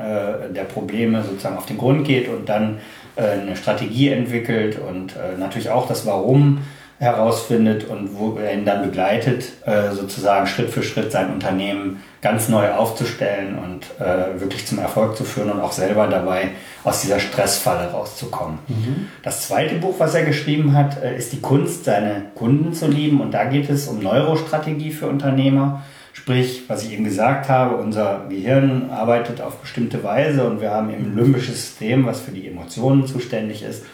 der 0.55 0.63
Probleme 0.63 1.21
sozusagen 1.23 1.57
auf 1.57 1.67
den 1.67 1.77
Grund 1.77 2.05
geht 2.05 2.29
und 2.29 2.49
dann 2.49 2.79
eine 3.15 3.55
Strategie 3.55 4.09
entwickelt 4.09 4.77
und 4.77 5.15
natürlich 5.39 5.71
auch 5.71 5.87
das 5.87 6.05
Warum 6.05 6.59
herausfindet 6.99 7.85
und 7.85 8.17
wo 8.17 8.37
er 8.37 8.53
ihn 8.53 8.65
dann 8.65 8.81
begleitet, 8.81 9.51
äh, 9.65 9.91
sozusagen 9.91 10.47
Schritt 10.47 10.71
für 10.71 10.81
Schritt 10.81 11.11
sein 11.11 11.31
Unternehmen 11.31 12.01
ganz 12.21 12.49
neu 12.49 12.71
aufzustellen 12.71 13.59
und 13.59 13.85
äh, 14.03 14.39
wirklich 14.39 14.65
zum 14.65 14.79
Erfolg 14.79 15.15
zu 15.15 15.23
führen 15.23 15.51
und 15.51 15.61
auch 15.61 15.71
selber 15.71 16.07
dabei 16.07 16.49
aus 16.83 17.01
dieser 17.01 17.19
Stressfalle 17.19 17.91
rauszukommen. 17.91 18.57
Mhm. 18.67 19.07
Das 19.21 19.47
zweite 19.47 19.75
Buch, 19.75 19.95
was 19.99 20.15
er 20.15 20.25
geschrieben 20.25 20.75
hat, 20.75 21.01
äh, 21.03 21.15
ist 21.15 21.33
die 21.33 21.41
Kunst, 21.41 21.85
seine 21.85 22.31
Kunden 22.33 22.73
zu 22.73 22.87
lieben 22.87 23.21
und 23.21 23.31
da 23.31 23.43
geht 23.43 23.69
es 23.69 23.87
um 23.87 23.99
Neurostrategie 23.99 24.91
für 24.91 25.07
Unternehmer. 25.07 25.83
Sprich, 26.13 26.63
was 26.67 26.83
ich 26.83 26.93
eben 26.93 27.03
gesagt 27.03 27.47
habe, 27.47 27.75
unser 27.75 28.25
Gehirn 28.27 28.89
arbeitet 28.89 29.39
auf 29.39 29.57
bestimmte 29.57 30.03
Weise 30.03 30.45
und 30.45 30.61
wir 30.61 30.71
haben 30.71 30.89
eben 30.89 31.11
ein 31.11 31.15
limbisches 31.15 31.61
System, 31.61 32.07
was 32.07 32.21
für 32.21 32.31
die 32.31 32.47
Emotionen 32.47 33.05
zuständig 33.05 33.61
ist. 33.61 33.85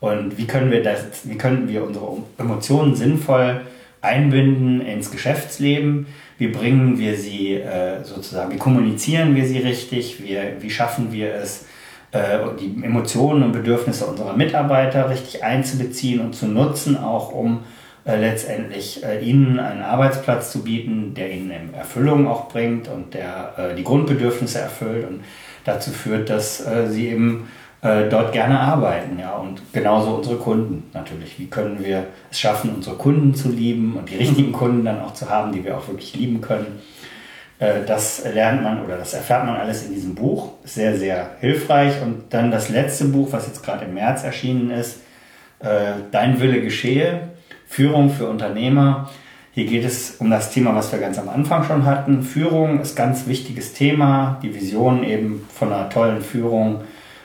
Und 0.00 0.38
wie 0.38 0.46
können 0.46 0.70
wir 0.70 0.82
das, 0.82 1.00
wie 1.24 1.36
können 1.36 1.68
wir 1.68 1.84
unsere 1.84 2.18
Emotionen 2.38 2.94
sinnvoll 2.94 3.62
einbinden 4.00 4.80
ins 4.80 5.10
Geschäftsleben? 5.10 6.06
Wie 6.38 6.48
bringen 6.48 6.98
wir 6.98 7.16
sie 7.16 7.54
äh, 7.54 8.04
sozusagen, 8.04 8.52
wie 8.52 8.58
kommunizieren 8.58 9.34
wir 9.34 9.44
sie 9.44 9.58
richtig? 9.58 10.22
Wie, 10.22 10.38
wie 10.60 10.70
schaffen 10.70 11.12
wir 11.12 11.34
es, 11.34 11.66
äh, 12.12 12.38
die 12.60 12.84
Emotionen 12.84 13.42
und 13.42 13.52
Bedürfnisse 13.52 14.06
unserer 14.06 14.36
Mitarbeiter 14.36 15.10
richtig 15.10 15.42
einzubeziehen 15.42 16.20
und 16.20 16.34
zu 16.34 16.46
nutzen, 16.46 16.96
auch 16.96 17.32
um 17.32 17.64
äh, 18.04 18.16
letztendlich 18.16 19.04
äh, 19.04 19.20
ihnen 19.20 19.58
einen 19.58 19.82
Arbeitsplatz 19.82 20.52
zu 20.52 20.62
bieten, 20.62 21.12
der 21.14 21.30
ihnen 21.30 21.74
Erfüllung 21.74 22.28
auch 22.28 22.48
bringt 22.48 22.88
und 22.88 23.14
der 23.14 23.54
äh, 23.58 23.74
die 23.74 23.84
Grundbedürfnisse 23.84 24.60
erfüllt 24.60 25.06
und 25.06 25.24
dazu 25.64 25.90
führt, 25.90 26.30
dass 26.30 26.64
äh, 26.64 26.86
sie 26.88 27.08
eben 27.08 27.48
äh, 27.82 28.08
dort 28.08 28.32
gerne 28.32 28.58
arbeiten. 28.58 29.18
Ja? 29.18 29.36
Und 29.36 29.60
genauso 29.72 30.16
unsere 30.16 30.36
Kunden 30.36 30.90
natürlich. 30.92 31.38
Wie 31.38 31.46
können 31.46 31.84
wir 31.84 32.06
es 32.30 32.40
schaffen, 32.40 32.74
unsere 32.74 32.96
Kunden 32.96 33.34
zu 33.34 33.48
lieben 33.48 33.96
und 33.96 34.10
die 34.10 34.16
richtigen 34.16 34.52
Kunden 34.52 34.84
dann 34.84 35.00
auch 35.00 35.14
zu 35.14 35.28
haben, 35.28 35.52
die 35.52 35.64
wir 35.64 35.76
auch 35.76 35.86
wirklich 35.88 36.16
lieben 36.16 36.40
können. 36.40 36.80
Äh, 37.58 37.84
das 37.86 38.24
lernt 38.24 38.62
man 38.62 38.84
oder 38.84 38.96
das 38.96 39.14
erfährt 39.14 39.44
man 39.44 39.56
alles 39.56 39.86
in 39.86 39.94
diesem 39.94 40.14
Buch. 40.14 40.52
Sehr, 40.64 40.96
sehr 40.96 41.30
hilfreich. 41.40 42.02
Und 42.02 42.24
dann 42.30 42.50
das 42.50 42.68
letzte 42.68 43.06
Buch, 43.06 43.28
was 43.32 43.46
jetzt 43.46 43.64
gerade 43.64 43.84
im 43.84 43.94
März 43.94 44.24
erschienen 44.24 44.70
ist, 44.70 45.00
äh, 45.60 45.92
Dein 46.12 46.40
Wille 46.40 46.60
geschehe, 46.60 47.30
Führung 47.66 48.10
für 48.10 48.28
Unternehmer. 48.28 49.10
Hier 49.52 49.66
geht 49.66 49.84
es 49.84 50.16
um 50.18 50.30
das 50.30 50.52
Thema, 50.52 50.74
was 50.74 50.92
wir 50.92 51.00
ganz 51.00 51.18
am 51.18 51.28
Anfang 51.28 51.64
schon 51.64 51.84
hatten. 51.84 52.22
Führung 52.22 52.80
ist 52.80 52.94
ganz 52.94 53.26
wichtiges 53.26 53.72
Thema. 53.72 54.38
Die 54.42 54.54
Vision 54.54 55.02
eben 55.02 55.46
von 55.52 55.72
einer 55.72 55.88
tollen 55.88 56.20
Führung 56.20 56.82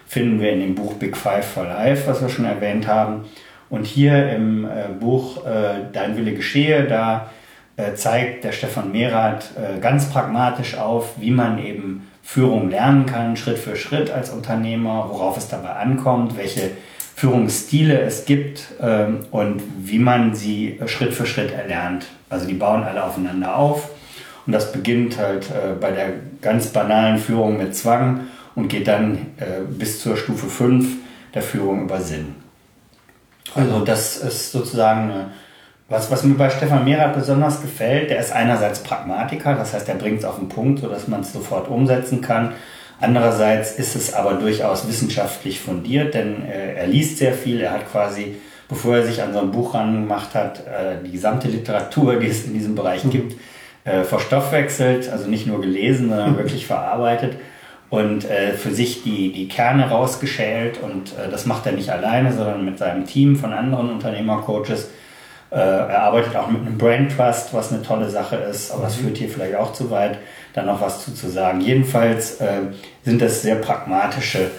finden 0.08 0.40
wir 0.40 0.52
in 0.52 0.60
dem 0.60 0.76
Buch 0.76 0.94
Big 0.96 1.18
Five 1.18 1.46
for 1.46 1.66
Life, 1.66 2.08
was 2.08 2.22
wir 2.22 2.30
schon 2.30 2.46
erwähnt 2.46 2.88
haben. 2.88 3.26
Und 3.70 3.86
hier 3.86 4.30
im 4.32 4.66
äh, 4.66 4.94
Buch 5.00 5.46
äh, 5.48 5.92
Dein 5.92 6.16
Wille 6.16 6.34
geschehe, 6.34 6.84
da 6.84 7.32
äh, 7.76 7.96
zeigt 7.96 8.44
der 8.44 8.52
Stefan 8.52 8.92
Merath 8.92 9.50
äh, 9.58 9.80
ganz 9.80 10.10
pragmatisch 10.10 10.78
auf, 10.78 11.14
wie 11.20 11.32
man 11.32 11.58
eben 11.58 12.08
Führung 12.22 12.70
lernen 12.70 13.08
kann, 13.08 13.36
Schritt 13.36 13.58
für 13.58 13.76
Schritt 13.76 14.12
als 14.12 14.30
Unternehmer, 14.30 15.08
worauf 15.10 15.38
es 15.38 15.48
dabei 15.48 15.72
ankommt, 15.72 16.38
welche 16.38 16.70
Führungsstile 17.16 18.00
es 18.00 18.26
gibt 18.26 18.66
ähm, 18.80 19.22
und 19.32 19.64
wie 19.80 19.98
man 19.98 20.36
sie 20.36 20.80
Schritt 20.86 21.16
für 21.16 21.26
Schritt 21.26 21.52
erlernt. 21.52 22.06
Also 22.30 22.46
die 22.46 22.54
bauen 22.54 22.84
alle 22.84 23.04
aufeinander 23.04 23.56
auf 23.56 23.90
und 24.46 24.54
das 24.54 24.72
beginnt 24.72 25.18
halt 25.18 25.48
bei 25.80 25.92
der 25.92 26.10
ganz 26.42 26.68
banalen 26.68 27.18
Führung 27.18 27.58
mit 27.58 27.76
Zwang 27.76 28.22
und 28.56 28.68
geht 28.68 28.88
dann 28.88 29.18
äh, 29.38 29.62
bis 29.68 30.02
zur 30.02 30.18
Stufe 30.18 30.48
5 30.48 30.86
der 31.34 31.42
Führung 31.42 31.84
über 31.84 32.00
Sinn. 32.00 32.36
Also 33.56 33.84
das 33.84 34.18
ist 34.18 34.52
sozusagen 34.52 35.10
äh, 35.10 35.26
was, 35.90 36.10
was 36.10 36.24
mir 36.24 36.36
bei 36.36 36.50
Stefan 36.50 36.86
Mehrath 36.86 37.16
besonders 37.16 37.62
gefällt. 37.62 38.10
Der 38.10 38.20
ist 38.20 38.32
einerseits 38.32 38.80
Pragmatiker, 38.80 39.56
das 39.56 39.74
heißt, 39.74 39.90
er 39.90 39.96
bringt 39.96 40.20
es 40.20 40.26
auf 40.26 40.38
den 40.38 40.50
Punkt, 40.50 40.80
sodass 40.80 41.08
man 41.08 41.22
es 41.22 41.34
sofort 41.34 41.68
umsetzen 41.68 42.22
kann. 42.22 42.54
Andererseits 43.00 43.74
ist 43.74 43.96
es 43.96 44.14
aber 44.14 44.36
durchaus 44.36 44.88
wissenschaftlich 44.88 45.60
fundiert, 45.60 46.14
denn 46.14 46.46
äh, 46.46 46.76
er 46.76 46.88
liest 46.88 47.18
sehr 47.18 47.34
viel. 47.34 47.60
Er 47.60 47.72
hat 47.72 47.92
quasi, 47.92 48.36
bevor 48.70 48.98
er 48.98 49.04
sich 49.04 49.22
an 49.22 49.34
so 49.34 49.40
ein 49.40 49.52
Buch 49.52 49.74
rangemacht 49.74 50.36
hat, 50.36 50.60
äh, 50.60 51.04
die 51.04 51.12
gesamte 51.12 51.48
Literatur, 51.48 52.16
die 52.16 52.28
es 52.28 52.46
in 52.46 52.54
diesem 52.54 52.76
Bereich 52.76 53.04
gibt, 53.10 53.36
äh, 53.84 54.04
verstoffwechselt, 54.04 55.10
also 55.10 55.28
nicht 55.28 55.48
nur 55.48 55.60
gelesen, 55.60 56.10
sondern 56.10 56.38
wirklich 56.38 56.66
verarbeitet 56.66 57.36
und 57.94 58.26
äh, 58.26 58.54
für 58.54 58.72
sich 58.72 59.04
die, 59.04 59.32
die 59.32 59.48
Kerne 59.48 59.88
rausgeschält. 59.88 60.82
Und 60.82 61.12
äh, 61.16 61.30
das 61.30 61.46
macht 61.46 61.68
er 61.68 61.74
nicht 61.74 61.92
alleine, 61.92 62.34
sondern 62.34 62.66
mit 62.66 62.80
seinem 62.80 63.06
Team 63.06 63.36
von 63.36 63.54
anderen 63.54 63.92
Unternehmercoaches. 63.92 64.86
Äh, 65.52 65.58
er 65.58 66.02
arbeitet 66.02 66.36
auch 66.36 66.50
mit 66.50 66.62
einem 66.62 66.80
Brain 66.80 67.08
Trust, 67.08 67.54
was 67.54 67.72
eine 67.72 67.84
tolle 67.84 68.10
Sache 68.10 68.38
ist, 68.38 68.72
aber 68.72 68.86
das 68.86 68.98
mhm. 68.98 69.02
führt 69.04 69.18
hier 69.20 69.30
vielleicht 69.30 69.56
auch 69.58 69.74
zu 69.74 69.92
weit, 69.92 70.18
da 70.54 70.64
noch 70.64 70.82
was 70.82 71.06
zu, 71.06 71.14
zu 71.14 71.30
sagen. 71.30 71.62
Jedenfalls 71.62 72.42
äh, 72.42 72.62
sind 73.06 73.22
das 73.22 73.44
sehr 73.44 73.58
pragmatische 73.58 74.50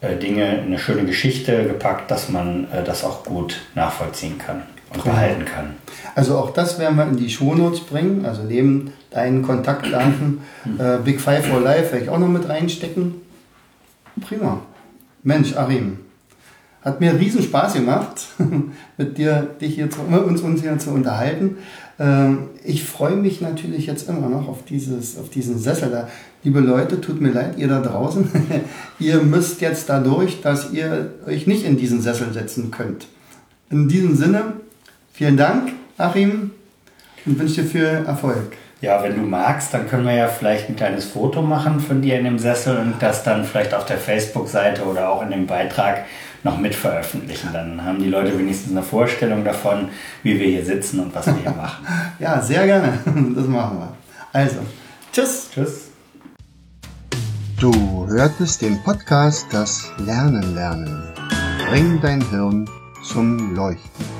äh, 0.00 0.16
Dinge, 0.16 0.46
eine 0.46 0.80
schöne 0.80 1.04
Geschichte 1.04 1.62
gepackt, 1.66 2.10
dass 2.10 2.28
man 2.28 2.66
äh, 2.72 2.82
das 2.82 3.04
auch 3.04 3.22
gut 3.22 3.60
nachvollziehen 3.76 4.36
kann 4.38 4.64
und 4.92 5.04
behalten 5.04 5.44
kann. 5.44 5.74
Also 6.14 6.36
auch 6.36 6.50
das 6.50 6.78
werden 6.78 6.96
wir 6.96 7.06
in 7.06 7.16
die 7.16 7.30
Shownotes 7.30 7.80
bringen, 7.80 8.24
also 8.24 8.42
neben 8.42 8.92
deinen 9.10 9.42
Kontaktdaten. 9.42 10.40
äh, 10.78 10.98
Big 11.04 11.20
Five 11.20 11.46
for 11.46 11.60
Life 11.60 11.92
werde 11.92 12.04
ich 12.04 12.10
auch 12.10 12.18
noch 12.18 12.28
mit 12.28 12.48
reinstecken. 12.48 13.14
Prima. 14.20 14.60
Mensch, 15.22 15.54
Arim, 15.56 15.98
hat 16.82 17.00
mir 17.00 17.18
riesen 17.18 17.42
Spaß 17.42 17.74
gemacht, 17.74 18.28
mit 18.96 19.18
dir, 19.18 19.48
dich 19.60 19.74
hier 19.74 19.90
zu, 19.90 20.00
uns, 20.00 20.40
uns 20.40 20.62
hier 20.62 20.78
zu 20.78 20.90
unterhalten. 20.90 21.58
Ähm, 21.98 22.48
ich 22.64 22.84
freue 22.84 23.16
mich 23.16 23.40
natürlich 23.40 23.86
jetzt 23.86 24.08
immer 24.08 24.28
noch 24.28 24.48
auf, 24.48 24.64
dieses, 24.64 25.18
auf 25.18 25.28
diesen 25.28 25.58
Sessel 25.58 25.90
da. 25.90 26.08
Liebe 26.42 26.60
Leute, 26.60 27.00
tut 27.00 27.20
mir 27.20 27.32
leid, 27.32 27.58
ihr 27.58 27.68
da 27.68 27.80
draußen, 27.80 28.30
ihr 28.98 29.22
müsst 29.22 29.60
jetzt 29.60 29.90
dadurch, 29.90 30.40
dass 30.40 30.72
ihr 30.72 31.12
euch 31.26 31.46
nicht 31.46 31.64
in 31.64 31.76
diesen 31.76 32.00
Sessel 32.00 32.32
setzen 32.32 32.70
könnt. 32.70 33.06
In 33.68 33.88
diesem 33.88 34.16
Sinne, 34.16 34.54
Vielen 35.20 35.36
Dank, 35.36 35.72
Achim, 35.98 36.50
und 37.26 37.38
wünsche 37.38 37.60
dir 37.60 37.68
viel 37.68 37.84
Erfolg. 38.06 38.56
Ja, 38.80 39.02
wenn 39.02 39.16
du 39.16 39.20
magst, 39.20 39.74
dann 39.74 39.86
können 39.86 40.06
wir 40.06 40.14
ja 40.14 40.28
vielleicht 40.28 40.70
ein 40.70 40.76
kleines 40.76 41.04
Foto 41.04 41.42
machen 41.42 41.78
von 41.78 42.00
dir 42.00 42.18
in 42.18 42.24
dem 42.24 42.38
Sessel 42.38 42.78
und 42.78 42.94
das 43.00 43.22
dann 43.22 43.44
vielleicht 43.44 43.74
auf 43.74 43.84
der 43.84 43.98
Facebook-Seite 43.98 44.82
oder 44.84 45.10
auch 45.10 45.20
in 45.20 45.30
dem 45.30 45.46
Beitrag 45.46 46.06
noch 46.42 46.56
mit 46.56 46.74
veröffentlichen. 46.74 47.50
Dann 47.52 47.84
haben 47.84 47.98
die 47.98 48.08
Leute 48.08 48.38
wenigstens 48.38 48.72
eine 48.72 48.82
Vorstellung 48.82 49.44
davon, 49.44 49.90
wie 50.22 50.40
wir 50.40 50.46
hier 50.46 50.64
sitzen 50.64 51.00
und 51.00 51.14
was 51.14 51.26
wir 51.26 51.36
hier 51.36 51.50
machen. 51.54 51.86
ja, 52.18 52.40
sehr 52.40 52.64
gerne. 52.64 52.94
Das 53.36 53.46
machen 53.46 53.78
wir. 53.78 53.92
Also, 54.32 54.60
tschüss. 55.12 55.50
Tschüss. 55.54 55.90
Du 57.60 58.06
hörtest 58.08 58.62
den 58.62 58.82
Podcast 58.84 59.48
Das 59.52 59.92
Lernen 59.98 60.54
lernen. 60.54 61.12
Bring 61.68 62.00
dein 62.00 62.26
Hirn 62.30 62.66
zum 63.02 63.54
Leuchten 63.54 64.19